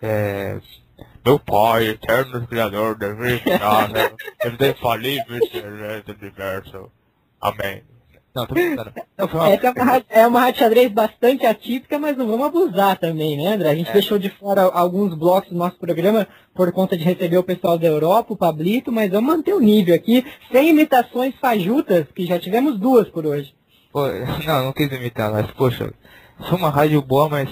É, 0.00 0.60
meu 1.24 1.40
pai, 1.40 1.88
eterno 1.88 2.46
criador 2.46 2.96
da 2.96 3.12
vida, 3.12 3.42
ele 4.44 4.70
infalível 4.70 5.40
do 6.06 6.12
universo. 6.12 6.92
Amém. 7.40 7.82
Não, 8.38 8.46
tô 8.46 8.54
brincando. 8.54 8.92
Essa 9.16 9.66
é 9.66 9.82
uma, 9.82 10.04
é 10.08 10.26
uma 10.28 10.40
rádio 10.40 10.60
xadrez 10.60 10.92
bastante 10.92 11.44
atípica, 11.44 11.98
mas 11.98 12.16
não 12.16 12.28
vamos 12.28 12.46
abusar 12.46 12.96
também, 12.96 13.36
né, 13.36 13.54
André? 13.54 13.70
A 13.70 13.74
gente 13.74 13.90
é. 13.90 13.92
deixou 13.94 14.16
de 14.16 14.30
fora 14.30 14.62
alguns 14.62 15.12
blocos 15.12 15.50
do 15.50 15.56
nosso 15.56 15.76
programa 15.76 16.28
por 16.54 16.70
conta 16.70 16.96
de 16.96 17.02
receber 17.02 17.36
o 17.36 17.42
pessoal 17.42 17.76
da 17.76 17.88
Europa, 17.88 18.32
o 18.32 18.36
Pablito, 18.36 18.92
mas 18.92 19.10
vamos 19.10 19.34
manter 19.34 19.54
o 19.54 19.60
nível 19.60 19.92
aqui, 19.92 20.24
sem 20.52 20.70
imitações 20.70 21.34
fajutas, 21.40 22.06
que 22.14 22.26
já 22.26 22.38
tivemos 22.38 22.78
duas 22.78 23.08
por 23.08 23.26
hoje. 23.26 23.52
Pô, 23.92 24.06
não, 24.46 24.66
não 24.66 24.72
quis 24.72 24.90
imitar, 24.92 25.32
mas, 25.32 25.50
poxa, 25.50 25.92
foi 26.48 26.58
uma 26.58 26.70
rádio 26.70 27.02
boa, 27.02 27.28
mas 27.28 27.48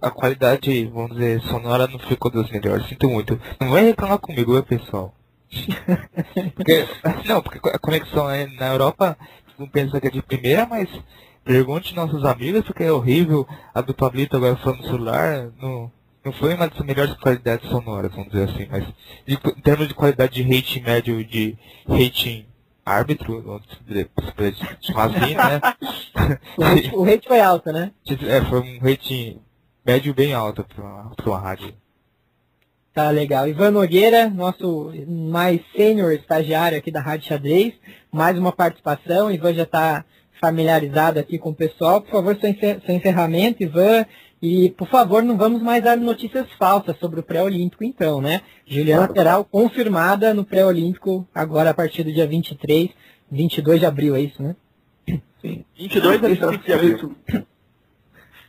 a 0.00 0.10
qualidade, 0.10 0.86
vamos 0.86 1.10
dizer, 1.16 1.42
sonora 1.42 1.86
não 1.86 1.98
ficou 1.98 2.30
dos 2.30 2.50
melhores. 2.50 2.88
Sinto 2.88 3.10
muito. 3.10 3.38
Não 3.60 3.70
vai 3.70 3.84
reclamar 3.84 4.18
comigo, 4.18 4.52
meu 4.52 4.62
pessoal. 4.62 5.14
porque, 6.54 6.86
não, 7.26 7.42
porque 7.42 7.58
a 7.68 7.78
conexão 7.78 8.28
na 8.56 8.68
Europa 8.68 9.18
não 9.60 9.68
pensa 9.68 10.00
que 10.00 10.06
é 10.06 10.10
de 10.10 10.22
primeira, 10.22 10.66
mas 10.66 10.88
pergunte 11.44 11.94
nossos 11.94 12.24
amigos, 12.24 12.64
porque 12.64 12.84
é 12.84 12.92
horrível. 12.92 13.46
A 13.74 13.80
do 13.80 13.94
Pablito 13.94 14.36
agora 14.36 14.56
falando 14.56 14.80
no 14.80 14.86
celular, 14.86 15.50
não, 15.60 15.92
não 16.24 16.32
foi 16.32 16.54
uma 16.54 16.68
das 16.68 16.80
melhores 16.80 17.14
qualidades 17.14 17.68
sonoras, 17.68 18.10
vamos 18.10 18.30
dizer 18.30 18.48
assim, 18.48 18.66
mas 18.70 18.84
em 19.28 19.36
termos 19.60 19.88
de 19.88 19.94
qualidade 19.94 20.34
de 20.34 20.42
rating 20.42 20.80
médio, 20.80 21.24
de 21.24 21.56
rating 21.86 22.46
árbitro, 22.84 23.42
vamos 23.42 23.66
chamar 24.80 25.10
assim, 25.10 25.34
né? 25.34 25.60
o 26.92 27.04
rating 27.04 27.28
foi 27.28 27.40
alto, 27.40 27.70
né? 27.72 27.92
É, 28.26 28.40
foi 28.46 28.60
um 28.60 28.78
rating 28.80 29.40
médio 29.84 30.14
bem 30.14 30.32
alto 30.32 30.64
para 30.64 30.82
uma, 30.82 31.12
uma 31.24 31.38
rádio. 31.38 31.74
Tá 32.92 33.08
legal. 33.10 33.48
Ivan 33.48 33.70
Nogueira, 33.70 34.28
nosso 34.28 34.92
mais 35.06 35.60
sênior 35.76 36.12
estagiário 36.12 36.76
aqui 36.76 36.90
da 36.90 37.00
Rádio 37.00 37.28
Xadrez, 37.28 37.72
mais 38.10 38.36
uma 38.36 38.50
participação. 38.50 39.30
Ivan 39.30 39.54
já 39.54 39.62
está 39.62 40.04
familiarizado 40.40 41.20
aqui 41.20 41.38
com 41.38 41.50
o 41.50 41.54
pessoal. 41.54 42.00
Por 42.00 42.10
favor, 42.10 42.36
seu 42.40 42.94
encerramento, 42.94 43.62
Ivan. 43.62 44.04
E, 44.42 44.70
por 44.70 44.88
favor, 44.88 45.22
não 45.22 45.36
vamos 45.36 45.62
mais 45.62 45.84
dar 45.84 45.96
notícias 45.98 46.50
falsas 46.58 46.96
sobre 46.98 47.20
o 47.20 47.22
pré-olímpico, 47.22 47.84
então, 47.84 48.20
né? 48.20 48.40
Juliana 48.66 49.06
Peral 49.06 49.44
confirmada 49.44 50.32
no 50.32 50.44
pré-olímpico, 50.44 51.28
agora 51.34 51.70
a 51.70 51.74
partir 51.74 52.02
do 52.02 52.12
dia 52.12 52.26
23, 52.26 52.90
22 53.30 53.80
de 53.80 53.86
abril, 53.86 54.16
é 54.16 54.22
isso, 54.22 54.42
né? 54.42 54.56
Sim. 55.42 55.64
22 55.78 56.24
a 56.24 56.28
25 56.28 56.64
de 56.64 56.72
abril. 56.72 57.16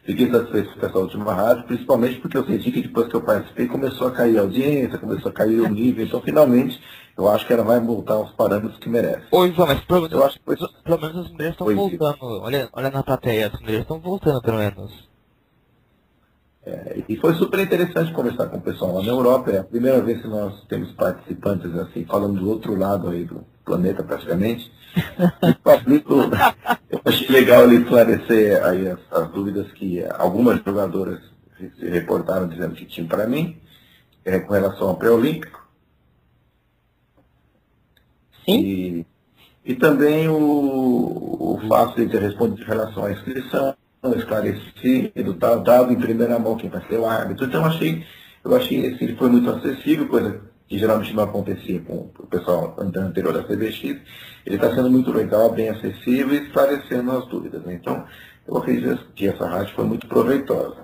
Fiquei 0.03 0.31
satisfeito 0.31 0.79
com 0.79 0.85
essa 0.85 0.97
última 0.97 1.33
rádio, 1.33 1.63
principalmente 1.65 2.19
porque 2.19 2.37
eu 2.37 2.45
senti 2.45 2.71
que 2.71 2.81
depois 2.81 3.07
que 3.07 3.15
eu 3.15 3.21
participei 3.21 3.67
começou 3.67 4.07
a 4.07 4.11
cair 4.11 4.37
a 4.37 4.41
audiência, 4.41 4.97
começou 4.97 5.29
a 5.29 5.33
cair 5.33 5.59
o 5.59 5.69
nível, 5.69 6.05
então 6.05 6.21
finalmente 6.21 6.81
eu 7.15 7.29
acho 7.29 7.45
que 7.45 7.53
ela 7.53 7.63
vai 7.63 7.79
voltar 7.79 8.15
aos 8.15 8.31
parâmetros 8.31 8.79
que 8.79 8.89
merece. 8.89 9.27
Oi, 9.31 9.49
Ivan, 9.49 9.65
mas 9.67 9.81
pelo, 9.81 10.07
eu 10.07 10.23
acho 10.23 10.39
que 10.39 10.45
foi... 10.45 10.57
pelo 10.83 11.01
menos 11.01 11.25
as 11.25 11.31
mulheres 11.31 11.53
estão 11.53 11.75
voltando. 11.75 12.41
Olha, 12.41 12.69
olha 12.73 12.89
na 12.89 13.03
plateia, 13.03 13.47
as 13.47 13.59
mulheres 13.59 13.81
estão 13.81 13.99
voltando 13.99 14.41
pelo 14.41 14.57
menos. 14.57 15.11
É, 16.63 17.03
e 17.09 17.15
foi 17.17 17.33
super 17.35 17.59
interessante 17.59 18.13
conversar 18.13 18.47
com 18.47 18.57
o 18.57 18.61
pessoal 18.61 18.95
lá 18.95 19.03
na 19.03 19.09
Europa. 19.09 19.51
É 19.51 19.59
a 19.59 19.63
primeira 19.63 20.01
vez 20.01 20.21
que 20.21 20.27
nós 20.27 20.63
temos 20.67 20.91
participantes 20.93 21.73
assim, 21.75 22.05
falando 22.05 22.39
do 22.39 22.49
outro 22.49 22.75
lado 22.75 23.09
aí 23.09 23.25
do 23.25 23.43
planeta 23.65 24.03
praticamente. 24.03 24.71
Pablito, 25.63 26.13
eu 26.89 27.01
achei 27.05 27.27
legal 27.29 27.63
ele 27.63 27.83
esclarecer 27.83 28.63
aí 28.63 28.87
as, 28.89 28.99
as, 29.11 29.31
dúvidas 29.31 29.71
que 29.73 30.03
algumas 30.17 30.61
jogadoras 30.63 31.19
se 31.57 31.89
reportaram 31.89 32.47
dizendo 32.47 32.75
que 32.75 32.85
tinham 32.85 33.07
para 33.07 33.27
mim, 33.27 33.59
é, 34.25 34.39
com 34.39 34.53
relação 34.53 34.89
ao 34.89 34.97
pré-olímpico. 34.97 35.61
Sim. 38.45 38.59
E, 38.59 39.05
e 39.65 39.75
também 39.75 40.27
o, 40.27 40.35
o 40.35 41.61
fato 41.67 41.95
de 41.95 42.09
ter 42.09 42.21
respondido 42.21 42.61
em 42.61 42.65
relação 42.65 43.05
à 43.05 43.11
inscrição 43.11 43.75
esclarecido, 44.15 45.35
tá, 45.35 45.55
dado 45.55 45.93
em 45.93 45.99
primeira 45.99 46.39
mão 46.39 46.57
quem 46.57 46.69
vai 46.69 46.81
ser 46.87 46.97
o 46.97 47.05
árbitro. 47.05 47.45
Então 47.45 47.61
eu 47.61 47.67
achei, 47.67 48.03
eu 48.43 48.55
achei 48.55 48.77
ele 48.99 49.15
foi 49.15 49.29
muito 49.29 49.49
acessível, 49.49 50.07
coisa 50.07 50.41
que 50.71 50.79
geralmente 50.79 51.13
não 51.13 51.23
acontecia 51.25 51.81
com 51.81 52.09
o 52.17 52.27
pessoal 52.27 52.73
anterior 52.79 53.33
da 53.33 53.43
CBX. 53.43 53.99
Ele 54.45 54.55
está 54.55 54.73
sendo 54.73 54.89
muito 54.89 55.11
legal, 55.11 55.51
bem 55.51 55.67
acessível 55.67 56.33
e 56.33 56.45
esclarecendo 56.45 57.11
as 57.11 57.27
dúvidas. 57.27 57.61
Né? 57.65 57.73
Então, 57.73 58.05
eu 58.47 58.55
acredito 58.55 59.05
que 59.13 59.27
essa 59.27 59.45
rádio 59.45 59.75
foi 59.75 59.83
muito 59.83 60.07
proveitosa. 60.07 60.77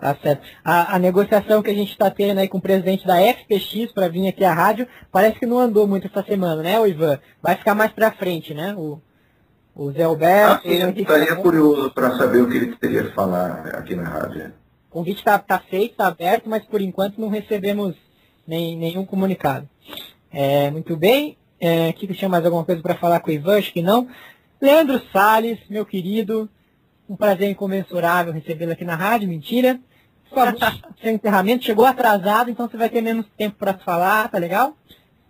Tá 0.00 0.16
certo. 0.16 0.42
A, 0.64 0.96
a 0.96 0.98
negociação 0.98 1.62
que 1.62 1.68
a 1.68 1.74
gente 1.74 1.92
está 1.92 2.10
tendo 2.10 2.38
aí 2.38 2.48
com 2.48 2.56
o 2.56 2.62
presidente 2.62 3.06
da 3.06 3.16
FPX 3.20 3.92
para 3.92 4.08
vir 4.08 4.26
aqui 4.28 4.46
à 4.46 4.54
rádio, 4.54 4.88
parece 5.12 5.38
que 5.38 5.44
não 5.44 5.58
andou 5.58 5.86
muito 5.86 6.06
essa 6.06 6.22
semana, 6.22 6.62
né, 6.62 6.80
o 6.80 6.86
Ivan? 6.86 7.20
Vai 7.42 7.56
ficar 7.56 7.74
mais 7.74 7.92
para 7.92 8.12
frente, 8.12 8.54
né? 8.54 8.74
O, 8.74 8.98
o 9.76 9.92
Zé 9.92 10.04
Alberto. 10.04 10.54
Ah, 10.54 10.60
sim, 10.62 10.76
eu 10.76 10.88
estaria 10.88 11.36
curioso 11.36 11.90
para 11.90 12.16
saber 12.16 12.40
o 12.40 12.48
que 12.48 12.56
ele 12.56 12.76
teria 12.76 13.04
que 13.04 13.14
falar 13.14 13.60
aqui 13.74 13.94
na 13.94 14.04
rádio. 14.04 14.54
O 14.88 14.92
convite 14.94 15.18
está 15.18 15.38
tá 15.38 15.58
feito, 15.58 15.92
está 15.92 16.06
aberto, 16.06 16.48
mas 16.48 16.64
por 16.64 16.80
enquanto 16.80 17.20
não 17.20 17.28
recebemos 17.28 17.94
nem, 18.46 18.76
nenhum 18.76 19.04
comunicado. 19.04 19.68
É, 20.32 20.70
muito 20.70 20.96
bem. 20.96 21.36
É, 21.60 21.88
aqui 21.88 22.06
que 22.06 22.14
tinha 22.14 22.28
mais 22.28 22.44
alguma 22.44 22.64
coisa 22.64 22.82
para 22.82 22.96
falar 22.96 23.20
com 23.20 23.30
o 23.30 23.32
Ivan? 23.32 23.58
Acho 23.58 23.72
que 23.72 23.82
não. 23.82 24.08
Leandro 24.60 25.00
Salles, 25.12 25.58
meu 25.68 25.84
querido, 25.84 26.48
um 27.08 27.16
prazer 27.16 27.50
incomensurável 27.50 28.32
recebê-lo 28.32 28.72
aqui 28.72 28.84
na 28.84 28.96
rádio, 28.96 29.28
mentira. 29.28 29.78
Seu 31.02 31.12
encerramento 31.12 31.64
chegou 31.64 31.84
atrasado, 31.84 32.50
então 32.50 32.68
você 32.68 32.76
vai 32.76 32.88
ter 32.88 33.02
menos 33.02 33.26
tempo 33.36 33.56
para 33.58 33.74
falar, 33.74 34.30
tá 34.30 34.38
legal? 34.38 34.76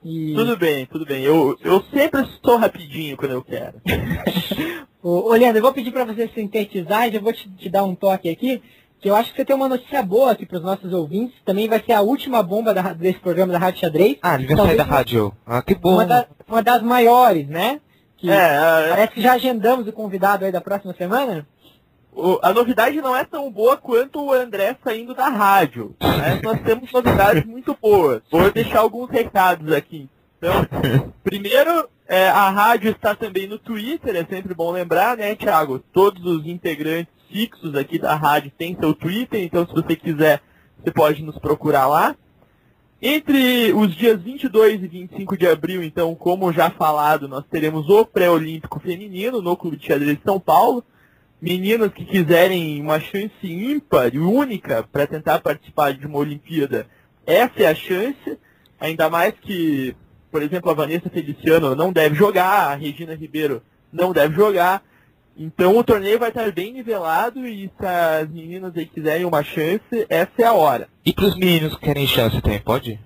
E... 0.04 0.34
Tudo 0.34 0.56
bem, 0.56 0.86
tudo 0.86 1.06
bem. 1.06 1.22
Eu, 1.22 1.56
eu 1.62 1.82
sempre 1.92 2.22
estou 2.22 2.56
rapidinho 2.56 3.16
quando 3.16 3.32
eu 3.32 3.42
quero. 3.42 3.80
ô, 5.02 5.30
ô, 5.30 5.32
Leandro, 5.32 5.58
eu 5.58 5.62
vou 5.62 5.72
pedir 5.72 5.92
para 5.92 6.04
você 6.04 6.28
sintetizar 6.28 7.08
e 7.08 7.12
já 7.12 7.20
vou 7.20 7.32
te, 7.32 7.48
te, 7.50 7.68
dar 7.68 7.84
um 7.84 7.94
toque 7.94 8.28
aqui, 8.28 8.62
que 9.03 9.11
eu 9.11 9.16
acho 9.16 9.30
que 9.30 9.36
você 9.36 9.44
tem 9.44 9.57
uma 9.57 9.68
notícia 9.68 10.00
boa 10.00 10.30
aqui 10.30 10.46
para 10.46 10.59
os 10.59 10.62
nossos 10.62 10.92
ouvintes. 10.92 11.34
Também 11.44 11.68
vai 11.68 11.82
ser 11.82 11.92
a 11.92 12.00
última 12.00 12.40
bomba 12.40 12.72
da, 12.72 12.92
desse 12.92 13.18
programa 13.18 13.53
da 13.53 13.59
Rádio 13.59 13.80
Xadrez. 13.80 14.16
Ah, 14.22 14.36
ele 14.36 14.55
vai 14.55 14.66
sair 14.66 14.76
da 14.76 14.84
rádio. 14.84 15.32
Ah, 15.44 15.61
que 15.61 15.74
bom. 15.74 15.94
Uma, 15.94 16.07
da, 16.07 16.26
uma 16.48 16.62
das 16.62 16.82
maiores, 16.82 17.48
né? 17.48 17.80
Que 18.16 18.30
é, 18.30 18.34
é, 18.34 18.88
parece 18.90 19.14
que 19.14 19.20
já 19.20 19.32
agendamos 19.32 19.88
o 19.88 19.92
convidado 19.92 20.44
aí 20.44 20.53
da 20.53 20.61
próxima 20.61 20.94
semana. 20.94 21.44
O, 22.12 22.38
a 22.42 22.53
novidade 22.53 23.00
não 23.00 23.16
é 23.16 23.24
tão 23.24 23.50
boa 23.50 23.76
quanto 23.76 24.24
o 24.24 24.32
André 24.32 24.76
saindo 24.84 25.14
da 25.14 25.28
rádio. 25.28 25.96
Né? 26.00 26.38
Nós 26.44 26.61
temos 26.61 26.92
novidades 26.92 27.44
muito 27.44 27.76
boas. 27.82 28.22
Vou 28.30 28.53
deixar 28.53 28.78
alguns 28.78 29.11
recados 29.11 29.72
aqui. 29.72 30.09
Então, 30.38 30.64
primeiro, 31.24 31.88
é, 32.12 32.28
a 32.28 32.50
rádio 32.50 32.90
está 32.90 33.14
também 33.14 33.46
no 33.46 33.58
Twitter, 33.58 34.14
é 34.16 34.24
sempre 34.24 34.54
bom 34.54 34.70
lembrar, 34.70 35.16
né, 35.16 35.34
Thiago? 35.34 35.78
Todos 35.78 36.24
os 36.24 36.46
integrantes 36.46 37.12
fixos 37.30 37.74
aqui 37.74 37.98
da 37.98 38.14
rádio 38.14 38.52
têm 38.56 38.76
seu 38.78 38.92
Twitter, 38.92 39.42
então 39.42 39.66
se 39.66 39.72
você 39.72 39.96
quiser, 39.96 40.42
você 40.78 40.90
pode 40.90 41.22
nos 41.22 41.38
procurar 41.38 41.86
lá. 41.86 42.14
Entre 43.00 43.72
os 43.72 43.94
dias 43.96 44.20
22 44.20 44.82
e 44.82 44.86
25 44.86 45.36
de 45.36 45.46
abril, 45.48 45.82
então, 45.82 46.14
como 46.14 46.52
já 46.52 46.70
falado, 46.70 47.26
nós 47.26 47.44
teremos 47.50 47.88
o 47.88 48.04
pré-olímpico 48.04 48.78
feminino 48.78 49.40
no 49.40 49.56
Clube 49.56 49.76
de 49.76 49.86
Xadrez 49.86 50.18
de 50.18 50.22
São 50.22 50.38
Paulo 50.38 50.84
meninas 51.42 51.92
que 51.92 52.04
quiserem 52.04 52.80
uma 52.80 53.00
chance 53.00 53.32
ímpar 53.42 54.14
e 54.14 54.18
única 54.20 54.84
para 54.84 55.08
tentar 55.08 55.40
participar 55.40 55.92
de 55.92 56.06
uma 56.06 56.18
Olimpíada, 56.18 56.86
essa 57.26 57.64
é 57.64 57.66
a 57.66 57.74
chance, 57.74 58.38
ainda 58.78 59.10
mais 59.10 59.34
que, 59.40 59.96
por 60.33 60.43
exemplo, 60.43 60.70
a 60.70 60.74
Vanessa 60.74 61.11
Feliciano 61.11 61.76
não 61.76 61.93
deve 61.93 62.14
jogar, 62.16 62.72
a 62.72 62.74
Regina 62.74 63.14
Ribeiro 63.14 63.62
não 63.93 64.12
deve 64.12 64.35
jogar. 64.35 64.83
Então 65.37 65.76
o 65.76 65.85
torneio 65.85 66.18
vai 66.18 66.30
estar 66.30 66.51
bem 66.51 66.72
nivelado 66.72 67.47
e 67.47 67.70
se 67.78 67.87
as 67.87 68.28
meninas 68.30 68.74
aí 68.74 68.87
quiserem 68.87 69.26
uma 69.26 69.43
chance, 69.43 70.07
essa 70.09 70.33
é 70.39 70.45
a 70.45 70.55
hora. 70.55 70.89
E 71.05 71.12
para 71.12 71.26
os 71.26 71.37
meninos 71.37 71.74
que 71.74 71.85
querem 71.85 72.07
chance 72.07 72.41
também, 72.41 72.61
pode? 72.61 72.99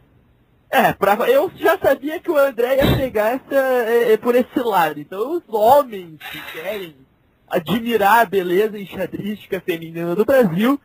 É, 0.71 0.93
pra, 0.93 1.15
eu 1.29 1.51
já 1.57 1.77
sabia 1.79 2.21
que 2.21 2.31
o 2.31 2.39
André 2.39 2.77
ia 2.77 2.97
pegar 2.97 3.35
essa, 3.35 3.55
é, 3.55 4.13
é, 4.13 4.17
por 4.17 4.35
esse 4.37 4.59
lado. 4.59 5.01
Então 5.01 5.37
os 5.37 5.43
homens 5.49 6.19
que 6.31 6.41
querem 6.53 6.95
admirar 7.49 8.21
a 8.21 8.25
beleza 8.25 8.79
enxadrística 8.79 9.61
feminina 9.61 10.15
do 10.15 10.25
Brasil, 10.25 10.81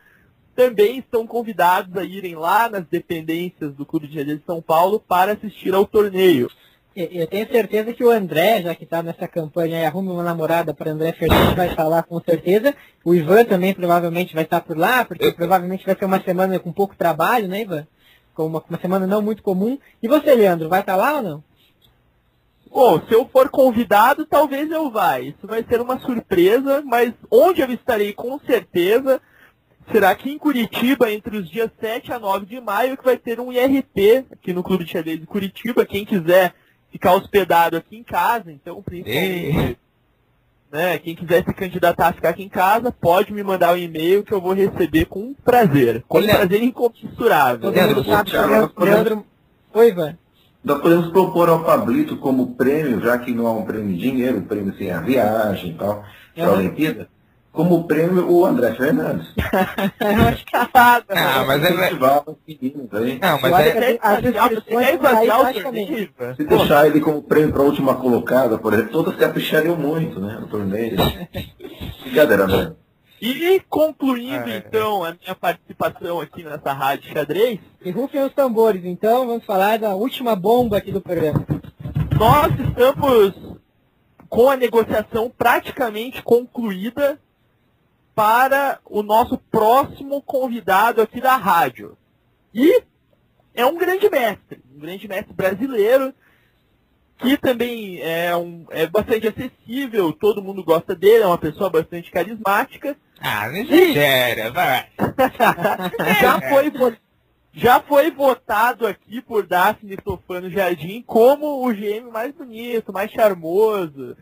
também 0.54 0.98
estão 0.98 1.26
convidados 1.26 1.96
a 1.96 2.04
irem 2.04 2.34
lá 2.34 2.68
nas 2.68 2.84
dependências 2.86 3.74
do 3.74 3.86
Clube 3.86 4.06
de 4.06 4.18
Xadrez 4.18 4.38
de 4.38 4.44
São 4.44 4.60
Paulo 4.60 5.00
para 5.00 5.32
assistir 5.32 5.74
ao 5.74 5.86
torneio. 5.86 6.50
Eu 6.94 7.26
tenho 7.26 7.50
certeza 7.50 7.94
que 7.94 8.04
o 8.04 8.10
André, 8.10 8.60
já 8.60 8.74
que 8.74 8.84
está 8.84 9.02
nessa 9.02 9.26
campanha 9.26 9.78
aí, 9.78 9.84
arrume 9.86 10.10
uma 10.10 10.22
namorada 10.22 10.74
para 10.74 10.90
André 10.90 11.12
Fernandes, 11.12 11.54
vai 11.54 11.70
estar 11.70 11.88
lá 11.88 12.02
com 12.02 12.20
certeza. 12.20 12.74
O 13.02 13.14
Ivan 13.14 13.46
também 13.46 13.72
provavelmente 13.72 14.34
vai 14.34 14.44
estar 14.44 14.60
por 14.60 14.76
lá, 14.76 15.02
porque 15.02 15.32
provavelmente 15.32 15.86
vai 15.86 15.96
ser 15.96 16.04
uma 16.04 16.20
semana 16.20 16.58
com 16.58 16.70
pouco 16.70 16.94
trabalho, 16.94 17.48
né, 17.48 17.62
Ivan? 17.62 17.86
Com 18.34 18.46
uma, 18.46 18.62
uma 18.68 18.78
semana 18.78 19.06
não 19.06 19.22
muito 19.22 19.42
comum. 19.42 19.78
E 20.02 20.08
você, 20.08 20.34
Leandro, 20.34 20.68
vai 20.68 20.80
estar 20.80 20.96
lá 20.96 21.16
ou 21.16 21.22
não? 21.22 21.44
Bom, 22.70 23.00
se 23.06 23.14
eu 23.14 23.26
for 23.26 23.48
convidado, 23.48 24.26
talvez 24.26 24.70
eu 24.70 24.90
vá. 24.90 25.18
Isso 25.18 25.46
vai 25.46 25.64
ser 25.64 25.80
uma 25.80 25.98
surpresa, 26.00 26.82
mas 26.84 27.14
onde 27.30 27.62
eu 27.62 27.70
estarei 27.70 28.12
com 28.12 28.38
certeza 28.40 29.20
será 29.92 30.10
aqui 30.10 30.30
em 30.30 30.38
Curitiba, 30.38 31.12
entre 31.12 31.36
os 31.36 31.48
dias 31.48 31.70
7 31.78 32.12
a 32.12 32.18
9 32.18 32.46
de 32.46 32.60
maio, 32.60 32.96
que 32.96 33.04
vai 33.04 33.16
ter 33.16 33.38
um 33.38 33.52
IRP 33.52 34.24
aqui 34.32 34.52
no 34.52 34.62
Clube 34.62 34.84
de 34.84 34.90
Xadrez 34.90 35.20
de 35.20 35.26
Curitiba. 35.26 35.84
Quem 35.84 36.04
quiser 36.04 36.54
ficar 36.90 37.14
hospedado 37.14 37.76
aqui 37.76 37.96
em 37.96 38.02
casa, 38.02 38.50
então 38.50 38.82
principalmente. 38.82 39.78
Né, 40.72 40.98
quem 40.98 41.14
quiser 41.14 41.44
se 41.44 41.52
candidatar 41.52 42.08
a 42.08 42.12
ficar 42.14 42.30
aqui 42.30 42.42
em 42.42 42.48
casa, 42.48 42.90
pode 42.90 43.30
me 43.30 43.42
mandar 43.42 43.74
um 43.74 43.76
e-mail 43.76 44.22
que 44.24 44.32
eu 44.32 44.40
vou 44.40 44.54
receber 44.54 45.04
com 45.04 45.34
prazer. 45.34 46.02
Com 46.08 46.16
Olha, 46.16 46.34
prazer 46.34 46.62
incomensurável. 46.62 47.70
Leandro, 47.70 48.72
Leandro... 48.78 49.26
Oi, 49.74 49.88
Ivan. 49.88 50.16
Nós 50.64 50.80
podemos 50.80 51.10
propor 51.10 51.50
ao 51.50 51.62
Pablito 51.62 52.16
como 52.16 52.54
prêmio, 52.54 53.02
já 53.02 53.18
que 53.18 53.34
não 53.34 53.46
há 53.46 53.52
um 53.52 53.66
prêmio 53.66 53.94
de 53.94 53.98
dinheiro, 53.98 54.38
um 54.38 54.44
prêmio 54.44 54.74
sem 54.78 54.90
assim, 54.90 54.98
a 54.98 55.04
viagem 55.04 55.70
e 55.72 55.74
tal, 55.74 56.04
para 56.34 56.46
a 56.46 56.52
Olimpíada, 56.52 57.08
como 57.52 57.84
prêmio 57.84 58.30
o 58.30 58.44
André 58.46 58.72
Fernandes. 58.74 59.28
eu 60.00 60.28
acho 60.28 60.44
que 60.44 60.52
tá 60.52 61.02
Ah, 61.10 61.44
mas 61.46 61.62
é... 61.62 61.70
Não, 63.20 63.40
mas 63.40 63.52
é... 63.54 63.98
Se 66.34 66.44
deixar 66.44 66.86
ele 66.86 67.00
como 67.00 67.22
prêmio 67.22 67.52
para 67.52 67.62
a 67.62 67.66
última 67.66 67.94
colocada, 67.94 68.56
por 68.56 68.72
exemplo, 68.72 68.92
todas 68.92 69.16
se 69.18 69.24
apichariam 69.24 69.76
muito, 69.76 70.18
né, 70.18 70.38
no 70.40 70.48
torneio. 70.48 70.96
Brincadeira, 72.02 72.44
André. 72.44 72.72
E 73.20 73.62
concluindo 73.68 74.50
é, 74.50 74.56
então 74.56 75.04
a 75.04 75.14
minha 75.14 75.34
participação 75.36 76.20
aqui 76.20 76.42
nessa 76.42 76.72
rádio 76.72 77.12
xadrez. 77.12 77.60
E 77.84 77.90
rufem 77.92 78.24
os 78.24 78.32
tambores, 78.32 78.84
então 78.84 79.28
vamos 79.28 79.44
falar 79.44 79.78
da 79.78 79.94
última 79.94 80.34
bomba 80.34 80.78
aqui 80.78 80.90
do 80.90 81.00
programa. 81.00 81.46
Nós 82.18 82.52
estamos 82.58 83.52
com 84.28 84.50
a 84.50 84.56
negociação 84.56 85.30
praticamente 85.30 86.20
concluída 86.22 87.16
para 88.14 88.78
o 88.84 89.02
nosso 89.02 89.38
próximo 89.50 90.20
convidado 90.22 91.00
aqui 91.00 91.20
da 91.20 91.36
rádio. 91.36 91.96
E 92.54 92.82
é 93.54 93.64
um 93.64 93.76
grande 93.76 94.08
mestre, 94.10 94.62
um 94.74 94.78
grande 94.78 95.08
mestre 95.08 95.32
brasileiro, 95.32 96.14
que 97.18 97.36
também 97.36 98.00
é, 98.00 98.36
um, 98.36 98.66
é 98.70 98.86
bastante 98.86 99.28
acessível, 99.28 100.12
todo 100.12 100.42
mundo 100.42 100.64
gosta 100.64 100.94
dele, 100.94 101.22
é 101.22 101.26
uma 101.26 101.38
pessoa 101.38 101.70
bastante 101.70 102.10
carismática. 102.10 102.96
Ah, 103.20 103.48
não 103.48 103.56
exagera, 103.56 104.50
vai. 104.50 104.88
já, 106.20 106.40
foi, 106.48 106.98
já 107.52 107.80
foi 107.80 108.10
votado 108.10 108.86
aqui 108.86 109.22
por 109.22 109.46
Daphne 109.46 109.96
Tofano 109.96 110.50
Jardim 110.50 111.02
como 111.06 111.64
o 111.64 111.72
GM 111.72 112.10
mais 112.10 112.34
bonito, 112.34 112.92
mais 112.92 113.10
charmoso. 113.12 114.16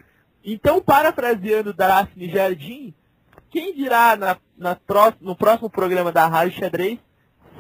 Então, 0.45 0.81
parafraseando 0.81 1.73
Daphne 1.73 2.31
Jardim, 2.31 2.95
quem 3.51 3.75
virá 3.75 4.17
na, 4.17 4.37
na 4.57 4.75
próximo, 4.75 5.19
no 5.21 5.37
próximo 5.37 5.69
programa 5.71 6.13
da 6.13 6.27
Rádio 6.27 6.59
Xadrez 6.59 6.99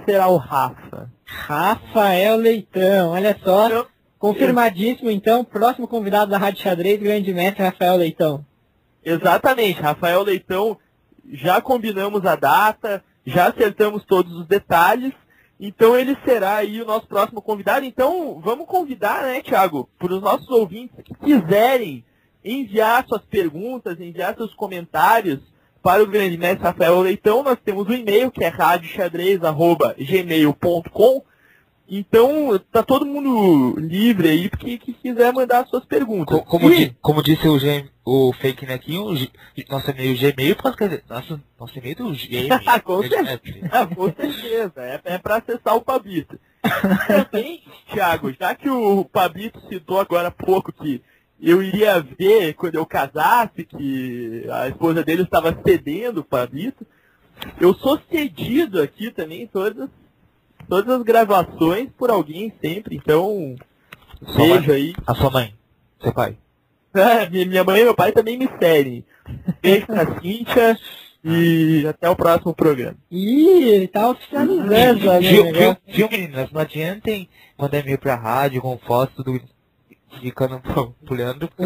será 0.04 0.28
o 0.28 0.36
Rafa. 0.36 1.10
Rafael 1.24 2.36
Leitão, 2.36 3.10
olha 3.10 3.38
só. 3.42 3.66
Então, 3.66 3.86
Confirmadíssimo, 4.20 5.10
então, 5.10 5.42
próximo 5.42 5.88
convidado 5.88 6.30
da 6.30 6.36
Rádio 6.36 6.62
Xadrez, 6.62 7.00
grande 7.00 7.32
mestre 7.32 7.64
Rafael 7.64 7.96
Leitão. 7.96 8.44
Exatamente, 9.02 9.80
Rafael 9.80 10.22
Leitão, 10.22 10.76
já 11.26 11.58
combinamos 11.62 12.26
a 12.26 12.36
data, 12.36 13.02
já 13.24 13.48
acertamos 13.48 14.04
todos 14.04 14.30
os 14.36 14.46
detalhes, 14.46 15.14
então 15.58 15.96
ele 15.96 16.14
será 16.22 16.56
aí 16.56 16.82
o 16.82 16.84
nosso 16.84 17.06
próximo 17.06 17.40
convidado. 17.40 17.86
Então, 17.86 18.38
vamos 18.44 18.66
convidar, 18.66 19.22
né, 19.22 19.40
Thiago, 19.40 19.88
para 19.98 20.12
os 20.12 20.20
nossos 20.20 20.50
ouvintes 20.50 21.02
que 21.02 21.14
quiserem 21.14 22.04
enviar 22.44 23.06
suas 23.06 23.22
perguntas, 23.22 23.98
enviar 23.98 24.36
seus 24.36 24.52
comentários 24.52 25.40
para 25.82 26.02
o 26.02 26.06
grande 26.06 26.36
mestre 26.36 26.64
Rafael 26.64 27.00
Leitão, 27.00 27.42
nós 27.42 27.56
temos 27.64 27.88
um 27.88 27.92
e-mail 27.92 28.30
que 28.30 28.44
é 28.44 28.48
radioxadrez.gmail.com. 28.48 31.24
Então, 31.92 32.56
tá 32.70 32.84
todo 32.84 33.04
mundo 33.04 33.74
livre 33.80 34.28
aí, 34.28 34.48
porque 34.48 34.78
que 34.78 34.92
quiser 34.92 35.32
mandar 35.32 35.66
suas 35.66 35.84
perguntas. 35.84 36.40
Como, 36.46 36.70
di, 36.70 36.96
como 37.00 37.20
disse 37.20 37.48
o, 37.48 37.58
G, 37.58 37.84
o 38.04 38.32
Fake 38.34 38.64
Nequinho, 38.64 39.06
o 39.06 39.14
nosso 39.68 39.90
e-mail 39.90 40.16
Gmail, 40.16 40.54
pode 40.54 40.76
dizer, 40.76 41.02
nosso, 41.08 41.40
nosso 41.58 41.76
e-mail 41.76 41.96
do 41.96 42.12
Gmail. 42.12 42.48
com, 42.84 43.02
certeza, 43.02 43.40
com 43.96 44.12
certeza, 44.12 44.72
é, 44.76 45.00
é 45.04 45.18
para 45.18 45.38
acessar 45.38 45.74
o 45.74 45.80
Pabito. 45.80 46.38
Também, 47.08 47.60
Thiago, 47.92 48.32
já 48.38 48.54
que 48.54 48.70
o 48.70 49.04
Pabito 49.04 49.60
citou 49.68 49.98
agora 49.98 50.28
há 50.28 50.30
pouco 50.30 50.72
que 50.72 51.02
eu 51.42 51.62
iria 51.62 52.00
ver 52.00 52.54
quando 52.54 52.74
eu 52.74 52.84
casasse 52.84 53.64
que 53.64 54.46
a 54.50 54.68
esposa 54.68 55.02
dele 55.02 55.22
estava 55.22 55.56
cedendo 55.64 56.20
o 56.20 56.26
Fabito. 56.28 56.86
Eu 57.58 57.74
sou 57.74 57.98
cedido 58.10 58.82
aqui 58.82 59.10
também 59.10 59.46
todas, 59.46 59.88
todas 60.68 60.96
as 60.96 61.02
gravações 61.02 61.88
por 61.96 62.10
alguém 62.10 62.52
sempre, 62.62 62.96
então 62.96 63.56
beijo 64.36 64.70
aí. 64.70 64.94
A 65.06 65.14
sua 65.14 65.30
mãe, 65.30 65.54
seu 66.02 66.12
pai. 66.12 66.36
Minha 67.30 67.64
mãe 67.64 67.80
e 67.80 67.84
meu 67.84 67.94
pai 67.94 68.12
também 68.12 68.36
me 68.36 68.48
cedem. 68.58 69.04
Beijo 69.62 69.86
pra 69.86 70.20
Cíntia 70.20 70.76
e 71.24 71.86
até 71.88 72.10
o 72.10 72.16
próximo 72.16 72.54
programa. 72.54 72.96
Ih, 73.10 73.68
ele 73.68 73.88
tá 73.88 74.10
oficializando 74.10 75.10
ali. 75.10 75.28
Viu, 75.28 75.52
viu, 75.52 75.76
viu, 75.86 76.08
meninas? 76.10 76.50
Não 76.50 76.60
adiantem 76.60 77.28
mandar 77.56 77.78
e-mail 77.78 77.98
pra 77.98 78.14
rádio 78.16 78.60
com 78.60 78.76
foto 78.78 79.22
do 79.22 79.40
ficando 80.18 80.60
pro, 80.60 80.94
pro 81.04 81.14
Leandro. 81.14 81.48
O, 81.56 81.64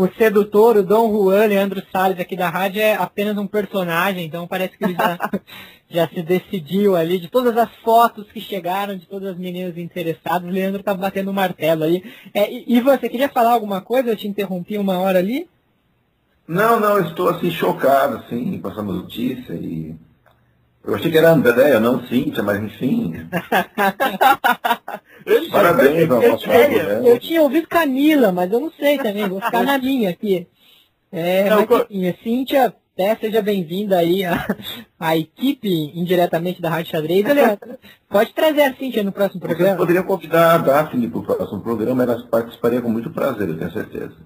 o, 0.00 0.04
o, 0.04 0.14
sedutor, 0.14 0.76
o 0.76 0.82
Dom 0.82 1.10
Juan 1.12 1.46
Leandro 1.46 1.82
Salles 1.92 2.18
aqui 2.18 2.36
da 2.36 2.48
rádio 2.48 2.80
é 2.80 2.94
apenas 2.94 3.36
um 3.38 3.46
personagem, 3.46 4.26
então 4.26 4.46
parece 4.46 4.76
que 4.76 4.84
ele 4.84 4.94
já, 4.94 5.18
já 5.88 6.08
se 6.08 6.22
decidiu 6.22 6.96
ali 6.96 7.18
de 7.18 7.28
todas 7.28 7.56
as 7.56 7.70
fotos 7.84 8.30
que 8.32 8.40
chegaram, 8.40 8.96
de 8.96 9.06
todas 9.06 9.30
as 9.30 9.38
meninas 9.38 9.76
interessadas, 9.76 10.48
o 10.48 10.52
Leandro 10.52 10.82
tá 10.82 10.94
batendo 10.94 11.28
o 11.28 11.30
um 11.30 11.34
martelo 11.34 11.84
aí. 11.84 12.02
É, 12.34 12.52
e, 12.52 12.64
e, 12.66 12.80
você, 12.80 13.08
queria 13.08 13.28
falar 13.28 13.52
alguma 13.52 13.80
coisa? 13.80 14.10
Eu 14.10 14.16
te 14.16 14.26
interrompi 14.26 14.76
uma 14.76 14.98
hora 14.98 15.18
ali? 15.18 15.48
Não, 16.46 16.80
não, 16.80 16.98
eu 16.98 17.06
estou 17.06 17.28
assim 17.28 17.50
chocado, 17.50 18.16
assim, 18.16 18.58
com 18.60 18.68
essa 18.68 18.82
notícia 18.82 19.54
e 19.54 19.94
eu 20.84 20.96
achei 20.96 21.10
que 21.12 21.18
era 21.18 21.30
Andréia, 21.30 21.78
não 21.78 22.04
Cíntia, 22.08 22.42
mas 22.42 22.60
enfim. 22.60 23.28
Parabéns 25.50 26.10
ao 26.10 26.22
nosso 26.22 26.50
eu, 26.50 27.06
eu 27.06 27.18
tinha 27.18 27.42
ouvido 27.42 27.66
Camila, 27.68 28.32
mas 28.32 28.50
eu 28.50 28.60
não 28.60 28.70
sei 28.72 28.98
também, 28.98 29.28
vou 29.28 29.40
ficar 29.40 29.62
na 29.62 29.78
minha 29.78 30.10
aqui. 30.10 30.46
É, 31.10 31.48
não, 31.48 31.66
mas 31.68 31.86
enfim, 31.90 32.08
a 32.08 32.14
Cíntia, 32.22 32.74
até 32.94 33.16
seja 33.16 33.42
bem-vinda 33.42 33.98
aí 33.98 34.24
à, 34.24 34.46
à 34.98 35.16
equipe 35.16 35.68
indiretamente 35.94 36.60
da 36.62 36.70
Rádio 36.70 36.90
Xadrez. 36.90 37.24
Leandro, 37.24 37.78
pode 38.08 38.32
trazer 38.32 38.62
a 38.62 38.74
Cíntia 38.74 39.02
no 39.02 39.12
próximo 39.12 39.40
programa. 39.40 39.76
Vocês 39.76 39.78
poderiam 39.78 40.04
convidar 40.04 40.54
a 40.54 40.58
Daphne 40.58 41.08
para 41.08 41.18
o 41.18 41.22
próximo 41.22 41.60
programa, 41.60 42.02
ela 42.02 42.22
participaria 42.30 42.80
com 42.80 42.88
muito 42.88 43.10
prazer, 43.10 43.48
eu 43.48 43.58
tenho 43.58 43.72
certeza. 43.72 44.16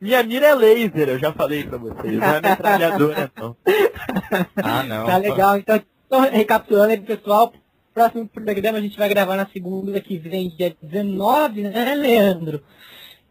Minha 0.00 0.22
mira 0.22 0.46
é 0.46 0.54
laser, 0.54 1.08
eu 1.08 1.18
já 1.18 1.32
falei 1.32 1.64
pra 1.64 1.78
vocês, 1.78 2.18
não 2.18 2.26
é 2.26 2.40
metralhadora, 2.40 3.32
não. 3.36 3.56
ah, 4.56 4.82
não. 4.84 5.06
Tá 5.06 5.16
legal, 5.16 5.58
então, 5.58 5.82
então 6.06 6.20
recapitulando 6.20 6.92
aí, 6.92 7.00
pessoal, 7.00 7.52
próximo 7.98 8.28
programa 8.28 8.78
a 8.78 8.80
gente 8.80 8.96
vai 8.96 9.08
gravar 9.08 9.36
na 9.36 9.46
segunda 9.46 10.00
que 10.00 10.16
vem, 10.16 10.50
dia 10.56 10.72
19, 10.80 11.62
né, 11.62 11.96
Leandro? 11.96 12.62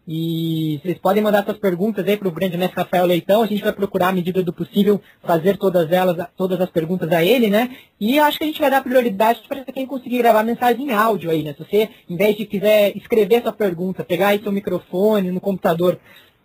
E 0.06 0.82
vocês 0.84 0.98
podem 0.98 1.24
mandar 1.24 1.46
suas 1.46 1.58
perguntas 1.58 2.06
aí 2.06 2.18
para 2.18 2.28
o 2.28 2.32
grande 2.32 2.58
mestre 2.58 2.82
Rafael 2.82 3.06
Leitão. 3.06 3.42
A 3.42 3.48
gente 3.48 3.64
vai 3.64 3.72
procurar, 3.72 4.10
à 4.10 4.12
medida 4.12 4.44
do 4.44 4.52
possível, 4.52 5.02
fazer 5.24 5.56
todas 5.56 5.90
elas, 5.90 6.28
todas 6.36 6.60
as 6.60 6.70
perguntas 6.70 7.10
a 7.14 7.24
ele, 7.24 7.50
né? 7.50 7.78
E 7.98 8.20
acho 8.20 8.38
que 8.38 8.44
a 8.44 8.48
gente 8.48 8.60
vai 8.60 8.70
dar 8.70 8.84
prioridade 8.84 9.42
para 9.48 9.64
quem 9.64 9.86
conseguir 9.86 10.18
gravar 10.18 10.44
mensagem 10.44 10.88
em 10.88 10.94
áudio 10.94 11.32
aí, 11.32 11.44
né? 11.44 11.54
Se 11.54 11.64
você, 11.64 11.90
em 12.10 12.18
vez 12.18 12.36
de 12.36 12.46
quiser 12.46 12.96
escrever 12.98 13.44
sua 13.44 13.54
pergunta, 13.54 14.04
pegar 14.04 14.30
aí 14.30 14.42
seu 14.42 14.52
microfone 14.52 15.32
no 15.32 15.40
computador, 15.40 15.98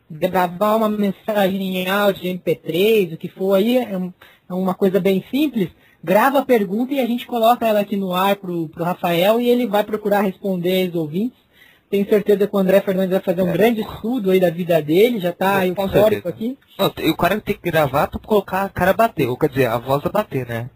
gravar 0.08 0.76
uma 0.76 0.88
mensagem 0.88 1.76
em 1.76 1.88
áudio, 1.88 2.32
MP3, 2.32 3.14
o 3.14 3.16
que 3.16 3.28
for 3.28 3.54
aí, 3.54 3.78
é, 3.78 3.94
é 4.48 4.54
uma 4.54 4.74
coisa 4.74 5.00
bem 5.00 5.24
simples 5.28 5.70
grava 6.02 6.40
a 6.40 6.44
pergunta 6.44 6.92
e 6.94 7.00
a 7.00 7.06
gente 7.06 7.26
coloca 7.26 7.66
ela 7.66 7.80
aqui 7.80 7.96
no 7.96 8.12
ar 8.14 8.36
pro, 8.36 8.68
pro 8.68 8.84
Rafael 8.84 9.40
e 9.40 9.48
ele 9.48 9.66
vai 9.66 9.84
procurar 9.84 10.22
responder 10.22 10.88
os 10.88 10.94
ouvintes. 10.94 11.38
Tenho 11.88 12.08
certeza 12.08 12.46
que 12.46 12.56
o 12.56 12.58
André 12.58 12.80
Fernandes 12.80 13.10
vai 13.10 13.20
fazer 13.20 13.42
um 13.42 13.50
é. 13.50 13.52
grande 13.52 13.82
estudo 13.82 14.30
aí 14.30 14.40
da 14.40 14.48
vida 14.48 14.80
dele, 14.80 15.20
já 15.20 15.28
está 15.28 15.58
aí 15.58 15.70
o 15.70 15.84
histórico 15.84 16.26
aqui. 16.26 16.58
Não, 16.78 16.86
o 16.86 17.16
cara 17.16 17.38
tem 17.40 17.54
que 17.54 17.70
gravar 17.70 18.08
para 18.08 18.18
colocar 18.18 18.62
a 18.62 18.68
cara 18.70 18.94
bater, 18.94 19.28
ou 19.28 19.36
quer 19.36 19.50
dizer, 19.50 19.66
a 19.66 19.76
voz 19.76 20.02
bater, 20.04 20.46
né? 20.46 20.70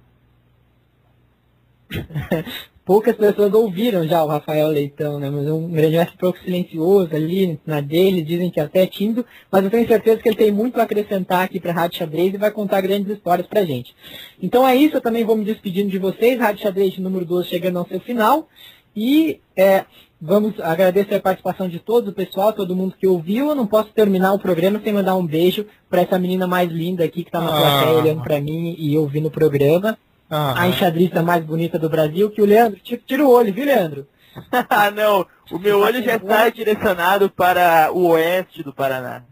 poucas 2.86 3.16
pessoas 3.16 3.52
ouviram 3.52 4.06
já 4.06 4.22
o 4.22 4.28
Rafael 4.28 4.68
Leitão, 4.68 5.18
né? 5.18 5.28
Mas 5.28 5.48
um 5.48 5.68
grande 5.68 5.96
mestre 5.96 6.16
pouco 6.16 6.38
silencioso 6.38 7.14
ali 7.14 7.58
na 7.66 7.80
dele, 7.80 8.22
dizem 8.22 8.48
que 8.48 8.60
até 8.60 8.84
é 8.84 8.86
tímido, 8.86 9.26
mas 9.50 9.64
eu 9.64 9.70
tenho 9.70 9.88
certeza 9.88 10.22
que 10.22 10.28
ele 10.28 10.36
tem 10.36 10.52
muito 10.52 10.78
a 10.78 10.84
acrescentar 10.84 11.44
aqui 11.44 11.58
para 11.58 11.72
a 11.72 11.74
Rádio 11.74 11.98
Xadrez 11.98 12.32
e 12.32 12.38
vai 12.38 12.52
contar 12.52 12.80
grandes 12.80 13.10
histórias 13.10 13.46
pra 13.48 13.64
gente. 13.64 13.92
Então 14.40 14.66
é 14.66 14.76
isso, 14.76 14.96
eu 14.96 15.00
também 15.00 15.24
vou 15.24 15.36
me 15.36 15.44
despedindo 15.44 15.90
de 15.90 15.98
vocês, 15.98 16.38
Rádio 16.38 16.62
Xadrez 16.62 16.96
número 16.98 17.24
12 17.24 17.48
chegando 17.48 17.80
ao 17.80 17.88
seu 17.88 17.98
final. 17.98 18.48
E 18.94 19.40
é, 19.56 19.84
vamos 20.20 20.58
agradecer 20.60 21.16
a 21.16 21.20
participação 21.20 21.68
de 21.68 21.80
todo 21.80 22.08
o 22.08 22.12
pessoal, 22.12 22.52
todo 22.52 22.76
mundo 22.76 22.94
que 22.98 23.06
ouviu. 23.06 23.48
Eu 23.48 23.54
não 23.54 23.66
posso 23.66 23.90
terminar 23.90 24.32
o 24.32 24.38
programa 24.38 24.80
sem 24.82 24.92
mandar 24.92 25.16
um 25.16 25.26
beijo 25.26 25.66
para 25.90 26.02
essa 26.02 26.18
menina 26.18 26.46
mais 26.46 26.70
linda 26.70 27.04
aqui 27.04 27.24
que 27.24 27.28
está 27.28 27.40
na 27.40 27.48
plateia 27.48 27.90
ah. 27.90 28.00
olhando 28.00 28.22
para 28.22 28.40
mim 28.40 28.76
e 28.78 28.96
ouvindo 28.96 29.26
o 29.26 29.30
programa. 29.30 29.98
Ah, 30.28 30.62
a 30.62 30.68
enxadrista 30.68 31.22
mais 31.22 31.44
bonita 31.44 31.78
do 31.78 31.88
Brasil, 31.88 32.30
que 32.30 32.42
o 32.42 32.46
Leandro, 32.46 32.80
tira 32.80 33.24
o 33.24 33.30
olho, 33.30 33.52
viu, 33.52 33.64
Leandro? 33.64 34.06
ah, 34.68 34.90
não, 34.90 35.26
o 35.50 35.58
meu 35.58 35.80
olho 35.80 36.02
já 36.02 36.16
está 36.16 36.48
direcionado 36.48 37.30
para 37.30 37.90
o 37.92 38.08
oeste 38.08 38.62
do 38.62 38.72
Paraná. 38.72 39.22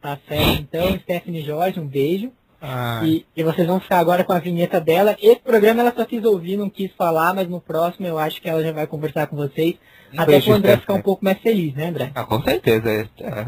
Tá 0.00 0.18
certo, 0.26 0.60
então, 0.60 0.98
Stephanie 0.98 1.42
Jorge, 1.42 1.78
um 1.78 1.86
beijo. 1.86 2.32
E, 3.02 3.26
e, 3.36 3.42
vocês 3.42 3.66
vão 3.66 3.80
ficar 3.80 3.98
agora 3.98 4.22
com 4.22 4.32
a 4.32 4.38
vinheta 4.38 4.80
dela. 4.80 5.16
Esse 5.20 5.40
programa 5.40 5.80
ela 5.80 5.92
só 5.96 6.04
quis 6.04 6.24
ouvir, 6.24 6.56
não 6.56 6.70
quis 6.70 6.92
falar, 6.92 7.34
mas 7.34 7.48
no 7.48 7.60
próximo 7.60 8.06
eu 8.06 8.18
acho 8.18 8.40
que 8.40 8.48
ela 8.48 8.62
já 8.62 8.70
vai 8.70 8.86
conversar 8.86 9.26
com 9.26 9.36
vocês. 9.36 9.76
Um 10.14 10.20
até 10.20 10.40
para 10.40 10.50
o 10.50 10.54
André 10.54 10.76
ficar 10.76 10.94
um 10.94 11.02
pouco 11.02 11.24
mais 11.24 11.38
feliz, 11.38 11.74
né, 11.74 11.88
André? 11.88 12.12
Ah, 12.14 12.24
com 12.24 12.40
certeza. 12.42 12.88
É, 12.88 13.08
é, 13.20 13.46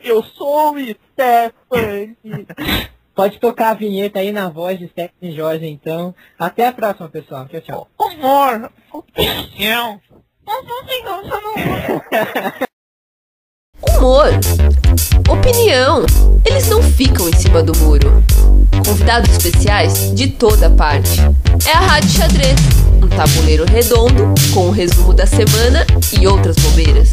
eu 0.02 0.22
sou 0.22 0.74
o 0.74 0.78
Stephanie. 0.78 2.16
Pode 3.14 3.38
tocar 3.38 3.70
a 3.70 3.74
vinheta 3.74 4.20
aí 4.20 4.32
na 4.32 4.48
voz 4.48 4.78
de 4.78 4.88
Stephanie 4.88 5.36
Jorge, 5.36 5.66
então. 5.66 6.14
Até 6.38 6.66
a 6.66 6.72
próxima, 6.72 7.08
pessoal. 7.08 7.46
Tchau, 7.46 7.60
tchau. 7.60 7.88
Amor, 7.98 8.70
Humor, 13.98 14.28
opinião. 15.28 16.04
Eles 16.44 16.68
não 16.68 16.82
ficam 16.82 17.28
em 17.28 17.32
cima 17.34 17.62
do 17.62 17.76
muro. 17.78 18.22
Convidados 18.86 19.30
especiais 19.30 20.14
de 20.14 20.30
toda 20.30 20.70
parte. 20.70 21.20
É 21.66 21.72
a 21.72 21.80
Rádio 21.80 22.10
Xadrez, 22.10 22.58
um 23.02 23.08
tabuleiro 23.08 23.64
redondo 23.64 24.34
com 24.52 24.68
o 24.68 24.70
resumo 24.70 25.12
da 25.12 25.26
semana 25.26 25.86
e 26.18 26.26
outras 26.26 26.56
bobeiras. 26.56 27.10